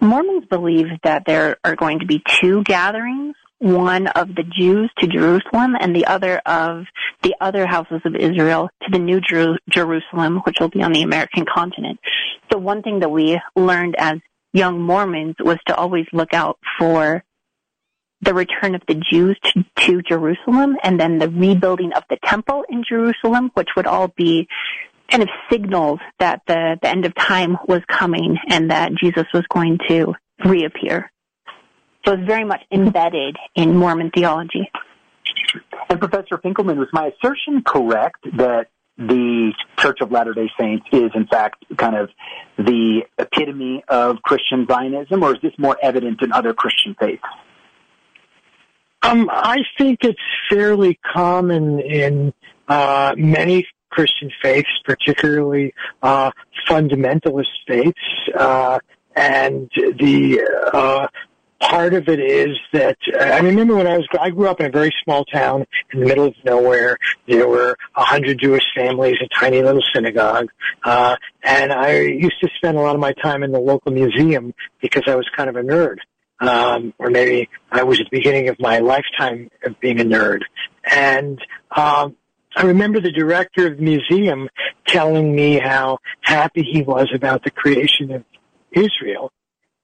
Mormons 0.00 0.44
believe 0.50 0.86
that 1.04 1.22
there 1.26 1.56
are 1.64 1.76
going 1.76 2.00
to 2.00 2.06
be 2.06 2.22
two 2.40 2.62
gatherings, 2.64 3.36
one 3.58 4.08
of 4.08 4.34
the 4.34 4.42
Jews 4.42 4.90
to 4.98 5.06
Jerusalem 5.06 5.76
and 5.80 5.94
the 5.94 6.06
other 6.06 6.38
of 6.44 6.84
the 7.22 7.34
other 7.40 7.66
houses 7.66 8.02
of 8.04 8.14
Israel 8.16 8.68
to 8.82 8.90
the 8.90 8.98
New 8.98 9.20
Jer- 9.20 9.58
Jerusalem, 9.70 10.40
which 10.44 10.58
will 10.60 10.68
be 10.68 10.82
on 10.82 10.92
the 10.92 11.02
American 11.02 11.46
continent. 11.46 11.98
So 12.52 12.58
one 12.58 12.82
thing 12.82 13.00
that 13.00 13.10
we 13.10 13.40
learned 13.56 13.94
as 13.96 14.18
young 14.52 14.80
Mormons 14.80 15.36
was 15.40 15.58
to 15.66 15.74
always 15.74 16.06
look 16.12 16.34
out 16.34 16.58
for 16.78 17.24
the 18.24 18.34
return 18.34 18.74
of 18.74 18.82
the 18.88 18.94
Jews 18.94 19.38
to, 19.44 19.64
to 19.86 20.02
Jerusalem 20.02 20.76
and 20.82 20.98
then 20.98 21.18
the 21.18 21.28
rebuilding 21.28 21.92
of 21.92 22.04
the 22.08 22.18
temple 22.24 22.64
in 22.68 22.84
Jerusalem, 22.88 23.50
which 23.54 23.68
would 23.76 23.86
all 23.86 24.08
be 24.08 24.48
kind 25.10 25.22
of 25.22 25.28
signals 25.50 26.00
that 26.18 26.40
the, 26.46 26.78
the 26.80 26.88
end 26.88 27.04
of 27.04 27.14
time 27.14 27.58
was 27.68 27.82
coming 27.88 28.38
and 28.48 28.70
that 28.70 28.92
Jesus 28.94 29.26
was 29.34 29.44
going 29.52 29.78
to 29.88 30.14
reappear. 30.44 31.10
So 32.06 32.14
it's 32.14 32.26
very 32.26 32.44
much 32.44 32.62
embedded 32.70 33.36
in 33.54 33.76
Mormon 33.76 34.10
theology. 34.10 34.70
And 35.88 35.98
Professor 35.98 36.38
Finkelman, 36.38 36.76
was 36.76 36.88
my 36.92 37.12
assertion 37.12 37.62
correct 37.62 38.24
that 38.36 38.68
the 38.96 39.52
Church 39.78 39.98
of 40.00 40.12
Latter-day 40.12 40.50
Saints 40.58 40.86
is 40.92 41.10
in 41.14 41.26
fact 41.26 41.64
kind 41.76 41.96
of 41.96 42.10
the 42.56 43.02
epitome 43.18 43.82
of 43.88 44.22
Christian 44.22 44.66
Zionism, 44.66 45.22
or 45.22 45.34
is 45.34 45.42
this 45.42 45.52
more 45.58 45.76
evident 45.82 46.22
in 46.22 46.32
other 46.32 46.54
Christian 46.54 46.94
faiths? 46.98 47.22
Um, 49.04 49.28
I 49.30 49.58
think 49.76 49.98
it's 50.02 50.18
fairly 50.48 50.98
common 51.12 51.78
in 51.78 52.32
uh, 52.68 53.14
many 53.18 53.66
Christian 53.90 54.30
faiths, 54.42 54.70
particularly 54.82 55.74
uh, 56.02 56.30
fundamentalist 56.66 57.52
faiths, 57.68 58.00
uh, 58.34 58.78
and 59.14 59.70
the 59.76 60.40
uh, 60.72 61.06
part 61.60 61.92
of 61.92 62.08
it 62.08 62.18
is 62.18 62.56
that 62.72 62.96
I 63.20 63.40
remember 63.40 63.76
when 63.76 63.86
I 63.86 63.98
was 63.98 64.08
I 64.18 64.30
grew 64.30 64.48
up 64.48 64.60
in 64.60 64.66
a 64.66 64.70
very 64.70 64.92
small 65.04 65.26
town 65.26 65.66
in 65.92 66.00
the 66.00 66.06
middle 66.06 66.24
of 66.24 66.34
nowhere. 66.42 66.96
There 67.28 67.46
were 67.46 67.76
a 67.96 68.04
hundred 68.04 68.38
Jewish 68.38 68.64
families, 68.74 69.16
a 69.22 69.28
tiny 69.38 69.62
little 69.62 69.82
synagogue, 69.94 70.48
uh, 70.82 71.16
and 71.42 71.74
I 71.74 72.00
used 72.00 72.40
to 72.40 72.48
spend 72.56 72.78
a 72.78 72.80
lot 72.80 72.94
of 72.94 73.02
my 73.02 73.12
time 73.22 73.42
in 73.42 73.52
the 73.52 73.60
local 73.60 73.92
museum 73.92 74.54
because 74.80 75.02
I 75.06 75.14
was 75.14 75.28
kind 75.36 75.50
of 75.50 75.56
a 75.56 75.62
nerd 75.62 75.98
um, 76.40 76.94
or 76.98 77.10
maybe 77.10 77.48
I 77.70 77.82
was 77.84 78.00
at 78.00 78.06
the 78.10 78.18
beginning 78.18 78.48
of 78.48 78.58
my 78.58 78.78
lifetime 78.78 79.50
of 79.64 79.78
being 79.80 80.00
a 80.00 80.04
nerd. 80.04 80.40
And 80.84 81.38
um, 81.74 82.16
I 82.56 82.62
remember 82.64 83.00
the 83.00 83.12
director 83.12 83.66
of 83.66 83.78
the 83.78 83.82
museum 83.82 84.48
telling 84.86 85.34
me 85.34 85.58
how 85.58 85.98
happy 86.22 86.62
he 86.62 86.82
was 86.82 87.10
about 87.14 87.44
the 87.44 87.50
creation 87.50 88.12
of 88.12 88.24
Israel 88.70 89.32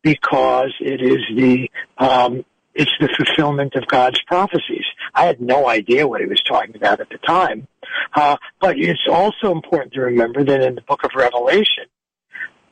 because 0.02 0.72
it 0.80 1.00
is 1.00 1.18
the 1.36 1.70
um, 1.98 2.44
it's 2.74 2.90
the 3.00 3.08
fulfillment 3.16 3.74
of 3.74 3.86
God's 3.88 4.20
prophecies. 4.22 4.84
I 5.14 5.24
had 5.26 5.40
no 5.40 5.68
idea 5.68 6.06
what 6.06 6.20
he 6.20 6.26
was 6.26 6.40
talking 6.42 6.76
about 6.76 7.00
at 7.00 7.08
the 7.10 7.18
time, 7.18 7.66
uh, 8.14 8.36
but 8.60 8.78
it's 8.78 9.06
also 9.10 9.50
important 9.50 9.92
to 9.94 10.02
remember 10.02 10.44
that 10.44 10.62
in 10.62 10.76
the 10.76 10.80
Book 10.82 11.02
of 11.02 11.10
Revelation, 11.16 11.84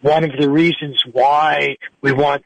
one 0.00 0.22
of 0.22 0.30
the 0.38 0.48
reasons 0.48 1.02
why 1.10 1.76
we 2.00 2.12
want 2.12 2.44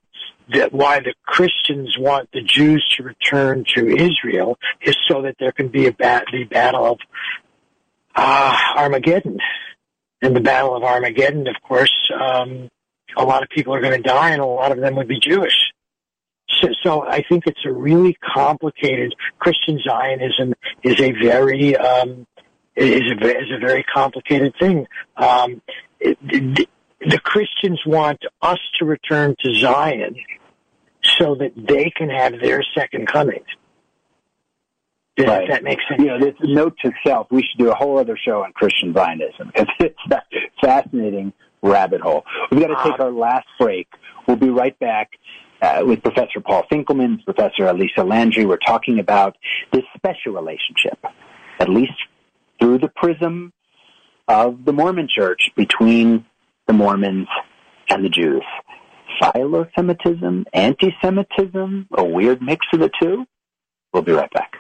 that 0.54 0.72
why 0.72 1.00
the 1.00 1.14
Christians 1.24 1.96
want 1.98 2.30
the 2.32 2.42
Jews 2.42 2.84
to 2.96 3.02
return 3.02 3.64
to 3.74 3.88
Israel 3.88 4.58
is 4.80 4.96
so 5.08 5.22
that 5.22 5.36
there 5.38 5.52
can 5.52 5.68
be 5.68 5.86
a 5.86 5.92
bat, 5.92 6.24
the 6.32 6.44
battle 6.44 6.84
of 6.84 6.98
uh, 8.14 8.56
Armageddon. 8.76 9.38
In 10.20 10.34
the 10.34 10.40
battle 10.40 10.76
of 10.76 10.84
Armageddon, 10.84 11.48
of 11.48 11.56
course, 11.62 11.92
um, 12.14 12.68
a 13.16 13.24
lot 13.24 13.42
of 13.42 13.48
people 13.48 13.74
are 13.74 13.80
going 13.80 14.00
to 14.00 14.08
die, 14.08 14.30
and 14.30 14.40
a 14.40 14.46
lot 14.46 14.70
of 14.70 14.78
them 14.78 14.94
would 14.96 15.08
be 15.08 15.18
Jewish. 15.18 15.56
So, 16.60 16.68
so 16.82 17.02
I 17.02 17.24
think 17.28 17.44
it's 17.46 17.64
a 17.64 17.72
really 17.72 18.16
complicated. 18.34 19.14
Christian 19.38 19.80
Zionism 19.80 20.54
is 20.84 21.00
a 21.00 21.12
very 21.12 21.76
um, 21.76 22.26
is 22.76 23.10
a 23.10 23.38
is 23.40 23.50
a 23.50 23.58
very 23.58 23.82
complicated 23.82 24.54
thing. 24.60 24.86
Um, 25.16 25.60
it, 25.98 26.18
it, 26.22 26.68
the 27.00 27.18
Christians 27.18 27.80
want 27.84 28.22
us 28.40 28.60
to 28.78 28.84
return 28.84 29.34
to 29.40 29.54
Zion 29.54 30.14
so 31.18 31.34
that 31.36 31.52
they 31.56 31.90
can 31.90 32.10
have 32.10 32.40
their 32.40 32.62
second 32.74 33.06
coming. 33.06 33.42
Does 35.16 35.26
right. 35.26 35.48
that 35.48 35.62
make 35.62 35.78
sense? 35.88 36.00
You 36.00 36.06
know, 36.06 36.18
this 36.18 36.34
note 36.42 36.74
to 36.82 36.92
self, 37.06 37.26
we 37.30 37.42
should 37.42 37.58
do 37.58 37.70
a 37.70 37.74
whole 37.74 37.98
other 37.98 38.16
show 38.16 38.42
on 38.44 38.52
Christian 38.52 38.94
Zionism 38.94 39.48
because 39.52 39.68
it's 39.80 39.98
a 40.10 40.22
fascinating 40.60 41.32
rabbit 41.62 42.00
hole. 42.00 42.24
We've 42.50 42.60
got 42.60 42.68
to 42.68 42.90
take 42.90 42.98
our 42.98 43.10
last 43.10 43.46
break. 43.58 43.88
We'll 44.26 44.36
be 44.36 44.48
right 44.48 44.78
back 44.78 45.10
uh, 45.60 45.82
with 45.84 46.02
Professor 46.02 46.40
Paul 46.40 46.64
Finkelman, 46.70 47.24
Professor 47.24 47.64
Alysa 47.64 48.08
Landry. 48.08 48.46
We're 48.46 48.56
talking 48.56 48.98
about 48.98 49.36
this 49.72 49.84
special 49.96 50.32
relationship, 50.32 50.98
at 51.60 51.68
least 51.68 51.92
through 52.58 52.78
the 52.78 52.88
prism 52.88 53.52
of 54.28 54.64
the 54.64 54.72
Mormon 54.72 55.08
church 55.14 55.50
between 55.56 56.24
the 56.66 56.72
Mormons 56.72 57.28
and 57.88 58.04
the 58.04 58.08
Jews. 58.08 58.44
Philo-Semitism, 59.20 60.46
anti-Semitism, 60.52 61.88
a 61.96 62.04
weird 62.04 62.42
mix 62.42 62.66
of 62.72 62.80
the 62.80 62.90
two? 63.00 63.26
We'll 63.92 64.02
be 64.02 64.12
right 64.12 64.30
back. 64.32 64.52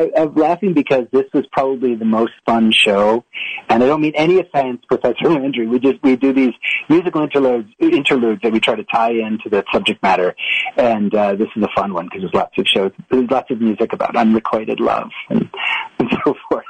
I, 0.00 0.10
I'm 0.16 0.34
laughing 0.34 0.72
because 0.72 1.06
this 1.12 1.26
was 1.34 1.44
probably 1.52 1.94
the 1.94 2.04
most 2.04 2.32
fun 2.46 2.72
show, 2.72 3.24
and 3.68 3.82
I 3.82 3.86
don't 3.86 4.00
mean 4.00 4.14
any 4.14 4.38
offense, 4.38 4.82
Professor 4.88 5.28
Landry. 5.28 5.66
We 5.66 5.78
just 5.78 6.02
we 6.02 6.16
do 6.16 6.32
these 6.32 6.54
musical 6.88 7.22
interludes, 7.22 7.68
interludes 7.78 8.40
that 8.42 8.52
we 8.52 8.60
try 8.60 8.76
to 8.76 8.84
tie 8.84 9.12
into 9.12 9.48
the 9.50 9.64
subject 9.72 10.02
matter, 10.02 10.34
and 10.76 11.14
uh, 11.14 11.34
this 11.34 11.48
is 11.54 11.62
a 11.62 11.68
fun 11.74 11.92
one 11.92 12.06
because 12.06 12.22
there's 12.22 12.34
lots 12.34 12.56
of 12.58 12.66
shows, 12.66 12.92
there's 13.10 13.30
lots 13.30 13.50
of 13.50 13.60
music 13.60 13.92
about 13.92 14.16
unrequited 14.16 14.80
love 14.80 15.10
and, 15.28 15.50
and 15.98 16.08
so 16.24 16.34
forth. 16.48 16.64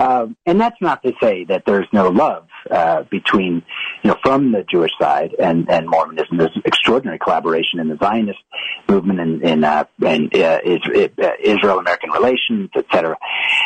Um, 0.00 0.36
and 0.46 0.60
that's 0.60 0.80
not 0.80 1.02
to 1.02 1.12
say 1.20 1.44
that 1.44 1.64
there's 1.66 1.88
no 1.92 2.08
love 2.08 2.46
uh, 2.70 3.02
between, 3.04 3.62
you 4.02 4.10
know, 4.10 4.16
from 4.22 4.52
the 4.52 4.62
Jewish 4.62 4.92
side 5.00 5.34
and, 5.38 5.68
and 5.68 5.88
Mormonism. 5.88 6.36
There's 6.36 6.56
extraordinary 6.64 7.18
collaboration 7.18 7.80
in 7.80 7.88
the 7.88 7.96
Zionist 7.96 8.38
movement 8.88 9.20
and 9.20 9.42
in, 9.42 9.64
uh, 9.64 9.84
in 10.00 10.30
uh, 10.34 10.58
Israel-American 11.42 12.10
relations, 12.10 12.70
etc. 12.76 13.16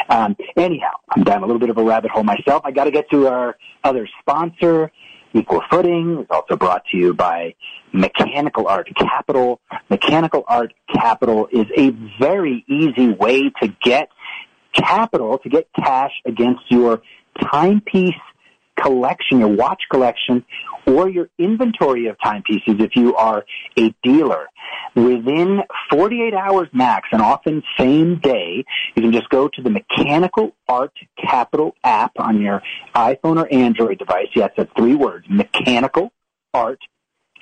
Um, 0.09 0.37
anyhow, 0.57 0.93
I'm 1.15 1.25
down 1.25 1.43
a 1.43 1.47
little 1.47 1.61
bit 1.61 1.71
of 1.71 1.77
a 1.77 1.85
rabbit 1.85 2.11
hole 2.11 2.25
myself. 2.25 2.63
I 2.65 2.71
got 2.71 2.85
to 2.85 2.91
get 2.91 3.11
to 3.11 3.29
our 3.29 3.57
other 3.85 4.09
sponsor. 4.21 4.91
Equal 5.35 5.63
Footing 5.71 6.21
is 6.21 6.27
also 6.31 6.57
brought 6.57 6.85
to 6.93 6.97
you 6.97 7.15
by 7.15 7.55
Mechanical 7.93 8.69
Art 8.69 8.89
Capital. 8.97 9.61
Mechanical 9.89 10.45
Art 10.47 10.75
Capital 10.93 11.49
is 11.51 11.67
a 11.77 11.91
very 12.21 12.65
easy 12.69 13.11
way 13.11 13.51
to 13.63 13.69
get 13.83 14.09
capital 14.73 15.39
to 15.39 15.49
get 15.49 15.69
cash 15.75 16.13
against 16.27 16.63
your 16.71 17.03
timepiece 17.41 18.15
collection, 18.77 19.41
your 19.41 19.49
watch 19.49 19.83
collection, 19.91 20.45
or 20.87 21.09
your 21.09 21.29
inventory 21.39 22.07
of 22.07 22.17
timepieces 22.23 22.75
if 22.81 22.97
you 22.97 23.15
are 23.15 23.45
a 23.79 23.95
dealer. 24.03 24.49
Within 24.95 25.61
48 25.91 26.35
hours 26.35 26.69
max, 26.73 27.09
and 27.13 27.23
often 27.23 27.63
same 27.79 28.19
day, 28.19 28.65
you 28.95 29.03
can 29.03 29.13
just 29.13 29.29
go 29.29 29.49
to 29.49 29.63
the 29.63 29.71
Mechanical 29.71 30.53
Art 30.69 30.93
Capital 31.17 31.75
app 31.85 32.13
on 32.19 32.41
your 32.41 32.63
iPhone 32.95 33.43
or 33.43 33.53
Android 33.53 33.99
device. 33.99 34.29
Yes, 34.35 34.51
that's 34.57 34.71
three 34.77 34.95
words. 34.95 35.27
Mechanical 35.29 36.13
Art 36.53 36.81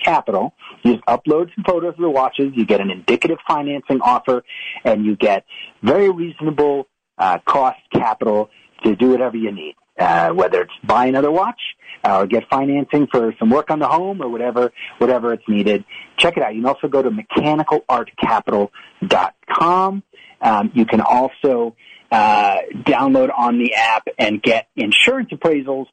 Capital. 0.03 0.53
You 0.83 0.93
just 0.93 1.05
upload 1.05 1.53
some 1.55 1.63
photos 1.65 1.93
of 1.93 1.99
the 1.99 2.09
watches. 2.09 2.51
You 2.55 2.65
get 2.65 2.81
an 2.81 2.91
indicative 2.91 3.37
financing 3.47 4.01
offer, 4.01 4.43
and 4.83 5.05
you 5.05 5.15
get 5.15 5.45
very 5.81 6.09
reasonable 6.09 6.87
uh, 7.21 7.37
cost 7.45 7.79
capital 7.93 8.49
to 8.83 8.95
do 8.95 9.09
whatever 9.09 9.37
you 9.37 9.51
need. 9.51 9.75
Uh, 9.99 10.31
whether 10.31 10.61
it's 10.61 10.71
buy 10.83 11.05
another 11.05 11.29
watch 11.29 11.59
uh, 12.03 12.19
or 12.19 12.25
get 12.25 12.43
financing 12.49 13.05
for 13.11 13.35
some 13.37 13.51
work 13.51 13.69
on 13.69 13.77
the 13.77 13.87
home 13.87 14.19
or 14.21 14.29
whatever 14.29 14.71
whatever 14.97 15.31
it's 15.33 15.47
needed. 15.47 15.85
Check 16.17 16.37
it 16.37 16.43
out. 16.43 16.55
You 16.55 16.61
can 16.61 16.69
also 16.69 16.87
go 16.87 17.03
to 17.03 17.11
mechanicalartcapital.com. 17.11 20.03
Um, 20.41 20.71
you 20.73 20.85
can 20.85 21.01
also 21.01 21.75
uh, 22.11 22.55
download 22.73 23.29
on 23.37 23.59
the 23.59 23.75
app 23.75 24.07
and 24.17 24.41
get 24.41 24.69
insurance 24.75 25.29
appraisals 25.31 25.85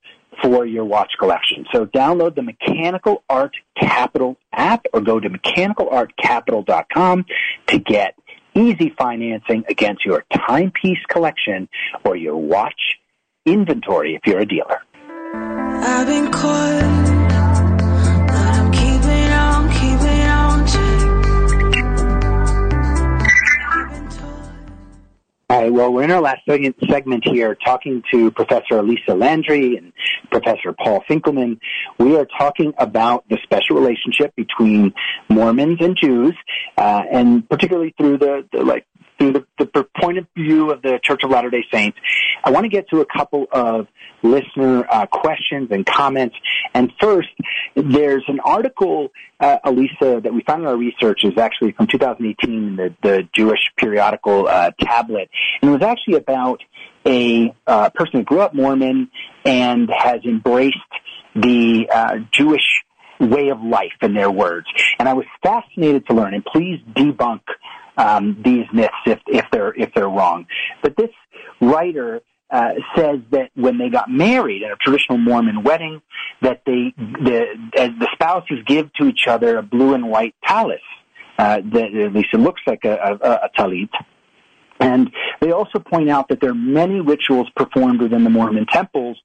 for 0.43 0.65
your 0.65 0.85
watch 0.85 1.13
collection. 1.19 1.67
So 1.73 1.85
download 1.85 2.37
the 2.37 2.43
Mechanical 2.43 3.25
Art 3.29 3.57
Capital 3.79 4.39
app 4.53 4.87
or 4.93 5.01
go 5.01 5.21
to 5.21 5.29
mechanicalartcapital.com 5.29 7.27
to 7.67 7.79
get 7.79 8.15
easy 8.59 8.93
financing 8.99 9.65
against 9.69 10.05
your 10.05 10.25
timepiece 10.47 10.99
collection 11.09 11.69
or 12.05 12.17
your 12.17 12.37
watch 12.37 12.99
inventory 13.47 14.15
if 14.15 14.23
you're 14.27 14.41
a 14.41 14.47
dealer. 14.47 14.83
Well, 25.67 25.93
we're 25.93 26.05
in 26.05 26.13
our 26.13 26.21
last 26.21 26.43
segment, 26.49 26.77
segment 26.89 27.25
here 27.27 27.57
talking 27.57 28.03
to 28.13 28.31
Professor 28.31 28.75
Alysa 28.75 29.19
Landry 29.19 29.77
and 29.77 29.93
Professor 30.31 30.73
Paul 30.73 31.03
Finkelman. 31.11 31.59
We 31.99 32.17
are 32.17 32.27
talking 32.39 32.73
about 32.79 33.29
the 33.29 33.39
special 33.43 33.75
relationship 33.75 34.37
between 34.37 34.95
Mormons 35.29 35.79
and 35.81 35.97
Jews, 36.01 36.35
uh, 36.77 37.03
and 37.11 37.49
particularly 37.49 37.93
through 37.99 38.19
the, 38.19 38.47
the 38.53 38.63
like 38.63 38.87
through 39.19 39.33
the, 39.33 39.45
the 39.59 39.87
point 40.01 40.19
of 40.19 40.27
view 40.37 40.71
of 40.71 40.83
the 40.83 40.99
Church 41.03 41.23
of 41.25 41.31
Latter-day 41.31 41.65
Saints. 41.73 41.99
I 42.45 42.51
want 42.51 42.65
to 42.65 42.69
get 42.69 42.89
to 42.91 43.01
a 43.01 43.07
couple 43.07 43.47
of 43.51 43.87
listener 44.23 44.87
uh, 44.91 45.07
questions 45.07 45.69
and 45.71 45.85
comments. 45.85 46.37
And 46.75 46.93
first, 47.01 47.29
there's 47.75 48.25
an 48.29 48.41
article, 48.41 49.09
uh, 49.41 49.59
Alysa, 49.65 50.23
that 50.23 50.33
we 50.33 50.43
found 50.43 50.63
in 50.63 50.69
our 50.69 50.77
research 50.77 51.21
is 51.25 51.37
actually 51.39 51.73
from 51.73 51.87
2018, 51.87 52.51
in 52.51 52.77
the, 52.77 52.95
the 53.03 53.29
Jewish 53.35 53.61
periodical 53.77 54.49
uh, 54.49 54.71
tablet. 54.81 55.31
And 55.61 55.71
it 55.71 55.73
was 55.73 55.83
actually 55.83 56.15
about 56.15 56.63
a 57.07 57.55
uh, 57.67 57.91
person 57.91 58.21
who 58.21 58.25
grew 58.25 58.41
up 58.41 58.55
Mormon 58.55 59.11
and 59.45 59.89
has 59.97 60.21
embraced 60.25 60.77
the 61.35 61.89
uh, 61.93 62.17
Jewish 62.33 62.83
way 63.21 63.49
of 63.49 63.61
life 63.63 63.93
in 64.03 64.15
their 64.15 64.31
words. 64.31 64.67
And 64.99 65.09
I 65.09 65.15
was 65.15 65.27
fascinated 65.43 66.07
to 66.07 66.15
learn, 66.15 66.35
and 66.35 66.45
please 66.45 66.81
debunk 66.93 67.41
um, 67.99 68.41
these 68.43 68.65
myths 68.73 68.95
if, 69.07 69.21
if 69.27 69.45
they're 69.53 69.75
if 69.75 69.93
they're 69.95 70.09
wrong. 70.09 70.47
But 70.83 70.97
this 70.97 71.11
writer 71.61 72.23
uh, 72.51 72.75
says 72.97 73.19
that 73.31 73.51
when 73.55 73.77
they 73.77 73.91
got 73.91 74.11
married 74.11 74.63
at 74.63 74.71
a 74.71 74.77
traditional 74.77 75.19
Mormon 75.19 75.63
wedding, 75.65 76.01
that 76.41 76.63
they 76.65 76.95
the 76.97 77.45
the 77.75 78.09
spouses 78.15 78.61
give 78.67 78.93
to 78.95 79.07
each 79.07 79.27
other 79.27 79.59
a 79.59 79.63
blue 79.63 79.95
and 79.95 80.09
white 80.09 80.35
tallis. 80.47 80.81
Uh, 81.39 81.61
that 81.73 81.95
at 81.95 82.13
least 82.13 82.31
it 82.33 82.39
looks 82.39 82.61
like 82.67 82.85
a, 82.85 82.97
a, 82.97 83.29
a 83.29 83.51
talit. 83.57 83.89
And 84.81 85.11
they 85.41 85.51
also 85.51 85.79
point 85.79 86.09
out 86.09 86.29
that 86.29 86.41
there 86.41 86.51
are 86.51 86.55
many 86.55 87.01
rituals 87.01 87.49
performed 87.57 88.01
within 88.01 88.25
the 88.25 88.31
Mormon 88.31 88.67
temples 88.67 89.19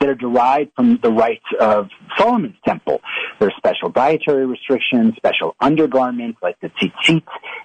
that 0.00 0.08
are 0.08 0.14
derived 0.14 0.72
from 0.74 0.98
the 1.02 1.10
rites 1.10 1.44
of 1.60 1.88
Solomon's 2.18 2.56
temple. 2.66 3.00
There 3.38 3.48
are 3.48 3.52
special 3.56 3.88
dietary 3.88 4.46
restrictions, 4.46 5.14
special 5.16 5.54
undergarments 5.60 6.38
like 6.42 6.58
the 6.60 6.70
tzitzit 6.70 7.22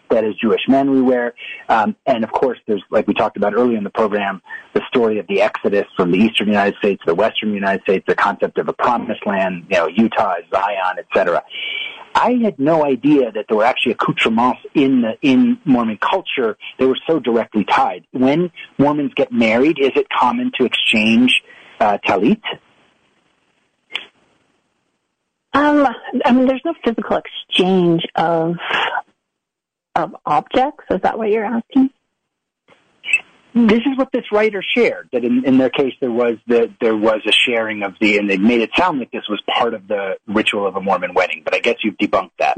that 0.09 0.23
as 0.23 0.35
Jewish 0.35 0.61
men 0.67 0.91
we 0.91 1.01
wear. 1.01 1.33
Um, 1.69 1.95
and 2.05 2.23
of 2.23 2.31
course, 2.31 2.59
there's, 2.67 2.83
like 2.89 3.07
we 3.07 3.13
talked 3.13 3.37
about 3.37 3.53
earlier 3.53 3.77
in 3.77 3.83
the 3.83 3.89
program, 3.89 4.41
the 4.73 4.81
story 4.87 5.19
of 5.19 5.27
the 5.27 5.41
Exodus 5.41 5.85
from 5.95 6.11
the 6.11 6.17
eastern 6.17 6.47
United 6.47 6.75
States 6.77 7.01
to 7.03 7.11
the 7.11 7.15
western 7.15 7.53
United 7.53 7.81
States, 7.83 8.05
the 8.07 8.15
concept 8.15 8.57
of 8.57 8.67
a 8.67 8.73
promised 8.73 9.25
land, 9.25 9.65
you 9.69 9.77
know, 9.77 9.87
Utah, 9.87 10.35
Zion, 10.53 10.99
etc. 10.99 11.43
I 12.13 12.39
had 12.43 12.59
no 12.59 12.83
idea 12.83 13.31
that 13.31 13.45
there 13.47 13.57
were 13.57 13.63
actually 13.63 13.93
accoutrements 13.93 14.59
in 14.73 15.01
the 15.01 15.17
in 15.21 15.59
Mormon 15.65 15.97
culture. 15.97 16.57
They 16.77 16.85
were 16.85 16.97
so 17.07 17.19
directly 17.19 17.63
tied. 17.63 18.05
When 18.11 18.51
Mormons 18.77 19.13
get 19.15 19.31
married, 19.31 19.77
is 19.79 19.91
it 19.95 20.07
common 20.09 20.51
to 20.57 20.65
exchange 20.65 21.41
uh, 21.79 21.97
talit? 22.05 22.41
Um, 25.53 25.87
I 26.25 26.31
mean, 26.31 26.47
there's 26.47 26.61
no 26.63 26.73
physical 26.83 27.17
exchange 27.17 28.03
of 28.15 28.55
of 29.95 30.15
objects. 30.25 30.85
Is 30.89 31.01
that 31.01 31.17
what 31.17 31.29
you're 31.29 31.45
asking? 31.45 31.89
This 33.53 33.79
is 33.79 33.97
what 33.97 34.11
this 34.13 34.31
writer 34.31 34.63
shared. 34.63 35.09
That 35.11 35.25
in, 35.25 35.43
in 35.45 35.57
their 35.57 35.69
case, 35.69 35.93
there 35.99 36.11
was 36.11 36.37
the, 36.47 36.73
there 36.79 36.95
was 36.95 37.21
a 37.25 37.31
sharing 37.31 37.83
of 37.83 37.95
the, 37.99 38.17
and 38.17 38.29
they 38.29 38.37
made 38.37 38.61
it 38.61 38.71
sound 38.77 38.99
like 38.99 39.11
this 39.11 39.27
was 39.29 39.41
part 39.53 39.73
of 39.73 39.87
the 39.87 40.17
ritual 40.25 40.65
of 40.65 40.75
a 40.75 40.81
Mormon 40.81 41.13
wedding. 41.13 41.41
But 41.43 41.55
I 41.55 41.59
guess 41.59 41.75
you've 41.83 41.97
debunked 41.97 42.31
that. 42.39 42.57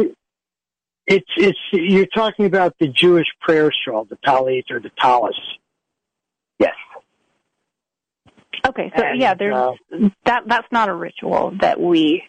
It's 1.05 1.27
it's 1.35 1.59
you're 1.71 2.05
talking 2.05 2.45
about 2.45 2.75
the 2.79 2.87
Jewish 2.87 3.27
prayer 3.41 3.71
shawl, 3.83 4.05
the 4.05 4.17
talit 4.17 4.71
or 4.71 4.79
the 4.79 4.91
tallis. 4.97 5.35
Yes. 6.59 6.75
Okay, 8.65 8.91
so 8.95 9.03
And, 9.03 9.19
yeah, 9.19 9.33
there's 9.33 9.53
uh, 9.53 9.73
that. 10.25 10.43
That's 10.47 10.71
not 10.71 10.87
a 10.87 10.93
ritual 10.93 11.57
that 11.59 11.77
we 11.81 12.23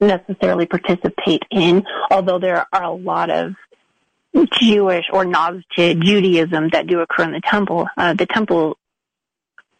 necessarily 0.00 0.66
participate 0.66 1.44
in. 1.50 1.84
Although 2.10 2.40
there 2.40 2.66
are 2.72 2.82
a 2.82 2.92
lot 2.92 3.30
of 3.30 3.54
Jewish 4.44 5.06
or 5.12 5.24
nods 5.24 5.64
Judaism 5.74 6.70
that 6.70 6.86
do 6.86 7.00
occur 7.00 7.24
in 7.24 7.32
the 7.32 7.40
temple. 7.40 7.86
Uh, 7.96 8.14
the 8.14 8.26
temple 8.26 8.76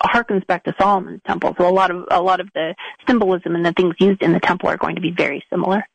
harkens 0.03 0.47
back 0.47 0.65
to 0.65 0.75
Solomon's 0.79 1.21
temple, 1.27 1.55
so 1.59 1.69
a 1.69 1.71
lot 1.71 1.91
of 1.91 2.05
a 2.11 2.21
lot 2.21 2.41
of 2.41 2.49
the 2.55 2.75
symbolism 3.07 3.55
and 3.55 3.65
the 3.65 3.73
things 3.73 3.95
used 3.99 4.23
in 4.23 4.33
the 4.33 4.41
temple 4.41 4.69
are 4.69 4.77
going 4.77 4.97
to 4.97 5.01
be 5.01 5.11
very 5.11 5.45
similar. 5.51 5.87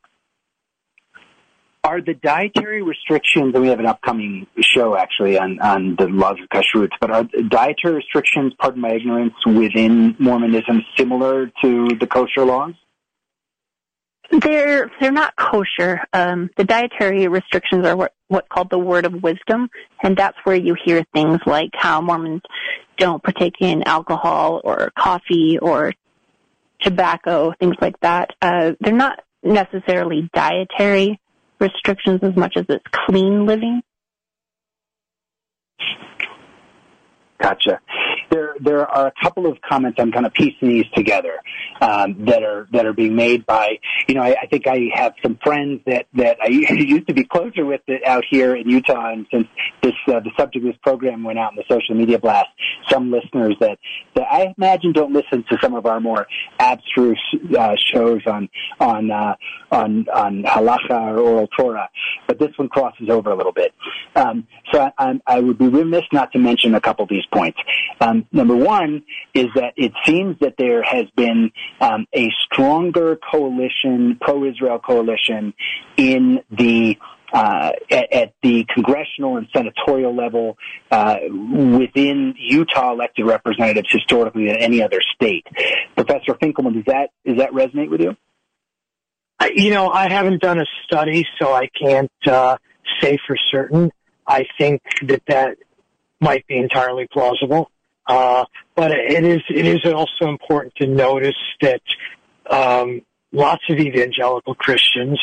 Are 1.84 2.00
the 2.00 2.14
dietary 2.14 2.84
restrictions, 2.84 3.56
and 3.56 3.64
we 3.64 3.70
have 3.70 3.80
an 3.80 3.88
upcoming 3.88 4.46
show 4.60 4.96
actually 4.96 5.40
on, 5.40 5.60
on 5.60 5.96
the 5.96 6.08
laws 6.08 6.38
of 6.40 6.48
kashrut, 6.50 6.92
but 7.02 7.10
are 7.10 7.24
dietary 7.24 7.96
restrictions, 7.96 8.54
pardon 8.60 8.82
my 8.82 8.92
ignorance, 8.92 9.34
within 9.48 10.16
Mormonism 10.20 10.86
similar 10.96 11.52
to 11.64 11.88
the 12.00 12.06
kosher 12.06 12.46
laws? 12.46 12.76
They're 14.32 14.90
they're 15.00 15.12
not 15.12 15.36
kosher. 15.36 16.00
Um, 16.14 16.50
the 16.56 16.64
dietary 16.64 17.28
restrictions 17.28 17.86
are 17.86 17.98
what, 17.98 18.14
what's 18.30 18.48
called 18.48 18.70
the 18.70 18.80
word 18.80 19.06
of 19.06 19.22
wisdom, 19.22 19.70
and 20.02 20.16
that's 20.16 20.38
where 20.46 20.56
you 20.56 20.76
hear 20.86 21.04
things 21.14 21.40
like 21.46 21.72
how 21.74 22.00
Mormons 22.02 22.42
don't 22.98 23.22
partake 23.22 23.56
in 23.60 23.84
alcohol 23.84 24.62
or 24.64 24.92
coffee 24.98 25.60
or 25.60 25.94
tobacco, 26.82 27.54
things 27.60 27.76
like 27.82 28.00
that. 28.02 28.32
Uh, 28.42 28.72
they're 28.80 28.94
not 28.94 29.20
necessarily 29.44 30.30
dietary 30.34 31.20
restrictions 31.60 32.20
as 32.24 32.36
much 32.36 32.54
as 32.56 32.66
it's 32.70 32.86
clean 32.92 33.46
living. 33.46 33.82
Gotcha. 37.42 37.80
There, 38.32 38.56
there 38.62 38.88
are 38.88 39.08
a 39.08 39.14
couple 39.22 39.46
of 39.46 39.58
comments. 39.62 40.00
I'm 40.00 40.12
kind 40.12 40.26
of 40.26 40.34
piecing 40.34 40.70
these 40.70 40.86
together 40.96 41.40
um, 41.82 42.26
that 42.26 42.44
are 42.44 42.68
that 42.72 42.86
are 42.86 42.94
being 42.94 43.16
made 43.16 43.46
by. 43.46 43.80
You 44.08 44.16
know, 44.16 44.22
I, 44.22 44.36
I 44.42 44.48
think 44.48 44.68
I 44.68 44.90
have 44.94 45.14
some 45.22 45.38
friends 45.44 45.82
that 45.86 46.08
that 46.14 46.38
I 46.42 46.48
used 46.48 47.08
to 47.08 47.14
be 47.14 47.26
closer 47.26 47.66
with 47.66 47.82
it 47.88 48.06
out 48.06 48.24
here 48.30 48.56
in 48.56 48.70
Utah, 48.70 49.12
and 49.12 49.28
since 49.32 49.48
this 49.84 49.94
uh, 50.08 50.22
the 50.22 50.32
subject 50.38 50.66
of 50.66 50.72
this 50.72 50.80
program 50.82 51.24
went 51.24 51.40
out 51.40 51.52
in 51.52 51.58
the 51.58 51.66
social 51.70 51.96
media 51.96 52.20
blast, 52.20 52.48
some 52.90 53.12
listeners 53.12 53.56
that 53.60 53.80
that 54.16 54.28
I 54.32 54.54
imagine 54.58 54.94
don't 54.94 55.14
listen 55.14 55.44
to 55.50 55.58
some 55.62 55.76
of 55.76 55.86
our 55.86 56.00
more 56.00 56.28
abstruse 56.60 57.22
uh, 57.58 57.76
shows 57.94 58.22
on 58.26 58.50
on 58.80 59.12
uh, 59.12 59.36
on 59.72 60.08
on 60.10 60.44
halacha 60.44 60.92
or 60.92 61.20
oral 61.20 61.48
Torah, 61.48 61.90
but 62.28 62.40
this 62.40 62.52
one 62.58 62.70
crosses 62.70 63.10
over 63.10 63.32
a 63.32 63.36
little 63.36 63.52
bit. 63.52 63.74
Um, 64.16 64.48
so 64.72 64.82
I, 64.82 64.92
I'm, 64.98 65.22
I 65.28 65.40
would 65.40 65.58
be 65.58 65.68
remiss 65.68 66.04
not 66.12 66.32
to 66.34 66.40
mention 66.40 66.76
a 66.76 66.82
couple 66.82 67.04
of 67.04 67.10
these 67.10 67.26
points. 67.34 67.58
Um, 68.00 68.21
number 68.32 68.56
one 68.56 69.04
is 69.34 69.48
that 69.56 69.74
it 69.76 69.92
seems 70.06 70.38
that 70.40 70.56
there 70.58 70.84
has 70.84 71.06
been 71.16 71.52
um, 71.80 72.06
a 72.14 72.30
stronger 72.46 73.18
coalition, 73.32 74.18
pro-Israel 74.22 74.80
coalition, 74.80 75.54
in 75.98 76.42
the 76.52 76.98
uh, 77.34 77.72
at, 77.90 78.12
at, 78.12 78.34
the 78.44 78.66
congressional 78.74 79.38
and 79.38 79.48
senatorial 79.56 80.14
level 80.14 80.58
uh, 80.92 81.16
within 81.30 82.36
Utah 82.38 82.92
elected 82.92 83.26
representatives 83.26 83.88
historically 83.90 84.48
than 84.48 84.58
any 84.58 84.84
other 84.84 85.00
state. 85.16 85.46
Professor 85.96 86.34
Finkelman, 86.34 86.74
does 86.74 86.84
that 86.88 87.12
does 87.26 87.38
that 87.38 87.52
resonate 87.52 87.90
with 87.90 88.02
you? 88.02 88.18
You 89.56 89.72
know, 89.72 89.90
I 89.90 90.10
haven't 90.10 90.42
done 90.42 90.60
a 90.60 90.66
study, 90.86 91.26
so 91.42 91.54
I 91.54 91.68
can't 91.68 92.12
uh, 92.28 92.58
say 93.00 93.18
for 93.26 93.36
certain. 93.50 93.92
I 94.28 94.46
think 94.58 94.82
that 95.04 95.24
that 95.28 95.58
might 96.20 96.46
be 96.48 96.58
entirely 96.58 97.08
plausible. 97.12 97.72
Uh, 98.12 98.44
but 98.76 98.92
it 98.92 99.24
is 99.24 99.42
it 99.50 99.66
is 99.66 99.82
also 99.86 100.30
important 100.30 100.76
to 100.76 100.86
notice 100.86 101.42
that 101.62 101.82
um, 102.50 103.02
lots 103.32 103.64
of 103.70 103.80
evangelical 103.80 104.54
Christians 104.54 105.18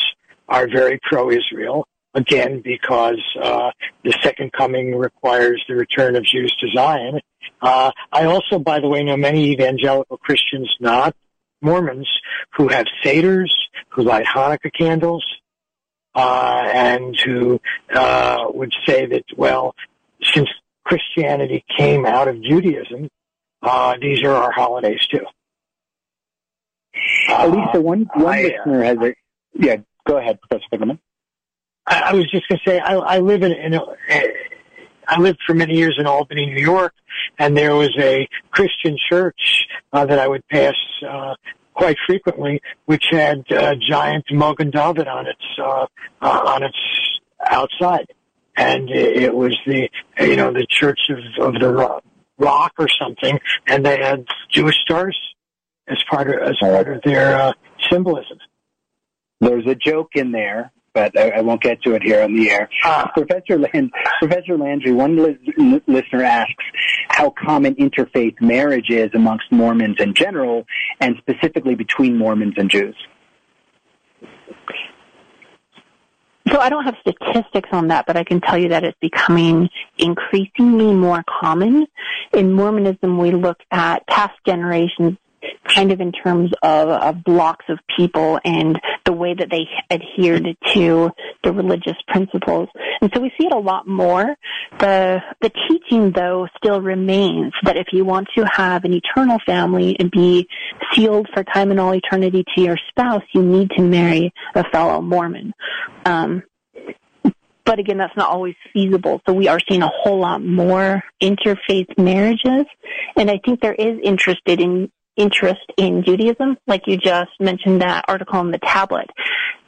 are 0.47 0.67
very 0.67 0.99
pro-Israel. 1.03 1.87
Again, 2.15 2.61
because 2.63 3.21
uh, 3.39 3.69
the 4.03 4.15
second 4.23 4.51
coming 4.53 4.95
requires 4.95 5.63
the 5.67 5.75
return 5.75 6.15
of 6.15 6.23
Jews 6.23 6.51
to 6.61 6.67
Zion. 6.75 7.19
Uh, 7.61 7.91
I 8.11 8.25
also, 8.25 8.57
by 8.57 8.79
the 8.79 8.87
way, 8.87 9.03
know 9.03 9.15
many 9.15 9.51
evangelical 9.51 10.17
Christians, 10.17 10.73
not 10.79 11.15
Mormons, 11.61 12.09
who 12.55 12.69
have 12.69 12.87
seders, 13.03 13.51
who 13.89 14.01
light 14.01 14.25
Hanukkah 14.25 14.71
candles, 14.75 15.23
uh, 16.15 16.63
and 16.73 17.15
who 17.23 17.61
uh, 17.93 18.45
would 18.51 18.73
say 18.87 19.05
that, 19.05 19.25
well, 19.37 19.75
since 20.33 20.49
Christianity 20.89 21.63
came 21.77 22.03
out 22.07 22.27
of 22.27 22.41
Judaism, 22.41 23.09
uh, 23.61 23.95
these 24.01 24.23
are 24.23 24.31
our 24.31 24.51
holidays 24.51 25.05
too. 25.11 25.25
Uh, 27.29 27.47
Lisa, 27.47 27.79
one 27.79 28.09
one 28.15 28.39
I, 28.39 28.41
listener 28.41 28.83
has 28.83 28.97
a 28.97 29.13
yeah. 29.53 29.75
Go 30.07 30.17
ahead, 30.17 30.39
Professor 30.41 30.65
Finkelman. 30.73 30.97
I, 31.85 31.99
I 31.99 32.13
was 32.13 32.29
just 32.31 32.47
going 32.47 32.59
to 32.63 32.69
say 32.69 32.79
I, 32.79 32.95
I 32.95 33.19
live 33.19 33.43
in, 33.43 33.51
in 33.51 33.75
a, 33.75 33.81
I 35.07 35.19
lived 35.19 35.39
for 35.45 35.53
many 35.53 35.75
years 35.75 35.97
in 35.99 36.07
Albany, 36.07 36.47
New 36.47 36.61
York, 36.61 36.93
and 37.37 37.55
there 37.55 37.75
was 37.75 37.95
a 37.99 38.27
Christian 38.49 38.97
church 39.09 39.67
uh, 39.93 40.07
that 40.07 40.17
I 40.17 40.27
would 40.27 40.47
pass 40.47 40.75
uh, 41.07 41.35
quite 41.75 41.97
frequently, 42.07 42.61
which 42.85 43.05
had 43.11 43.43
uh, 43.51 43.75
giant 43.87 44.25
Magen 44.31 44.71
David 44.71 45.07
on 45.07 45.27
its 45.27 45.45
uh, 45.61 45.85
uh, 46.21 46.41
on 46.47 46.63
its 46.63 46.77
outside 47.45 48.07
and 48.59 48.89
it 48.89 49.33
was 49.33 49.57
the 49.65 49.89
you 50.19 50.35
know 50.35 50.51
the 50.51 50.67
Church 50.69 50.99
of, 51.09 51.17
of 51.47 51.59
the 51.59 52.01
Rock 52.37 52.73
or 52.77 52.87
something, 53.01 53.39
and 53.65 53.85
they 53.85 53.97
had 53.97 54.25
Jewish 54.51 54.75
stars 54.81 55.17
as 55.87 55.97
part 56.09 56.29
of 56.29 56.49
as 56.49 56.57
part 56.59 56.89
of 56.89 57.01
their 57.03 57.35
uh, 57.35 57.53
symbolism. 57.89 58.37
There's 59.39 59.65
a 59.65 59.75
joke 59.75 60.09
in 60.15 60.33
there, 60.33 60.71
but 60.93 61.17
I, 61.17 61.29
I 61.29 61.41
won't 61.41 61.61
get 61.61 61.81
to 61.83 61.93
it 61.95 62.03
here 62.03 62.21
on 62.21 62.35
the 62.35 62.51
air. 62.51 62.69
Uh, 62.83 63.07
Professor 63.13 63.57
Land, 63.57 63.91
Professor 64.19 64.57
Landry, 64.57 64.91
one 64.91 65.15
li- 65.15 65.81
listener 65.87 66.23
asks 66.23 66.63
how 67.07 67.29
common 67.29 67.75
interfaith 67.75 68.41
marriage 68.41 68.89
is 68.89 69.09
amongst 69.13 69.45
Mormons 69.51 69.95
in 69.99 70.13
general, 70.13 70.65
and 70.99 71.15
specifically 71.19 71.75
between 71.75 72.17
Mormons 72.17 72.55
and 72.57 72.69
Jews. 72.69 72.95
So 76.51 76.59
I 76.59 76.69
don't 76.69 76.83
have 76.83 76.95
statistics 77.01 77.69
on 77.71 77.89
that, 77.89 78.05
but 78.07 78.17
I 78.17 78.23
can 78.23 78.41
tell 78.41 78.57
you 78.57 78.69
that 78.69 78.83
it's 78.83 78.97
becoming 78.99 79.69
increasingly 79.97 80.93
more 80.93 81.23
common. 81.27 81.85
In 82.33 82.53
Mormonism, 82.53 83.17
we 83.17 83.31
look 83.31 83.59
at 83.71 84.05
past 84.07 84.33
generations 84.45 85.17
kind 85.67 85.91
of 85.91 86.01
in 86.01 86.11
terms 86.11 86.51
of, 86.63 86.89
of 86.89 87.23
blocks 87.23 87.65
of 87.69 87.79
people 87.95 88.39
and 88.43 88.79
the 89.05 89.13
way 89.13 89.33
that 89.33 89.49
they 89.49 89.67
adhered 89.89 90.45
to 90.73 91.09
the 91.43 91.51
religious 91.51 91.97
principles. 92.07 92.69
And 93.01 93.11
so 93.13 93.21
we 93.21 93.31
see 93.39 93.47
it 93.47 93.53
a 93.53 93.59
lot 93.59 93.87
more. 93.87 94.35
The, 94.79 95.19
the 95.41 95.51
teaching 95.67 96.11
though 96.11 96.47
still 96.57 96.81
remains 96.81 97.53
that 97.63 97.77
if 97.77 97.87
you 97.91 98.05
want 98.05 98.27
to 98.37 98.45
have 98.51 98.83
an 98.83 98.93
eternal 98.93 99.39
family 99.45 99.95
and 99.99 100.11
be 100.11 100.47
sealed 100.93 101.27
for 101.33 101.43
time 101.43 101.71
and 101.71 101.79
all 101.79 101.93
eternity 101.93 102.43
to 102.55 102.61
your 102.61 102.77
spouse, 102.89 103.23
you 103.33 103.41
need 103.41 103.69
to 103.71 103.81
marry 103.81 104.33
a 104.55 104.63
fellow 104.69 105.01
Mormon. 105.01 105.53
Um, 106.05 106.43
but 107.69 107.77
again, 107.77 107.99
that's 107.99 108.17
not 108.17 108.29
always 108.29 108.55
feasible. 108.73 109.21
So 109.27 109.33
we 109.33 109.47
are 109.47 109.59
seeing 109.69 109.83
a 109.83 109.91
whole 109.93 110.19
lot 110.19 110.43
more 110.43 111.03
interfaith 111.21 111.95
marriages, 111.99 112.65
and 113.15 113.29
I 113.29 113.39
think 113.45 113.61
there 113.61 113.75
is 113.75 113.99
interested 114.03 114.59
in 114.59 114.91
interest 115.19 115.61
in 115.77 116.03
Judaism, 116.03 116.57
like 116.65 116.87
you 116.87 116.97
just 116.97 117.31
mentioned 117.39 117.81
that 117.81 118.05
article 118.07 118.39
on 118.39 118.51
the 118.51 118.57
tablet. 118.59 119.07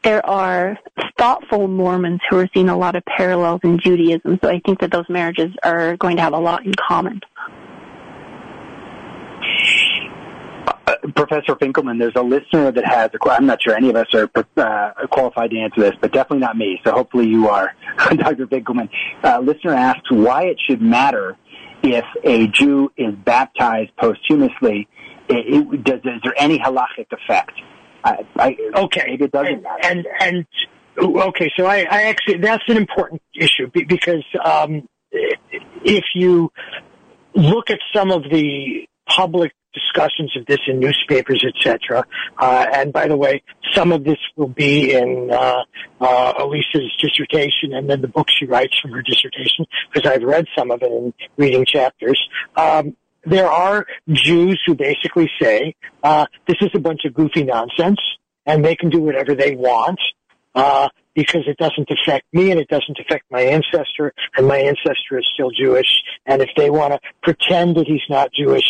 There 0.03 0.25
are 0.25 0.77
thoughtful 1.17 1.67
Mormons 1.67 2.21
who 2.29 2.37
are 2.37 2.49
seeing 2.53 2.69
a 2.69 2.77
lot 2.77 2.95
of 2.95 3.03
parallels 3.05 3.59
in 3.63 3.77
Judaism, 3.77 4.39
so 4.41 4.49
I 4.49 4.61
think 4.65 4.79
that 4.79 4.91
those 4.91 5.05
marriages 5.09 5.51
are 5.61 5.97
going 5.97 6.15
to 6.15 6.23
have 6.23 6.33
a 6.33 6.39
lot 6.39 6.65
in 6.65 6.73
common. 6.73 7.19
Uh, 10.87 10.95
Professor 11.15 11.55
Finkelman, 11.55 11.99
there's 11.99 12.15
a 12.15 12.23
listener 12.23 12.71
that 12.71 12.85
has, 12.85 13.11
a, 13.13 13.29
I'm 13.29 13.45
not 13.45 13.61
sure 13.61 13.75
any 13.75 13.89
of 13.89 13.95
us 13.95 14.07
are 14.13 14.29
uh, 14.57 15.07
qualified 15.07 15.51
to 15.51 15.59
answer 15.59 15.81
this, 15.81 15.93
but 15.99 16.13
definitely 16.13 16.39
not 16.39 16.57
me, 16.57 16.79
so 16.83 16.91
hopefully 16.93 17.27
you 17.27 17.49
are, 17.49 17.75
Dr. 17.97 18.47
Finkelman. 18.47 18.89
Uh, 19.23 19.39
listener 19.39 19.73
asks 19.73 20.09
why 20.09 20.45
it 20.45 20.57
should 20.65 20.81
matter 20.81 21.37
if 21.83 22.05
a 22.23 22.47
Jew 22.47 22.91
is 22.97 23.13
baptized 23.13 23.91
posthumously 23.97 24.87
it, 25.37 25.83
does, 25.83 25.99
is 25.99 26.21
there 26.23 26.33
any 26.37 26.59
halachic 26.59 27.07
effect? 27.11 27.51
I, 28.03 28.25
I, 28.37 28.57
okay, 28.75 29.17
it 29.19 29.31
doesn't 29.31 29.65
and, 29.83 30.07
and, 30.07 30.07
and 30.19 30.45
okay, 30.97 31.51
so 31.55 31.65
I, 31.65 31.85
I 31.89 32.03
actually 32.03 32.37
that's 32.37 32.63
an 32.67 32.77
important 32.77 33.21
issue 33.35 33.69
because 33.73 34.25
um, 34.43 34.87
if 35.11 36.03
you 36.15 36.51
look 37.35 37.69
at 37.69 37.79
some 37.93 38.11
of 38.11 38.23
the 38.23 38.87
public 39.07 39.53
discussions 39.73 40.35
of 40.35 40.45
this 40.47 40.59
in 40.67 40.79
newspapers, 40.79 41.45
etc. 41.47 42.05
Uh, 42.37 42.65
and 42.73 42.91
by 42.91 43.07
the 43.07 43.15
way, 43.15 43.41
some 43.73 43.91
of 43.91 44.03
this 44.03 44.17
will 44.35 44.49
be 44.49 44.93
in 44.93 45.29
uh, 45.31 45.63
uh, 45.99 46.33
Alysa's 46.33 46.91
dissertation 46.99 47.73
and 47.73 47.89
then 47.89 48.01
the 48.01 48.07
book 48.07 48.27
she 48.37 48.45
writes 48.45 48.77
from 48.81 48.91
her 48.91 49.01
dissertation 49.01 49.65
because 49.91 50.09
I've 50.09 50.23
read 50.23 50.45
some 50.57 50.71
of 50.71 50.81
it 50.81 50.91
in 50.91 51.13
reading 51.37 51.65
chapters. 51.65 52.21
Um, 52.55 52.95
there 53.23 53.49
are 53.49 53.85
Jews 54.11 54.61
who 54.65 54.75
basically 54.75 55.29
say 55.41 55.75
uh, 56.03 56.25
this 56.47 56.57
is 56.61 56.69
a 56.73 56.79
bunch 56.79 57.05
of 57.05 57.13
goofy 57.13 57.43
nonsense, 57.43 57.99
and 58.45 58.63
they 58.65 58.75
can 58.75 58.89
do 58.89 58.99
whatever 58.99 59.35
they 59.35 59.55
want 59.55 59.99
uh, 60.55 60.89
because 61.13 61.43
it 61.47 61.57
doesn't 61.57 61.89
affect 61.89 62.25
me 62.33 62.51
and 62.51 62.59
it 62.59 62.67
doesn't 62.67 62.97
affect 62.99 63.25
my 63.31 63.41
ancestor, 63.41 64.13
and 64.35 64.47
my 64.47 64.57
ancestor 64.57 65.19
is 65.19 65.27
still 65.33 65.51
Jewish. 65.51 66.01
And 66.25 66.41
if 66.41 66.49
they 66.55 66.69
want 66.69 66.93
to 66.93 66.99
pretend 67.21 67.77
that 67.77 67.87
he's 67.87 68.01
not 68.09 68.31
Jewish, 68.33 68.65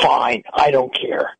fine, 0.00 0.42
I 0.52 0.70
don't 0.70 0.94
care. 0.94 1.30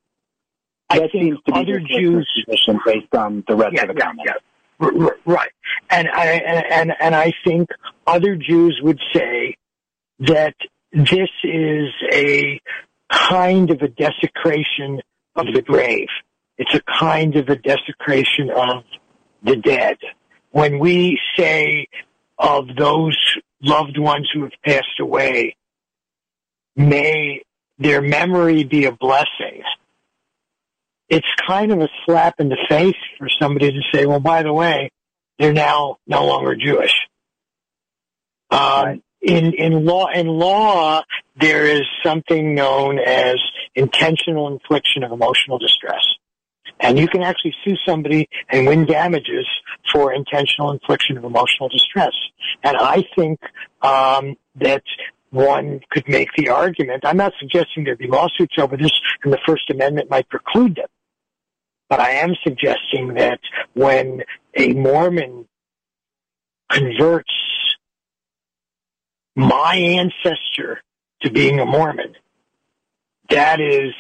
That 0.91 1.05
I 1.05 1.09
think 1.09 1.35
other 1.53 1.81
Jews 1.81 2.29
position 2.47 2.79
based 2.85 3.15
on 3.15 3.45
the 3.49 3.57
rest 3.57 3.75
yeah, 3.75 3.83
of 3.83 3.89
the 3.89 3.95
yeah, 3.95 4.05
comments. 4.05 4.25
Yeah. 4.27 4.39
Right, 5.25 5.53
and 5.89 6.09
I 6.09 6.27
and 6.27 6.93
and 7.01 7.15
I 7.15 7.33
think 7.45 7.69
other 8.07 8.35
Jews 8.35 8.81
would 8.83 9.01
say 9.15 9.57
that 10.19 10.55
this 10.95 11.29
is 11.43 11.89
a 12.13 12.61
kind 13.11 13.71
of 13.71 13.83
a 13.83 13.89
desecration 13.89 15.03
of 15.35 15.47
the 15.53 15.61
grave. 15.61 16.07
It's 16.57 16.75
a 16.75 16.81
kind 16.99 17.35
of 17.35 17.49
a 17.49 17.57
desecration 17.57 18.51
of 18.51 18.85
the 19.43 19.57
dead. 19.57 19.97
When 20.51 20.79
we 20.79 21.19
say 21.37 21.89
of 22.39 22.69
those 22.77 23.19
loved 23.61 23.99
ones 23.99 24.31
who 24.33 24.43
have 24.43 24.53
passed 24.65 25.01
away, 25.01 25.57
may 26.77 27.43
their 27.79 28.01
memory 28.01 28.63
be 28.63 28.85
a 28.85 28.93
blessing. 28.93 29.63
It's 31.09 31.27
kind 31.45 31.73
of 31.73 31.81
a 31.81 31.89
slap 32.07 32.39
in 32.39 32.49
the 32.49 32.59
face 32.69 32.95
for 33.19 33.29
somebody 33.29 33.73
to 33.73 33.81
say, 33.93 34.07
well, 34.07 34.21
by 34.21 34.45
the 34.45 34.53
way, 34.53 34.91
they're 35.41 35.53
now 35.53 35.97
no 36.07 36.25
longer 36.25 36.55
Jewish. 36.55 36.95
Um, 38.51 38.61
right 38.85 39.04
in 39.25 39.55
in 39.55 39.85
law 39.85 40.09
in 40.15 40.27
law 40.27 41.03
there 41.37 41.65
is 41.65 41.83
something 42.05 42.55
known 42.55 42.99
as 42.99 43.37
intentional 43.75 44.49
infliction 44.49 45.03
of 45.03 45.11
emotional 45.11 45.59
distress. 45.59 46.05
And 46.81 46.99
you 46.99 47.09
can 47.09 47.23
actually 47.23 47.55
sue 47.65 47.77
somebody 47.87 48.29
and 48.51 48.67
win 48.67 48.85
damages 48.85 49.47
for 49.93 50.13
intentional 50.13 50.71
infliction 50.73 51.17
of 51.17 51.25
emotional 51.25 51.69
distress. 51.69 52.13
And 52.63 52.77
i 52.77 53.03
think 53.17 53.41
um, 53.83 54.37
that 54.57 54.83
one 55.31 55.81
could 55.91 56.09
make 56.09 56.29
the 56.37 56.49
argument 56.51 57.05
i'm 57.05 57.17
not 57.17 57.33
suggesting 57.41 57.83
there 57.83 57.97
be 57.97 58.07
lawsuits 58.07 58.55
over 58.59 58.77
this 58.77 58.93
and 59.25 59.33
the 59.33 59.41
first 59.47 59.69
amendment 59.71 60.11
might 60.11 60.29
preclude 60.29 60.77
them. 60.77 60.89
But 61.89 62.01
i 62.01 62.11
am 62.11 62.35
suggesting 62.45 63.15
that 63.15 63.41
when 63.73 64.23
a 64.55 64.75
mormon 64.75 65.49
converts 66.71 67.33
my 69.37 69.75
ancestor 69.77 70.81
to 71.23 71.31
being 71.31 71.61
a 71.61 71.67
Mormon. 71.67 72.15
That 73.31 73.61
is 73.61 73.93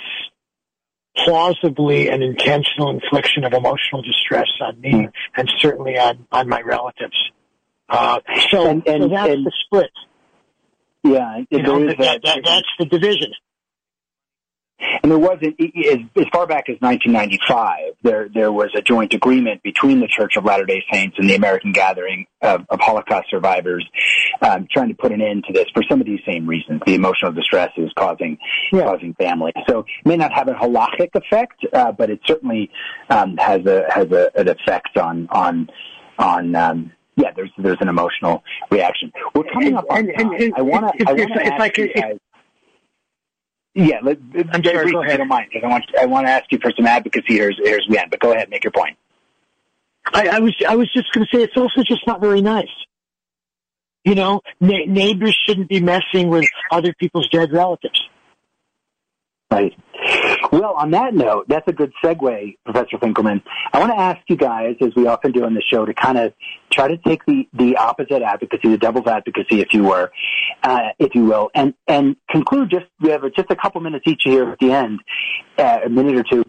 plausibly 1.16 2.09
an 2.09 2.22
intentional 2.22 2.91
infliction 2.91 3.45
of 3.45 3.53
emotional 3.53 4.03
distress 4.03 4.49
on 4.61 4.80
me 4.80 4.91
Hmm. 4.93 5.05
and 5.37 5.53
certainly 5.59 5.99
on, 5.99 6.26
on 6.32 6.49
my 6.49 6.61
relatives. 6.61 7.16
Uh, 7.89 8.20
so, 8.51 8.68
And- 8.68 8.87
and- 8.89 9.03
so 9.05 9.09
that's 9.09 9.30
and- 9.30 9.47
the 9.47 9.53
split. 9.64 9.91
Yeah, 11.05 11.43
You 11.51 11.62
know, 11.62 11.85
that, 11.87 12.01
a- 12.01 12.20
that, 12.24 12.41
that's 12.45 12.68
the 12.78 12.87
division. 12.87 13.32
And 15.02 15.10
there 15.10 15.18
was, 15.18 15.38
as, 15.42 15.98
as 16.16 16.26
far 16.32 16.46
back 16.46 16.68
as 16.68 16.76
1995, 16.80 17.94
there 18.02 18.28
there 18.34 18.50
was 18.52 18.70
a 18.74 18.82
joint 18.82 19.14
agreement 19.14 19.62
between 19.62 20.00
the 20.00 20.08
Church 20.08 20.36
of 20.36 20.44
Latter 20.44 20.64
Day 20.64 20.82
Saints 20.92 21.16
and 21.18 21.28
the 21.28 21.34
American 21.34 21.72
Gathering 21.72 22.26
of, 22.42 22.64
of 22.70 22.80
Holocaust 22.80 23.28
survivors, 23.30 23.86
um, 24.42 24.66
trying 24.72 24.88
to 24.88 24.94
put 24.94 25.12
an 25.12 25.20
end 25.22 25.44
to 25.46 25.52
this 25.52 25.66
for 25.74 25.82
some 25.88 26.00
of 26.00 26.06
these 26.06 26.20
same 26.26 26.46
reasons. 26.46 26.80
The 26.86 26.94
emotional 26.94 27.32
distress 27.32 27.70
is 27.76 27.90
causing 27.96 28.36
Yeah. 28.72 28.84
causing 28.84 29.14
family. 29.14 29.52
So 29.68 29.80
it 29.80 29.86
may 30.04 30.16
not 30.16 30.32
have 30.32 30.48
a 30.48 30.54
halachic 30.54 31.10
effect, 31.14 31.64
uh, 31.72 31.92
but 31.92 32.10
it 32.10 32.20
certainly 32.26 32.70
um, 33.10 33.36
has 33.36 33.64
a 33.66 33.84
has 33.90 34.10
a, 34.10 34.30
an 34.34 34.48
effect 34.48 34.96
on 34.98 35.28
on 35.30 35.68
on. 36.18 36.54
Um, 36.56 36.92
yeah, 37.16 37.30
there's 37.36 37.50
there's 37.58 37.78
an 37.80 37.88
emotional 37.88 38.42
reaction. 38.72 39.12
We're 39.36 39.44
coming 39.52 39.76
up 39.76 39.84
on 39.88 39.98
And- 39.98 40.08
and- 40.10 40.18
time. 40.32 40.42
and 40.42 40.54
I 40.56 40.62
want 40.62 40.98
to. 40.98 41.08
I 41.08 41.12
if- 41.12 41.18
want 41.18 41.32
to 41.34 41.46
if 41.46 41.60
I 41.60 41.68
could- 41.68 41.90
if-. 41.94 42.18
Yeah, 43.74 43.98
let, 44.02 44.18
I'm 44.18 44.62
very 44.62 44.62
sorry, 44.62 44.84
briefly, 44.84 44.92
go 44.92 45.00
if 45.00 45.06
ahead. 45.06 45.12
you 45.12 45.18
don't 45.18 45.28
mind, 45.28 45.48
because 45.52 45.64
I 45.64 45.68
want 45.68 45.84
I 46.02 46.06
want 46.06 46.26
to 46.26 46.32
ask 46.32 46.44
you 46.52 46.58
for 46.62 46.70
some 46.76 46.86
advocacy 46.86 47.24
here 47.34 47.48
as, 47.48 47.56
as 47.66 47.80
we 47.88 47.98
end. 47.98 48.10
But 48.10 48.20
go 48.20 48.32
ahead, 48.32 48.48
make 48.48 48.62
your 48.64 48.70
point. 48.70 48.96
I, 50.12 50.28
I 50.28 50.38
was 50.40 50.54
I 50.68 50.76
was 50.76 50.92
just 50.92 51.12
going 51.12 51.26
to 51.26 51.36
say 51.36 51.42
it's 51.42 51.56
also 51.56 51.82
just 51.82 52.06
not 52.06 52.20
very 52.20 52.40
nice. 52.40 52.68
You 54.04 54.14
know, 54.14 54.42
na- 54.60 54.84
neighbors 54.86 55.36
shouldn't 55.46 55.68
be 55.68 55.80
messing 55.80 56.28
with 56.28 56.44
other 56.70 56.92
people's 56.92 57.28
dead 57.30 57.52
relatives. 57.52 58.00
Right. 59.50 59.72
Well, 60.55 60.74
on 60.74 60.92
that 60.92 61.14
note, 61.14 61.46
that's 61.48 61.66
a 61.66 61.72
good 61.72 61.92
segue, 62.00 62.59
Professor 62.64 62.96
Finkelman. 62.98 63.42
I 63.72 63.80
want 63.80 63.90
to 63.90 63.98
ask 63.98 64.20
you 64.28 64.36
guys, 64.36 64.76
as 64.80 64.94
we 64.94 65.09
often 65.09 65.32
do 65.32 65.44
on 65.44 65.52
the 65.52 65.62
show, 65.68 65.84
to 65.84 65.92
kind 65.92 66.16
of 66.16 66.32
try 66.70 66.86
to 66.86 66.96
take 66.96 67.26
the, 67.26 67.48
the 67.52 67.76
opposite 67.76 68.22
advocacy, 68.22 68.68
the 68.68 68.78
devil's 68.78 69.09
advocacy, 69.09 69.62
if 69.62 69.74
you 69.74 69.82
were, 69.82 70.12
uh, 70.62 70.90
if 71.00 71.16
you 71.16 71.24
will, 71.24 71.50
and, 71.57 71.74
and 71.88 72.14
conclude 72.30 72.70
just, 72.70 72.86
we 73.00 73.11
have 73.11 73.22
just 73.34 73.50
a 73.50 73.57
couple 73.57 73.80
minutes 73.80 74.05
each 74.07 74.22
here 74.22 74.48
at 74.50 74.61
the 74.61 74.70
end, 74.70 75.00
uh, 75.59 75.80
a 75.86 75.88
minute 75.88 76.14
or 76.14 76.22
two. 76.22 76.44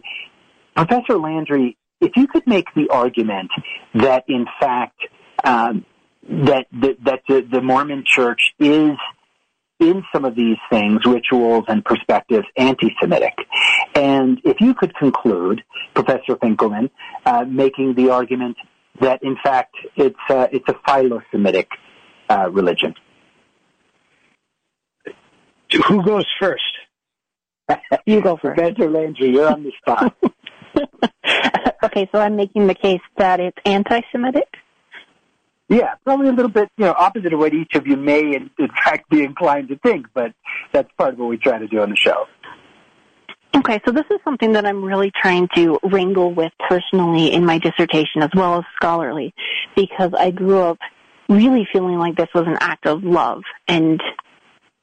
Professor 0.76 1.18
Landry, 1.18 1.76
if 2.00 2.12
you 2.14 2.28
could 2.28 2.46
make 2.46 2.72
the 2.76 2.88
argument 2.90 3.50
that 3.94 4.22
in 4.28 4.46
fact, 4.60 5.00
um, 5.42 5.84
that, 6.30 6.68
that, 6.80 6.96
that 7.04 7.20
the, 7.28 7.40
the 7.40 7.60
Mormon 7.60 8.04
church 8.06 8.54
is 8.60 8.96
in 9.78 10.04
some 10.12 10.24
of 10.24 10.34
these 10.34 10.56
things, 10.70 11.00
rituals 11.04 11.64
and 11.68 11.84
perspectives, 11.84 12.46
anti-Semitic. 12.56 13.34
And 13.94 14.40
if 14.44 14.60
you 14.60 14.74
could 14.74 14.94
conclude, 14.94 15.62
Professor 15.94 16.36
Finkelman, 16.36 16.90
uh, 17.24 17.44
making 17.46 17.94
the 17.94 18.10
argument 18.10 18.56
that 19.00 19.22
in 19.22 19.36
fact 19.42 19.74
it's 19.96 20.16
uh, 20.30 20.46
it's 20.52 20.66
a 20.68 20.74
philo-Semitic 20.86 21.68
uh, 22.28 22.48
religion. 22.50 22.94
Who 25.88 26.04
goes 26.04 26.26
first? 26.40 26.62
You 28.06 28.20
go 28.20 28.36
first. 28.36 28.56
Professor 28.56 28.88
Landry, 28.88 29.30
you're 29.30 29.48
on 29.48 29.64
the 29.64 29.72
spot. 29.78 30.16
okay, 31.82 32.08
so 32.12 32.20
I'm 32.20 32.36
making 32.36 32.68
the 32.68 32.74
case 32.74 33.00
that 33.16 33.40
it's 33.40 33.58
anti-Semitic. 33.64 34.46
Yeah, 35.68 35.94
probably 36.04 36.28
a 36.28 36.32
little 36.32 36.50
bit, 36.50 36.68
you 36.76 36.84
know, 36.84 36.94
opposite 36.96 37.32
of 37.32 37.38
what 37.38 37.52
each 37.52 37.74
of 37.74 37.86
you 37.86 37.96
may 37.96 38.20
in, 38.20 38.50
in 38.58 38.68
fact 38.84 39.08
be 39.10 39.22
inclined 39.22 39.68
to 39.68 39.78
think, 39.78 40.06
but 40.14 40.32
that's 40.72 40.90
part 40.96 41.14
of 41.14 41.18
what 41.18 41.28
we 41.28 41.36
try 41.36 41.58
to 41.58 41.66
do 41.66 41.80
on 41.80 41.90
the 41.90 41.96
show. 41.96 42.26
Okay, 43.54 43.80
so 43.86 43.92
this 43.92 44.04
is 44.10 44.18
something 44.22 44.52
that 44.52 44.66
I'm 44.66 44.84
really 44.84 45.10
trying 45.22 45.48
to 45.56 45.78
wrangle 45.82 46.32
with 46.32 46.52
personally 46.68 47.32
in 47.32 47.44
my 47.44 47.58
dissertation 47.58 48.22
as 48.22 48.30
well 48.34 48.58
as 48.58 48.64
scholarly 48.76 49.34
because 49.74 50.12
I 50.12 50.30
grew 50.30 50.60
up 50.60 50.78
really 51.28 51.66
feeling 51.72 51.98
like 51.98 52.16
this 52.16 52.28
was 52.34 52.46
an 52.46 52.58
act 52.60 52.86
of 52.86 53.02
love 53.02 53.42
and 53.66 54.00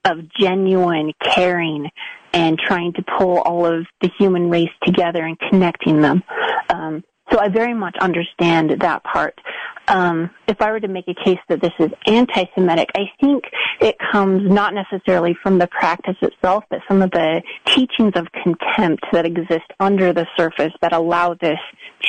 of 0.05 0.17
genuine 0.38 1.13
caring 1.21 1.89
and 2.34 2.57
trying 2.57 2.93
to 2.93 3.03
pull 3.17 3.38
all 3.39 3.65
of 3.65 3.86
the 4.01 4.09
human 4.17 4.49
race 4.49 4.71
together 4.84 5.23
and 5.23 5.38
connecting 5.39 6.01
them. 6.01 6.23
Um, 6.69 7.03
so 7.34 7.39
I 7.39 7.49
very 7.49 7.73
much 7.73 7.95
understand 7.99 8.75
that 8.81 9.03
part. 9.03 9.39
Um, 9.88 10.29
if 10.47 10.61
I 10.61 10.71
were 10.71 10.79
to 10.79 10.88
make 10.88 11.07
a 11.07 11.15
case 11.15 11.39
that 11.49 11.59
this 11.59 11.73
is 11.79 11.89
anti-Semitic, 12.05 12.89
I 12.95 13.11
think 13.19 13.43
it 13.81 13.95
comes 14.11 14.49
not 14.49 14.73
necessarily 14.73 15.36
from 15.41 15.57
the 15.57 15.67
practice 15.67 16.15
itself, 16.21 16.63
but 16.69 16.79
some 16.88 17.01
of 17.01 17.11
the 17.11 17.41
teachings 17.65 18.13
of 18.15 18.27
contempt 18.31 19.05
that 19.11 19.25
exist 19.25 19.65
under 19.79 20.13
the 20.13 20.25
surface 20.38 20.71
that 20.81 20.93
allow 20.93 21.34
this 21.34 21.59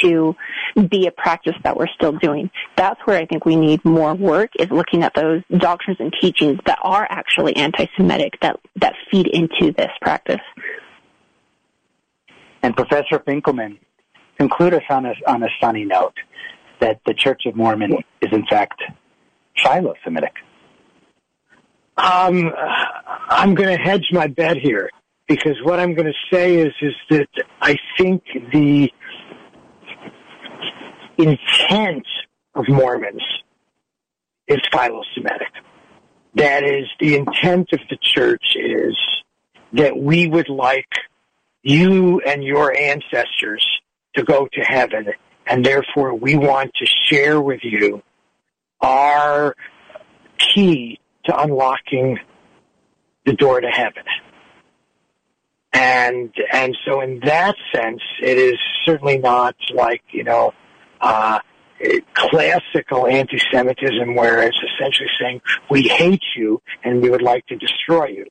to 0.02 0.36
be 0.88 1.06
a 1.06 1.10
practice 1.10 1.56
that 1.64 1.76
we're 1.76 1.88
still 1.88 2.12
doing. 2.12 2.50
That's 2.76 3.00
where 3.06 3.18
I 3.18 3.26
think 3.26 3.44
we 3.44 3.56
need 3.56 3.84
more 3.84 4.14
work 4.14 4.50
is 4.58 4.70
looking 4.70 5.02
at 5.02 5.14
those 5.14 5.42
doctrines 5.56 5.98
and 6.00 6.12
teachings 6.20 6.60
that 6.66 6.78
are 6.82 7.06
actually 7.08 7.56
anti-Semitic 7.56 8.38
that, 8.42 8.60
that 8.76 8.94
feed 9.10 9.26
into 9.26 9.72
this 9.72 9.90
practice. 10.00 10.42
And 12.62 12.76
Professor 12.76 13.18
Finkelman, 13.18 13.78
conclude 14.38 14.74
us 14.74 14.82
on 14.90 15.06
a, 15.06 15.14
on 15.26 15.42
a 15.42 15.48
sunny 15.60 15.84
note 15.84 16.14
that 16.80 17.00
the 17.06 17.14
Church 17.14 17.42
of 17.46 17.56
Mormon 17.56 17.92
is 18.20 18.32
in 18.32 18.44
fact 18.46 18.82
philo-Semitic. 19.62 20.34
Um, 21.96 22.50
I'm 23.28 23.54
going 23.54 23.76
to 23.76 23.82
hedge 23.82 24.08
my 24.10 24.26
bet 24.26 24.56
here 24.56 24.90
because 25.28 25.56
what 25.62 25.78
I'm 25.78 25.94
going 25.94 26.08
to 26.08 26.36
say 26.36 26.56
is 26.56 26.72
is 26.82 26.94
that 27.10 27.28
I 27.60 27.76
think 27.96 28.22
the 28.52 28.90
intent 31.16 32.06
of 32.54 32.68
Mormons 32.68 33.22
is 34.48 34.58
philo-Semitic. 34.72 35.52
That 36.34 36.64
is, 36.64 36.86
the 36.98 37.14
intent 37.14 37.72
of 37.72 37.80
the 37.88 37.96
church 38.00 38.56
is 38.56 38.96
that 39.72 39.96
we 39.96 40.26
would 40.26 40.48
like 40.48 40.88
you 41.62 42.20
and 42.20 42.42
your 42.42 42.76
ancestors 42.76 43.64
to 44.14 44.22
go 44.22 44.48
to 44.52 44.60
heaven, 44.60 45.06
and 45.46 45.64
therefore 45.64 46.14
we 46.14 46.36
want 46.36 46.72
to 46.74 46.86
share 47.08 47.40
with 47.40 47.60
you 47.62 48.02
our 48.80 49.56
key 50.38 51.00
to 51.24 51.40
unlocking 51.40 52.18
the 53.24 53.32
door 53.32 53.60
to 53.60 53.68
heaven. 53.68 54.04
And 55.72 56.32
and 56.52 56.76
so 56.84 57.00
in 57.00 57.20
that 57.24 57.56
sense, 57.74 58.00
it 58.22 58.38
is 58.38 58.58
certainly 58.84 59.18
not 59.18 59.56
like 59.74 60.02
you 60.12 60.22
know 60.22 60.52
uh, 61.00 61.40
classical 62.14 63.06
anti-Semitism, 63.06 64.14
where 64.14 64.42
it's 64.42 64.60
essentially 64.72 65.08
saying 65.20 65.40
we 65.70 65.82
hate 65.82 66.22
you 66.36 66.62
and 66.84 67.02
we 67.02 67.10
would 67.10 67.22
like 67.22 67.46
to 67.46 67.56
destroy 67.56 68.06
you. 68.06 68.26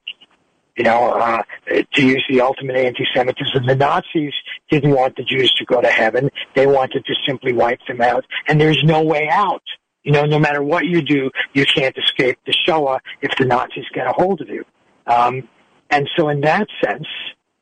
You 0.76 0.84
know, 0.84 1.12
uh, 1.12 1.44
to 1.68 2.06
use 2.06 2.24
the 2.28 2.42
ultimate 2.42 2.76
anti-Semitism, 2.76 3.66
the 3.66 3.76
Nazis 3.76 4.34
didn't 4.72 4.92
want 4.92 5.16
the 5.16 5.24
Jews 5.24 5.54
to 5.60 5.66
go 5.66 5.82
to 5.82 5.88
heaven; 5.88 6.32
they 6.56 6.66
wanted 6.66 7.06
to 7.06 7.14
simply 7.28 7.54
wipe 7.54 7.80
them 7.88 8.02
out, 8.02 8.26
and 8.48 8.60
there's 8.60 8.82
no 8.84 9.04
way 9.04 9.30
out. 9.30 9.62
You 10.04 10.12
know, 10.12 10.26
no 10.26 10.40
matter 10.40 10.62
what 10.62 10.86
you 10.86 11.02
do, 11.02 11.32
you 11.54 11.66
can't 11.66 11.98
escape 11.98 12.38
the 12.46 12.54
Shoah 12.66 13.00
if 13.22 13.32
the 13.38 13.46
Nazis 13.46 13.86
get 13.94 14.08
a 14.08 14.12
hold 14.12 14.42
of 14.42 14.50
you. 14.50 14.66
Um, 15.08 15.48
and 15.90 16.10
so 16.18 16.30
in 16.30 16.42
that 16.42 16.68
sense, 16.84 17.08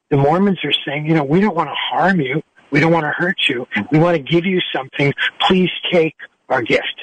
the 0.09 0.18
Mormons 0.18 0.59
are 0.64 0.74
saying, 0.86 1.05
you 1.05 1.14
know, 1.14 1.24
we 1.24 1.39
don't 1.39 1.55
want 1.55 1.70
to 1.70 1.76
harm 1.76 2.20
you. 2.20 2.41
We 2.72 2.80
don't 2.80 2.91
want 2.91 3.03
to 3.03 3.12
hurt 3.12 3.38
you. 3.47 3.68
We 3.91 3.99
want 3.99 4.16
to 4.18 4.24
give 4.24 4.45
you 4.45 4.59
something. 4.74 5.14
Please 5.47 5.70
take 5.91 6.16
our 6.49 6.62
gift. 6.62 7.01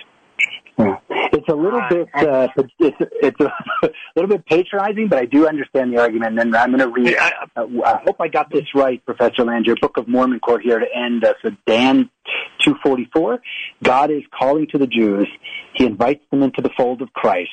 It's 1.49 1.55
a 1.55 1.57
little 1.57 1.81
bit 1.89 2.09
uh, 2.15 2.49
it's 2.79 2.97
it's 3.23 3.41
a 3.41 3.51
little 4.17 4.29
bit 4.29 4.45
patronizing, 4.45 5.09
but 5.09 5.19
I 5.19 5.25
do 5.25 5.49
understand 5.49 5.95
the 5.95 5.99
argument. 5.99 6.39
And 6.39 6.55
I'm 6.55 6.69
going 6.77 6.81
to 6.81 6.89
read. 6.89 7.17
I- 7.17 7.33
Uh, 7.57 7.67
I 7.85 8.01
hope 8.05 8.17
I 8.21 8.29
got 8.29 8.51
this 8.51 8.67
right, 8.75 9.03
Professor 9.07 9.45
Land. 9.45 9.65
Your 9.65 9.77
Book 9.77 9.97
of 9.97 10.07
Mormon 10.09 10.41
quote 10.41 10.61
here 10.61 10.79
to 10.79 10.87
end. 10.95 11.25
Uh, 11.25 11.33
so 11.43 11.51
Dan 11.67 12.11
244. 12.61 13.41
God 13.83 14.11
is 14.11 14.23
calling 14.39 14.67
to 14.73 14.79
the 14.79 14.87
Jews. 14.87 15.27
He 15.75 15.87
invites 15.87 16.23
them 16.31 16.43
into 16.43 16.61
the 16.61 16.71
fold 16.77 17.01
of 17.01 17.11
Christ. 17.15 17.51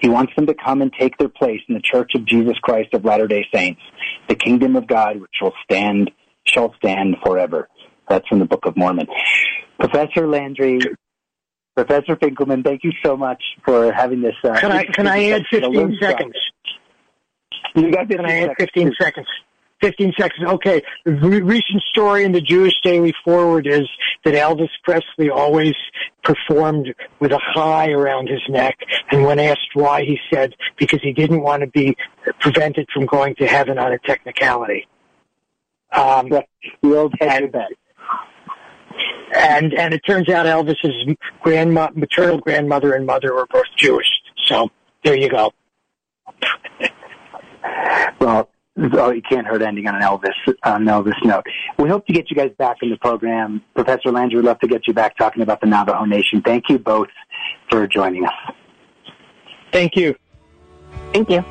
He 0.00 0.08
wants 0.08 0.32
them 0.34 0.46
to 0.46 0.54
come 0.54 0.82
and 0.82 0.92
take 0.92 1.16
their 1.18 1.28
place 1.28 1.60
in 1.68 1.74
the 1.74 1.80
Church 1.80 2.10
of 2.16 2.24
Jesus 2.26 2.58
Christ 2.58 2.92
of 2.94 3.04
Latter 3.04 3.28
Day 3.28 3.46
Saints, 3.54 3.80
the 4.28 4.34
kingdom 4.34 4.74
of 4.74 4.88
God, 4.88 5.20
which 5.20 5.36
will 5.40 5.54
stand 5.62 6.10
shall 6.44 6.74
stand 6.78 7.16
forever. 7.24 7.68
That's 8.08 8.26
from 8.28 8.40
the 8.40 8.44
Book 8.46 8.66
of 8.66 8.76
Mormon. 8.76 9.06
Professor 9.78 10.26
Landry, 10.26 10.80
Professor 11.76 12.16
Finkelman, 12.16 12.64
thank 12.64 12.82
you 12.84 12.92
so 13.04 13.16
much 13.16 13.42
for 13.64 13.92
having 13.92 14.22
this. 14.22 14.34
Uh, 14.42 14.58
Can 14.58 14.72
I 14.72 14.84
can 14.84 15.06
I 15.06 15.28
add 15.30 15.42
15 15.50 15.90
discussion. 15.90 15.98
seconds? 16.00 16.34
You 17.74 17.92
got 17.92 18.08
15 18.08 18.16
Can 18.16 18.26
I 18.26 18.32
add 18.40 18.48
seconds. 18.58 18.70
15 18.74 18.92
seconds? 18.98 19.26
15 19.82 20.12
seconds. 20.18 20.48
Okay. 20.48 20.82
The 21.04 21.12
re- 21.12 21.42
recent 21.42 21.82
story 21.90 22.24
in 22.24 22.32
the 22.32 22.40
Jewish 22.40 22.72
Daily 22.82 23.12
Forward 23.22 23.66
is 23.66 23.86
that 24.24 24.32
Elvis 24.32 24.70
Presley 24.84 25.28
always 25.28 25.74
performed 26.24 26.94
with 27.20 27.32
a 27.32 27.40
chai 27.54 27.90
around 27.90 28.30
his 28.30 28.40
neck. 28.48 28.78
And 29.10 29.24
when 29.24 29.38
asked 29.38 29.68
why, 29.74 30.00
he 30.02 30.18
said 30.32 30.54
because 30.78 31.00
he 31.02 31.12
didn't 31.12 31.42
want 31.42 31.60
to 31.60 31.66
be 31.66 31.94
prevented 32.40 32.88
from 32.94 33.04
going 33.04 33.34
to 33.34 33.46
heaven 33.46 33.78
on 33.78 33.92
a 33.92 33.98
technicality. 33.98 34.88
Um, 35.92 36.30
the 36.30 36.44
old 36.82 37.14
head 37.20 37.42
And-. 37.42 37.54
And 39.34 39.74
and 39.74 39.94
it 39.94 40.00
turns 40.06 40.28
out 40.28 40.46
Elvis's 40.46 41.16
grandma, 41.42 41.90
maternal 41.94 42.38
grandmother 42.38 42.94
and 42.94 43.06
mother 43.06 43.34
were 43.34 43.46
both 43.46 43.64
Jewish. 43.76 44.08
So 44.46 44.70
there 45.04 45.16
you 45.16 45.28
go. 45.28 45.52
Well, 48.20 48.48
oh, 48.78 49.10
you 49.10 49.22
can't 49.22 49.46
hurt 49.46 49.62
ending 49.62 49.86
on 49.86 49.96
an 49.96 50.02
Elvis 50.02 50.34
on 50.64 50.82
an 50.82 50.88
Elvis 50.88 51.14
note. 51.24 51.44
We 51.78 51.88
hope 51.88 52.06
to 52.06 52.12
get 52.12 52.30
you 52.30 52.36
guys 52.36 52.52
back 52.58 52.78
in 52.82 52.90
the 52.90 52.96
program. 52.96 53.62
Professor 53.74 54.10
Landry, 54.10 54.38
we'd 54.40 54.46
love 54.46 54.60
to 54.60 54.68
get 54.68 54.86
you 54.86 54.94
back 54.94 55.16
talking 55.16 55.42
about 55.42 55.60
the 55.60 55.66
Navajo 55.66 56.04
Nation. 56.04 56.42
Thank 56.42 56.68
you 56.68 56.78
both 56.78 57.08
for 57.70 57.86
joining 57.86 58.24
us. 58.24 58.54
Thank 59.72 59.96
you. 59.96 60.14
Thank 61.12 61.30
you. 61.30 61.44